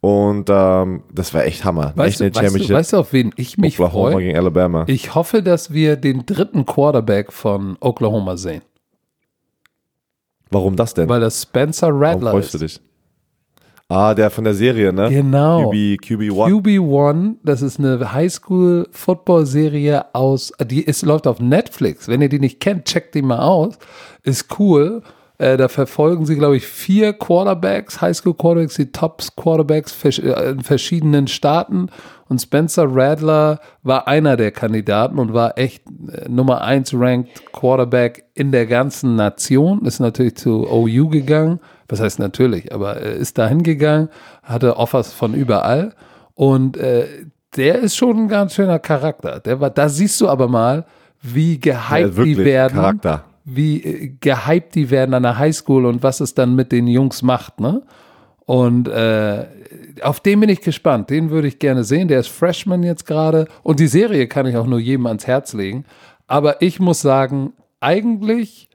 [0.00, 1.92] Und ähm, das war echt Hammer.
[1.94, 4.24] Weißt, echt du, weißt, du, weißt du, auf wen ich mich Oklahoma freue?
[4.24, 4.84] gegen Alabama.
[4.86, 8.62] Ich hoffe, dass wir den dritten Quarterback von Oklahoma sehen.
[10.50, 11.08] Warum das denn?
[11.08, 12.60] Weil das Spencer Rattler Warum freust ist.
[12.60, 12.80] Du dich?
[13.90, 15.10] Ah, der von der Serie, ne?
[15.10, 15.70] Genau.
[15.70, 16.48] QB, QB1.
[16.48, 22.06] QB1, das ist eine Highschool-Football-Serie aus, die ist, läuft auf Netflix.
[22.06, 23.76] Wenn ihr die nicht kennt, checkt die mal aus.
[24.22, 25.02] Ist cool.
[25.40, 31.88] Äh, da verfolgen sie, glaube ich, vier Quarterbacks, Highschool-Quarterbacks, die Tops-Quarterbacks äh, in verschiedenen Staaten.
[32.28, 38.24] Und Spencer Radler war einer der Kandidaten und war echt äh, Nummer 1 ranked Quarterback
[38.34, 39.84] in der ganzen Nation.
[39.86, 41.60] Ist natürlich zu OU gegangen
[41.90, 44.08] was heißt natürlich, aber er ist da hingegangen,
[44.42, 45.92] hatte Offers von überall
[46.34, 47.06] und äh,
[47.56, 49.40] der ist schon ein ganz schöner Charakter.
[49.40, 50.86] Der war, da siehst du aber mal,
[51.20, 52.76] wie gehypt ja, die werden.
[52.76, 53.24] Charakter.
[53.44, 57.22] Wie äh, gehypt die werden an der Highschool und was es dann mit den Jungs
[57.22, 57.82] macht, ne?
[58.46, 59.46] Und äh,
[60.02, 61.08] auf den bin ich gespannt.
[61.08, 62.08] Den würde ich gerne sehen.
[62.08, 63.46] Der ist Freshman jetzt gerade.
[63.62, 65.84] Und die Serie kann ich auch nur jedem ans Herz legen.
[66.26, 68.68] Aber ich muss sagen, eigentlich,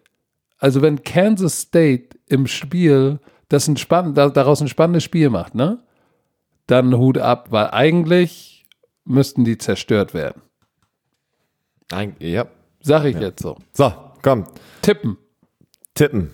[0.60, 5.80] also wenn Kansas State im Spiel das ein spann daraus ein spannendes Spiel macht, ne?
[6.68, 8.66] Dann Hut ab, weil eigentlich
[9.04, 10.42] müssten die zerstört werden.
[11.92, 12.48] Ein, ja.
[12.82, 13.22] Sag ich ja.
[13.22, 13.58] jetzt so.
[13.74, 13.92] So,
[14.26, 14.46] komm.
[14.82, 15.18] Tippen.
[15.94, 16.32] Tippen.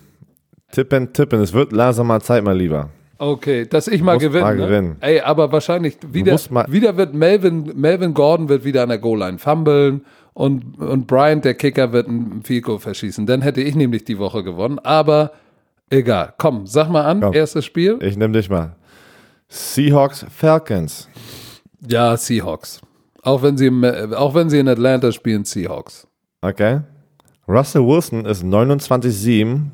[0.71, 1.41] Tippen, tippen.
[1.41, 2.89] Es wird langsam mal Zeit, mal lieber.
[3.17, 4.43] Okay, dass ich mal gewinne.
[4.43, 4.65] Mal ne?
[4.65, 4.97] gewinnen.
[5.01, 10.05] Ey, aber wahrscheinlich wieder, wieder wird Melvin, Melvin Gordon wird wieder an der Goal-Line fummeln
[10.33, 13.27] und, und Bryant, der Kicker, wird ein Goal verschießen.
[13.27, 14.79] Dann hätte ich nämlich die Woche gewonnen.
[14.79, 15.33] Aber
[15.91, 16.33] Egal.
[16.37, 17.33] Komm, sag mal an, Komm.
[17.33, 17.99] erstes Spiel.
[18.01, 18.77] Ich nehme dich mal.
[19.49, 21.09] Seahawks, Falcons.
[21.85, 22.79] Ja, Seahawks.
[23.21, 23.69] Auch wenn sie,
[24.15, 26.07] auch wenn sie in Atlanta spielen, Seahawks.
[26.41, 26.79] Okay.
[27.47, 29.71] Russell Wilson ist 29-7,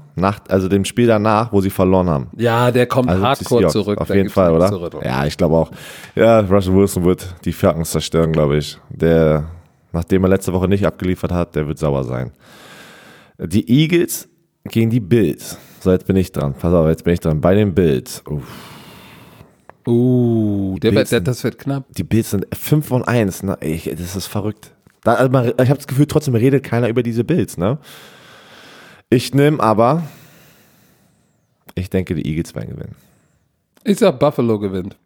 [0.48, 2.28] also dem Spiel danach, wo sie verloren haben.
[2.38, 4.00] Ja, der kommt also hardcore zurück.
[4.00, 4.70] Auf jeden Fall, oder?
[4.70, 4.98] Zurück.
[5.04, 5.72] Ja, ich glaube auch.
[6.16, 8.80] Ja, Russell Wilson wird die Falcons zerstören, glaube ich.
[8.90, 9.46] Der,
[9.92, 12.32] nachdem er letzte Woche nicht abgeliefert hat, der wird sauer sein.
[13.38, 14.28] Die Eagles
[14.64, 15.58] gegen die Bills.
[15.82, 16.54] So, jetzt bin ich dran.
[16.54, 17.42] Pass auf, jetzt bin ich dran.
[17.42, 18.24] Bei den Bills.
[18.28, 18.44] Uff.
[19.86, 21.86] Uh, der, Bills, der, das wird knapp.
[21.96, 23.44] Die Bills sind 5 und 1.
[23.44, 23.58] Ne?
[23.62, 24.74] Ich, das ist verrückt.
[25.08, 27.58] Da, also man, ich habe das Gefühl, trotzdem redet keiner über diese Bills.
[27.58, 27.78] Ne?
[29.10, 30.04] Ich nehme aber,
[31.76, 32.96] ich denke, die Eagles werden gewinnen.
[33.86, 34.98] Ich sag, Buffalo gewinnt.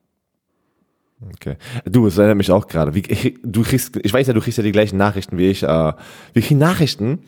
[1.35, 1.55] Okay.
[1.85, 2.99] Du, es erinnert mich auch gerade.
[3.43, 5.61] du kriegst, ich weiß ja, du kriegst ja die gleichen Nachrichten wie ich.
[5.61, 7.19] Äh, wir kriegen Nachrichten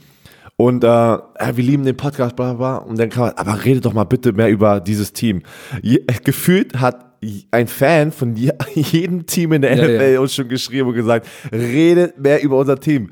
[0.57, 1.21] Und äh, ja,
[1.53, 2.87] wir lieben den Podcast, bla bla bla.
[2.87, 5.43] Und dann kann man, aber redet doch mal bitte mehr über dieses Team.
[5.83, 7.12] Je, gefühlt hat
[7.51, 10.19] ein Fan von je, jedem Team in der Ja, NFL ja.
[10.19, 13.11] uns schon geschrieben und gesagt, redet mehr über unser Team.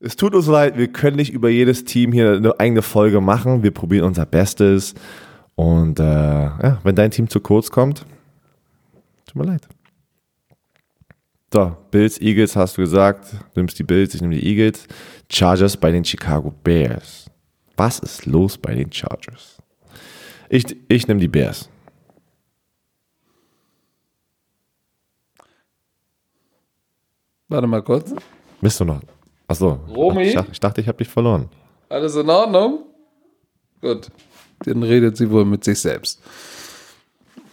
[0.00, 3.62] Es tut uns leid, wir können nicht über jedes Team hier eine eigene Folge machen.
[3.62, 4.94] Wir probieren unser Bestes.
[5.54, 8.04] Und äh, ja, wenn dein Team zu kurz kommt,
[9.26, 9.66] tut mir leid.
[11.52, 13.32] So, Bills, Eagles hast du gesagt.
[13.54, 14.86] Du nimmst die Bills, ich nehme die Eagles.
[15.30, 17.30] Chargers bei den Chicago Bears.
[17.76, 19.58] Was ist los bei den Chargers?
[20.48, 21.70] Ich, ich nehme die Bears.
[27.54, 28.12] Warte mal kurz.
[28.60, 29.00] Bist du noch?
[29.46, 29.78] Achso.
[29.94, 30.22] Romy?
[30.24, 31.48] Ich, dachte- ich dachte, ich habe dich verloren.
[31.88, 32.84] Alles in Ordnung?
[33.80, 34.08] Gut.
[34.64, 36.20] Dann redet sie wohl mit sich selbst.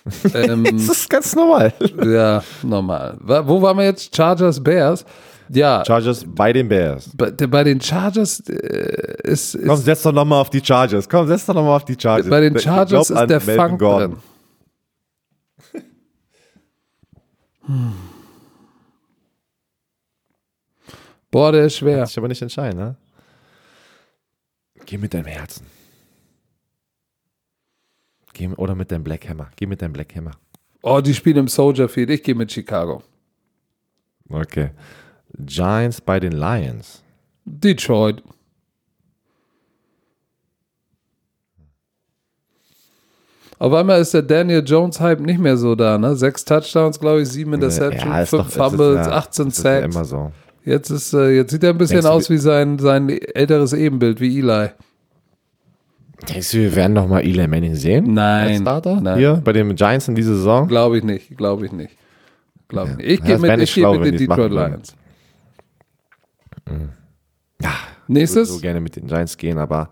[0.33, 1.73] ähm, Das ist ganz normal.
[2.05, 3.17] ja, normal.
[3.21, 4.15] Wo waren wir jetzt?
[4.15, 5.05] Chargers, Bears?
[5.49, 7.09] Ja, Chargers bei den Bears.
[7.13, 11.07] bei, bei den Chargers äh, ist, Komm, ist setz doch nochmal auf die Chargers.
[11.09, 12.29] Komm, setz doch nochmal auf die Chargers.
[12.29, 14.11] bei den Chargers ist der Melvin Funk Gordon.
[14.11, 15.83] drin.
[17.67, 17.93] Hm.
[21.31, 21.97] Boah, der ist schwer.
[21.99, 22.95] Kannst dich aber nicht entscheiden, ne?
[24.85, 25.65] Geh mit deinem Herzen.
[28.33, 29.49] Geh, mit- oder mit deinem Black Hammer.
[29.55, 30.31] Geh mit deinem Black Hammer.
[30.81, 32.09] Oh, die spielen im Soldier Field.
[32.09, 33.01] Ich gehe mit Chicago.
[34.29, 34.71] Okay.
[35.37, 37.01] Giants bei den Lions.
[37.45, 38.21] Detroit.
[43.59, 46.15] Auf einmal ist der Daniel Jones Hype nicht mehr so da, ne?
[46.15, 49.57] Sechs Touchdowns, glaube ich, sieben Interceptions, Ja, fünf doch- es ist Fumbles, ja- 18 Das
[49.57, 49.95] ist ja Sacks.
[49.95, 50.31] immer so.
[50.63, 54.19] Jetzt ist, äh, jetzt sieht er ein bisschen Denkst aus wie sein, sein älteres Ebenbild,
[54.21, 54.69] wie Eli.
[56.29, 58.13] Denkst du, wir werden noch mal Eli Manning sehen?
[58.13, 59.17] Nein, nein.
[59.17, 60.67] Hier bei den Giants in dieser Saison?
[60.67, 61.97] Glaube ich nicht, glaube ich nicht.
[62.67, 63.07] Glaube ich nicht.
[63.09, 64.51] Ich Ja, gehe mit, ich schlau, mit wenn den Detroit.
[64.51, 64.95] Lions.
[67.61, 67.73] Ja,
[68.07, 68.49] Nächstes?
[68.49, 69.89] Ich würde so gerne mit den Giants gehen, aber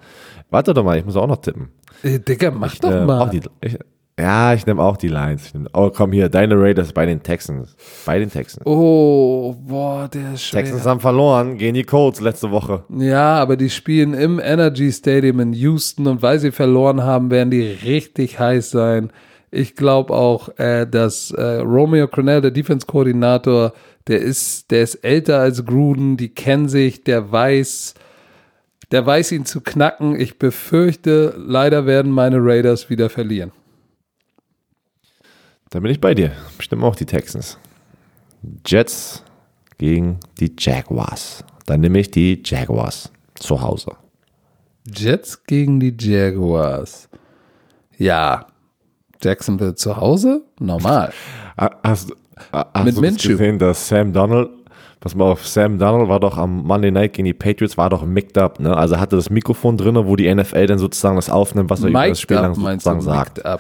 [0.50, 1.70] warte doch mal, ich muss auch noch tippen.
[2.04, 3.30] Äh, Digga, mach Ich doch nehm mal.
[3.30, 3.78] Die, ich,
[4.20, 5.48] ja, ich nehme auch die Lions.
[5.48, 7.76] Ich nehm, oh, komm hier, deine Raiders bei den Texans.
[8.06, 8.66] Bei den Texans.
[8.66, 10.64] oh, boah, der ist schwer.
[10.64, 12.84] Texans haben verloren gegen die Colts letzte Woche.
[12.90, 17.52] Ja, aber die spielen im Energy Stadium in Houston und weil sie verloren haben, werden
[17.52, 19.12] die richtig heiß sein.
[19.52, 23.74] Ich glaube auch, äh, dass äh, Romeo Cornell, der Defense-Koordinator,
[24.08, 27.96] der ist, der ist älter als Gruden, die kennen sich, der weiß,
[28.92, 30.20] der weiß ihn zu knacken.
[30.20, 33.52] Ich befürchte, leider werden meine Raiders wieder verlieren.
[35.70, 36.32] Da bin ich bei dir.
[36.58, 37.58] Bestimmt auch die Texans.
[38.66, 39.24] Jets
[39.78, 41.44] gegen die Jaguars.
[41.66, 43.92] Dann nehme ich die Jaguars zu Hause.
[44.92, 47.08] Jets gegen die Jaguars.
[47.98, 48.48] Ja.
[49.22, 50.44] Jacksonville zu Hause?
[50.60, 51.14] Normal.
[51.84, 52.14] Hast,
[52.54, 54.50] hast Mit du das gesehen, dass Sam Donald,
[55.02, 58.06] pass mal auf, Sam Donald war doch am Monday Night gegen die Patriots, war doch
[58.06, 58.78] mic'd up, ne?
[58.78, 62.08] Also hatte das Mikrofon drin, wo die NFL dann sozusagen das aufnimmt, was er über
[62.08, 63.46] das Spiel lang sozusagen sagt.
[63.46, 63.60] Up.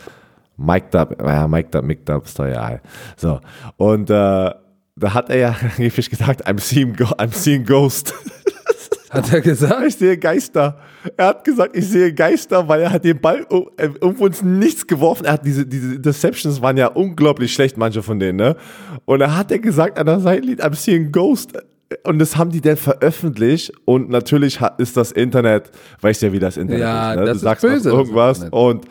[0.59, 2.79] Mic'd up, ja, mic'd up, mic'd up, ist doch ja.
[3.15, 3.39] So.
[3.77, 8.13] Und äh, da hat er ja angeblich gesagt, I'm seeing, I'm seeing Ghost.
[9.09, 9.87] Hat er gesagt?
[9.87, 10.77] Ich sehe Geister.
[11.17, 13.43] Er hat gesagt, ich sehe Geister, weil er hat den Ball
[13.77, 15.25] äh, irgendwo ins Nichts geworfen.
[15.25, 18.55] Er hat diese, diese Interceptions waren ja unglaublich schlecht, manche von denen, ne?
[19.05, 21.53] Und da hat er gesagt an der Seitenlinie, I'm seeing Ghost.
[22.03, 23.71] Und das haben die dann veröffentlicht.
[23.85, 25.71] Und natürlich ist das Internet,
[26.01, 27.25] weißt ja, wie das Internet Ja, ist, ne?
[27.25, 28.85] das Du ist sagst böse, irgendwas und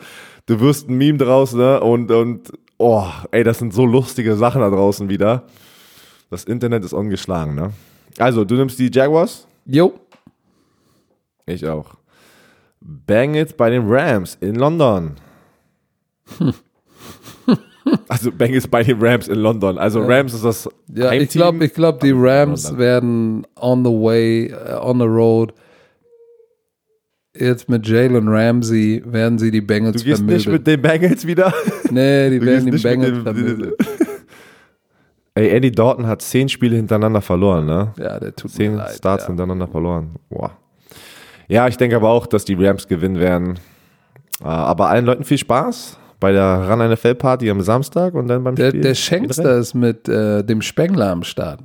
[0.49, 1.79] du wirst ein Meme draus, ne?
[1.79, 5.43] Und, und, oh, ey, das sind so lustige Sachen da draußen wieder.
[6.31, 7.71] Das Internet ist ungeschlagen, ne?
[8.17, 9.47] Also, du nimmst die Jaguars?
[9.65, 9.93] Jo.
[11.45, 11.93] Ich auch.
[12.81, 15.15] Bang it bei den Rams in London.
[18.07, 19.77] also Bang it bei den Rams in London.
[19.77, 21.41] Also Rams ist das Ja, ich Heimteam.
[21.41, 25.53] glaube, ich glaub, die Rams werden on the way, uh, on the road.
[27.39, 30.53] Jetzt mit Jalen Ramsey werden sie die Bengals du gehst nicht vermöbeln.
[30.57, 31.53] mit den Bengals wieder.
[31.91, 33.73] nee, die Du werden die nicht Bengals vermöbeln.
[35.35, 37.93] Ey, Andy Dalton hat zehn Spiele hintereinander verloren, ne?
[37.97, 38.95] Ja, der tut mir Zehn leid.
[38.95, 39.27] Starts ja.
[39.29, 40.15] hintereinander verloren.
[40.29, 40.51] Boah.
[41.47, 43.57] Ja, ich denke aber auch, dass die Rams gewinnen werden.
[44.41, 48.43] Äh, Aber allen Leuten viel Spaß bei der Run NFL Party am Samstag und dann
[48.43, 48.81] beim Der, Spiel.
[48.81, 51.61] der Schenkster ist mit äh, dem Spengler am Start.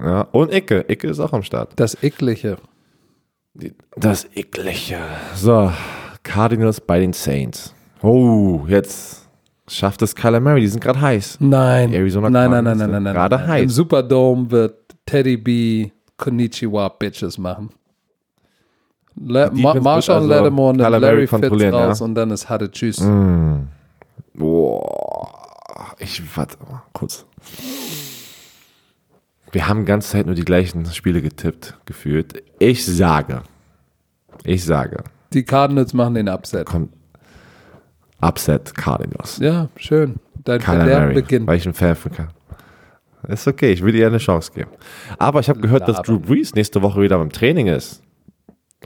[0.00, 0.84] Ja, und Icke.
[0.88, 1.72] Icke ist auch am Start.
[1.76, 2.56] Das Eklige.
[3.96, 4.98] Das Eklige.
[5.34, 5.72] So,
[6.22, 7.74] Cardinals bei den Saints.
[8.02, 9.28] Oh, jetzt
[9.66, 10.60] schafft es Kyler Murray.
[10.60, 11.38] Die sind gerade heiß.
[11.40, 11.90] Nein.
[11.90, 13.14] Die Arizona nein, nein, nein, nein, nein, nein.
[13.14, 13.62] gerade heiß.
[13.62, 14.74] Im Superdome wird
[15.06, 17.70] Teddy B Konnichiwa Bitches machen.
[19.20, 22.04] Le Ma wird also Lattimore und Larry Fitz raus ja?
[22.04, 23.04] und dann ist Hatte Tschüss.
[24.34, 25.96] Boah.
[25.98, 27.26] Ich warte mal kurz.
[29.58, 32.44] Wir haben die ganze Zeit nur die gleichen Spiele getippt, gefühlt.
[32.60, 33.42] Ich sage,
[34.44, 35.02] Ich sage,
[35.32, 36.64] Die Cardinals machen den Upset.
[36.64, 36.92] kommt
[38.22, 39.38] Upset Cardinals.
[39.38, 40.20] Ja, schön.
[40.44, 41.48] Dein Verderben beginnt.
[41.48, 42.28] weil ich ein Fan von Kyler.
[43.26, 44.70] Ist okay, ich will ihr eine Chance geben.
[45.18, 46.20] Aber ich habe gehört, dass Drew.
[46.20, 48.00] Brees nächste Woche wieder beim Training ist.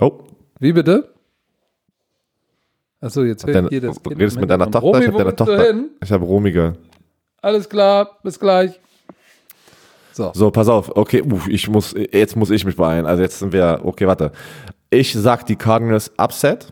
[0.01, 0.21] Oh,
[0.59, 1.13] Wie bitte?
[2.99, 4.71] Achso, jetzt das du Kind redest mit deiner.
[4.71, 4.79] Tochter?
[4.81, 5.75] Romy, ich habe deine willst du Tochter.
[6.03, 6.79] Ich habe Romy gehört.
[7.43, 8.81] Alles klar, bis gleich.
[10.13, 10.95] So, So, pass auf.
[10.95, 13.07] Okay, uff, ich muss, jetzt muss ich mich beeilen.
[13.07, 14.33] Also jetzt sind wir, okay, warte.
[14.91, 16.67] Ich sag die Cardinals Upset.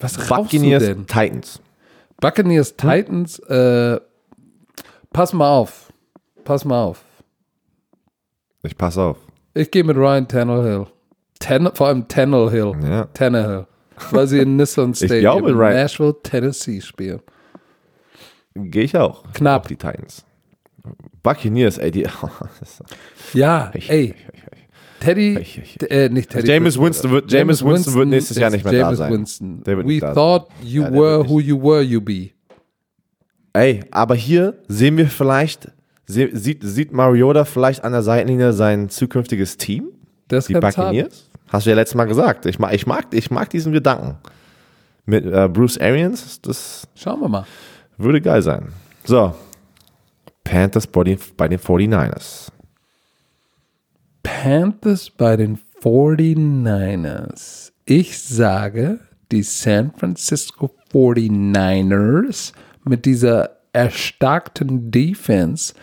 [0.00, 1.06] was rauchst du Buccaneers denn?
[1.06, 1.60] Titans.
[2.20, 4.00] Buccaneers Titans, äh,
[5.12, 5.92] pass mal auf.
[6.44, 7.04] Pass mal auf.
[8.64, 9.18] Ich pass auf.
[9.54, 10.86] Ich gehe mit Ryan Tannehill.
[11.38, 12.72] Tan vor allem Tannehill.
[12.82, 13.04] Ja.
[13.14, 13.66] Tannehill.
[14.10, 17.20] Weil sie in Nissan Stadium in Nashville, Tennessee spielen.
[18.54, 19.22] Gehe ich auch.
[19.34, 19.62] Knapp.
[19.62, 20.24] Auf die Titans.
[21.22, 22.06] Buccaneers, ey, die.
[23.34, 24.14] Ja, ey,
[25.00, 25.38] Teddy,
[25.88, 26.48] äh, nicht Teddy.
[26.48, 26.78] James.
[26.78, 29.12] Winston wird- James Winston wird nächstes Jahr nicht mehr da James sein.
[29.12, 29.62] Winston.
[29.64, 30.14] Der wird We da sein.
[30.14, 32.30] thought you Ja, were who you were, you be.
[33.52, 35.70] Ey, aber hier sehen wir vielleicht,
[36.06, 39.90] sieht, sieht Mariota vielleicht an der Seitenlinie sein zukünftiges Team?
[40.28, 40.94] Das Die kann's haben.
[40.96, 41.30] Buccaneers?
[41.48, 42.44] Hast du ja letztes Mal gesagt.
[42.46, 44.16] Ich mag, ich mag, ich mag diesen Gedanken.
[45.06, 47.46] Mit äh, Bruce Arians, das Schauen wir mal.
[47.96, 48.68] würde geil sein.
[49.04, 49.34] So.
[50.48, 52.48] Panthers bei den, bei den 49ers.
[54.22, 57.72] Panthers bei den 49ers.
[57.84, 59.00] Ich sage,
[59.30, 62.52] die San Francisco 49ers
[62.84, 65.74] mit dieser erstarkten Defense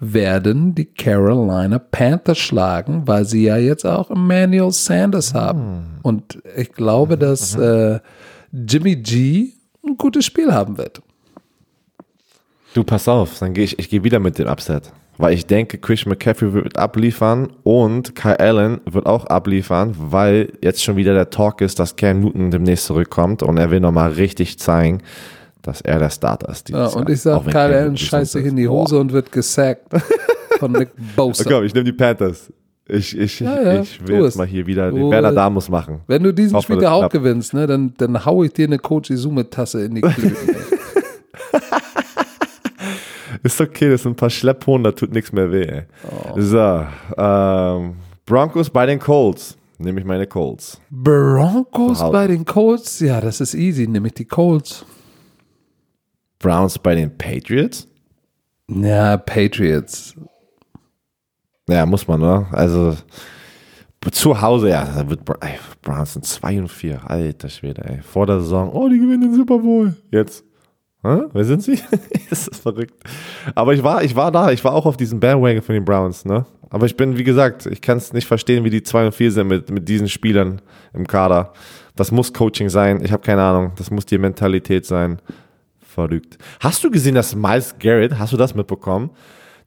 [0.00, 5.98] werden die Carolina Panthers schlagen, weil sie ja jetzt auch Emmanuel Sanders haben.
[6.02, 8.00] Und ich glaube, dass äh,
[8.52, 9.52] Jimmy G
[9.86, 11.02] ein gutes Spiel haben wird.
[12.74, 14.92] Du, pass auf, dann gehe ich, ich gehe wieder mit dem Upset.
[15.16, 20.82] Weil ich denke, Christian McCaffrey wird abliefern und Kyle Allen wird auch abliefern, weil jetzt
[20.82, 24.58] schon wieder der Talk ist, dass Cam Newton demnächst zurückkommt und er will nochmal richtig
[24.58, 25.02] zeigen,
[25.62, 26.68] dass er der Starter ist.
[26.68, 27.10] Ja, und Jahr.
[27.10, 28.66] ich sage, Kyle Allen scheißt sich in die.
[28.66, 29.86] Hose und wird gesackt
[30.58, 31.28] von Nick Boah.
[31.28, 31.48] Bosa.
[31.48, 32.52] Komm, ich nehme die Panthers.
[32.88, 35.30] Ich, ich, Ja, ja, ich will jetzt mal hier wieder den Werner.
[35.30, 36.00] Damus machen.
[36.08, 39.10] Wenn du diesen Hoffe, Spiel auch gewinnst, ne, dann, dann hau ich dir eine Coach
[39.10, 40.56] Izume-Tasse in die Klöten.
[43.44, 45.66] Ist okay, das sind ein paar Schlepphohn, da tut nichts mehr weh.
[45.66, 45.82] Ey.
[46.10, 46.40] Oh.
[46.40, 47.94] So, ähm,
[48.24, 49.56] Broncos bei den Colts.
[49.78, 50.80] Nehme ich meine Colts.
[50.90, 52.10] Broncos Wow.
[52.10, 53.00] bei den Colts?
[53.00, 54.86] Ja, das ist easy, nämlich die Colts.
[56.38, 57.86] Browns bei den Patriots.
[58.68, 60.14] Ja, Patriots.
[61.68, 62.46] Ja, muss man, ne?
[62.50, 62.96] Also
[64.10, 67.10] zu Hause, ja, da wird ey, Browns sind 2 und 4.
[67.10, 68.02] Alter Schwede, ey.
[68.02, 69.94] Vor der Saison, oh, die gewinnen den Super Bowl.
[70.10, 70.44] Jetzt.
[71.04, 71.24] Hä?
[71.32, 71.78] Wer sind sie?
[72.30, 72.94] das ist verrückt.
[73.54, 76.24] Aber ich war, ich war da, ich war auch auf diesem Bandwagon von den Browns,
[76.24, 76.46] ne?
[76.70, 79.30] Aber ich bin, wie gesagt, ich kann es nicht verstehen, wie die 2 und 4
[79.30, 80.60] sind mit, mit diesen Spielern
[80.92, 81.52] im Kader.
[81.94, 83.00] Das muss Coaching sein.
[83.04, 83.72] Ich habe keine Ahnung.
[83.76, 85.20] Das muss die Mentalität sein.
[85.78, 86.38] Verrückt.
[86.58, 89.10] Hast du gesehen, dass Miles Garrett, hast du das mitbekommen?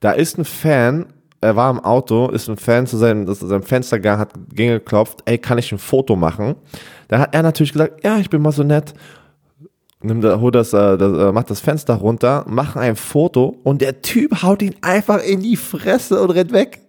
[0.02, 1.06] Da ist ein Fan,
[1.40, 5.22] er war im Auto, ist ein Fan zu seinem, zu seinem Fenster gegangen, hat geklopft,
[5.26, 6.56] ey, kann ich ein Foto machen?
[7.08, 8.94] Da hat er natürlich gesagt, ja, ich bin mal so nett.
[10.02, 13.82] Nimm da, hol das, äh, das, äh, macht das Fenster runter, machen ein Foto und
[13.82, 16.82] der Typ haut ihn einfach in die Fresse und rennt weg.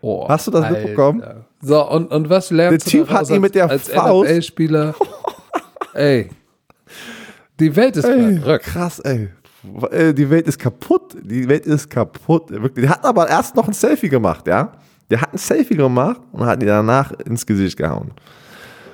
[0.00, 0.78] Oh, Hast du das Alter.
[0.78, 1.22] mitbekommen?
[1.60, 4.94] So, und, und was lernst Der du Typ hat ihn mit der als, Faust- spieler
[5.94, 6.28] Ey,
[7.58, 8.64] die Welt ist Ey, verrückt.
[8.66, 9.28] krass, ey.
[9.90, 11.16] Äh, Die Welt ist kaputt.
[11.22, 12.50] Die Welt ist kaputt.
[12.50, 12.84] Wirklich.
[12.86, 14.72] Der hat aber erst noch ein Selfie gemacht, ja?
[15.10, 18.12] Der hat ein Selfie gemacht und hat ihn danach ins Gesicht gehauen.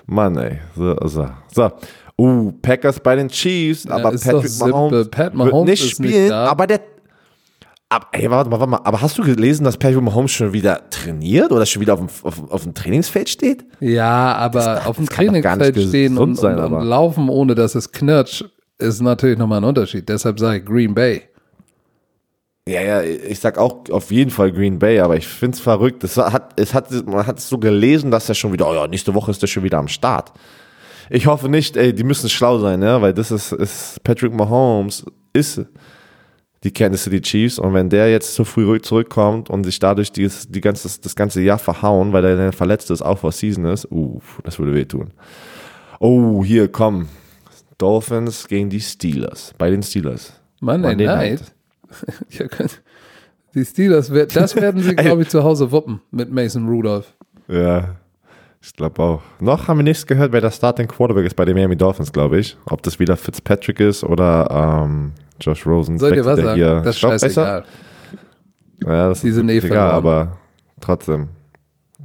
[0.06, 0.60] Mann, ey.
[0.76, 1.28] So, so.
[1.52, 1.70] so.
[2.18, 4.58] Uh, Packers bei den Chiefs, aber ist doch Patrick.
[4.58, 6.46] Mahomes, Pat wird Mahomes nicht ist nicht spielen, da.
[6.46, 6.80] aber der
[7.92, 8.80] aber, ey, warte mal, warte mal.
[8.84, 12.08] Aber hast du gelesen, dass Patrick Mahomes schon wieder trainiert oder schon wieder auf dem,
[12.22, 13.66] auf, auf dem Trainingsfeld steht?
[13.80, 16.84] Ja, aber auf dem nicht Trainingsfeld stehen und, sein, und, und aber.
[16.84, 18.46] laufen, ohne dass es knirscht,
[18.78, 20.08] ist natürlich nochmal ein Unterschied.
[20.08, 21.22] Deshalb sage ich Green Bay.
[22.66, 26.02] Ja, ja, ich sag auch auf jeden Fall Green Bay, aber ich find's verrückt.
[26.02, 29.12] Es hat, es hat, man hat so gelesen, dass er schon wieder, oh ja, nächste
[29.14, 30.32] Woche ist er schon wieder am Start.
[31.14, 35.04] Ich hoffe nicht, ey, die müssen schlau sein, ne, weil das ist, ist Patrick Mahomes
[35.34, 35.60] ist
[36.64, 40.48] die Kansas City Chiefs und wenn der jetzt zu früh zurückkommt und sich dadurch dieses,
[40.48, 43.92] die ganze, das ganze Jahr verhauen, weil er dann verletzt ist, auch was Season ist,
[43.92, 45.10] uh, das würde wehtun.
[46.00, 47.08] Oh, hier, komm.
[47.76, 50.32] Dolphins gegen die Steelers, bei den Steelers.
[50.60, 51.42] Monday, Monday Night.
[52.30, 52.46] Ja,
[53.54, 57.12] die Steelers, das werden sie, glaube ich, zu Hause wuppen mit Mason Rudolph.
[57.48, 57.96] Ja,
[58.62, 59.22] ich glaube auch.
[59.40, 62.38] Noch haben wir nichts gehört, wer der Starting Quarterback ist bei den Miami Dolphins, glaube
[62.38, 62.56] ich.
[62.66, 65.98] Ob das wieder Fitzpatrick ist oder ähm, Josh Rosen.
[65.98, 66.54] Soll dir was sagen?
[66.54, 67.64] hier- das ist scheißegal.
[68.84, 70.38] Ja, das Die sind eh ist egal, aber
[70.80, 71.28] trotzdem.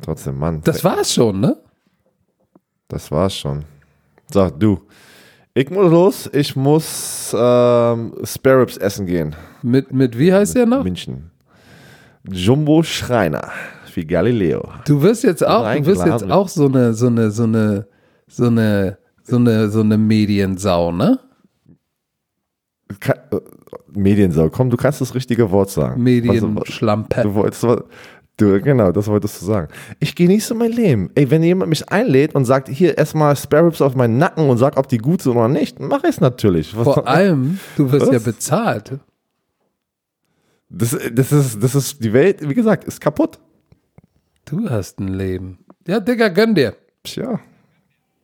[0.02, 0.62] Trotzdem, Mann.
[0.64, 1.58] Das war's schon, ne?
[2.88, 3.64] Das war's schon.
[4.32, 4.82] So, du.
[5.56, 6.30] Ich muss los.
[6.34, 9.36] Ich muss ähm, Spare Ribs essen gehen.
[9.64, 10.84] Mit, mit wie heißt der noch?
[10.84, 11.32] München.
[12.30, 13.50] Jumbo Schreiner.
[13.98, 14.62] Wie Galileo.
[14.86, 17.88] Du wirst jetzt auch, du wirst jetzt auch so eine, so eine, so eine,
[18.28, 21.18] so eine, so eine, so eine Mediensau, ne?
[23.00, 23.40] Ka äh,
[23.96, 24.52] Mediensau.
[24.52, 26.04] Komm, du kannst das richtige Wort sagen.
[26.04, 27.24] Medienschlampe.
[27.24, 27.64] Du wolltest,
[28.38, 29.70] du, genau, das wolltest du sagen.
[30.00, 31.10] Ich genieße mein Leben.
[31.16, 34.60] Ey, wenn jemand mich einlädt und sagt, hier, erstmal Spare Ribs auf meinen Nacken und
[34.60, 36.78] sag, ob die gut sind oder nicht, mach ich es natürlich.
[36.78, 38.14] Was- Vor allem, du wirst Was?
[38.14, 38.92] ja bezahlt.
[40.70, 43.40] Das, das, ist, das ist, die Welt, wie gesagt, ist kaputt.
[44.50, 45.60] Du hast ein Leben.
[45.88, 46.76] Ja, Digga, gönn dir.
[47.04, 47.40] Tja.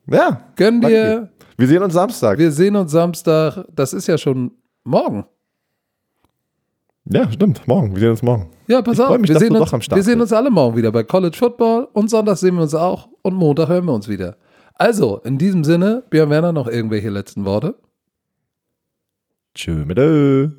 [0.07, 0.41] Ja.
[0.55, 1.29] Gönn danke dir.
[1.57, 2.37] Wir sehen uns Samstag.
[2.37, 3.65] Wir sehen uns Samstag.
[3.75, 4.51] Das ist ja schon
[4.85, 5.25] morgen.
[7.05, 7.67] ja, stimmt.
[7.67, 7.93] Morgen.
[7.93, 8.49] Wir sehen uns morgen.
[8.67, 9.17] Ja, pass Ich auf.
[9.17, 11.35] mich, wir, sehen uns, doch am Start wir sehen uns alle morgen wieder bei College
[11.37, 14.37] Football und Sonntag sehen wir uns auch und Montag hören wir uns wieder.
[14.75, 17.75] Also, in diesem Sinne, Björn Werner, noch irgendwelche letzten Worte?
[19.53, 20.49] Tschö mit Ö.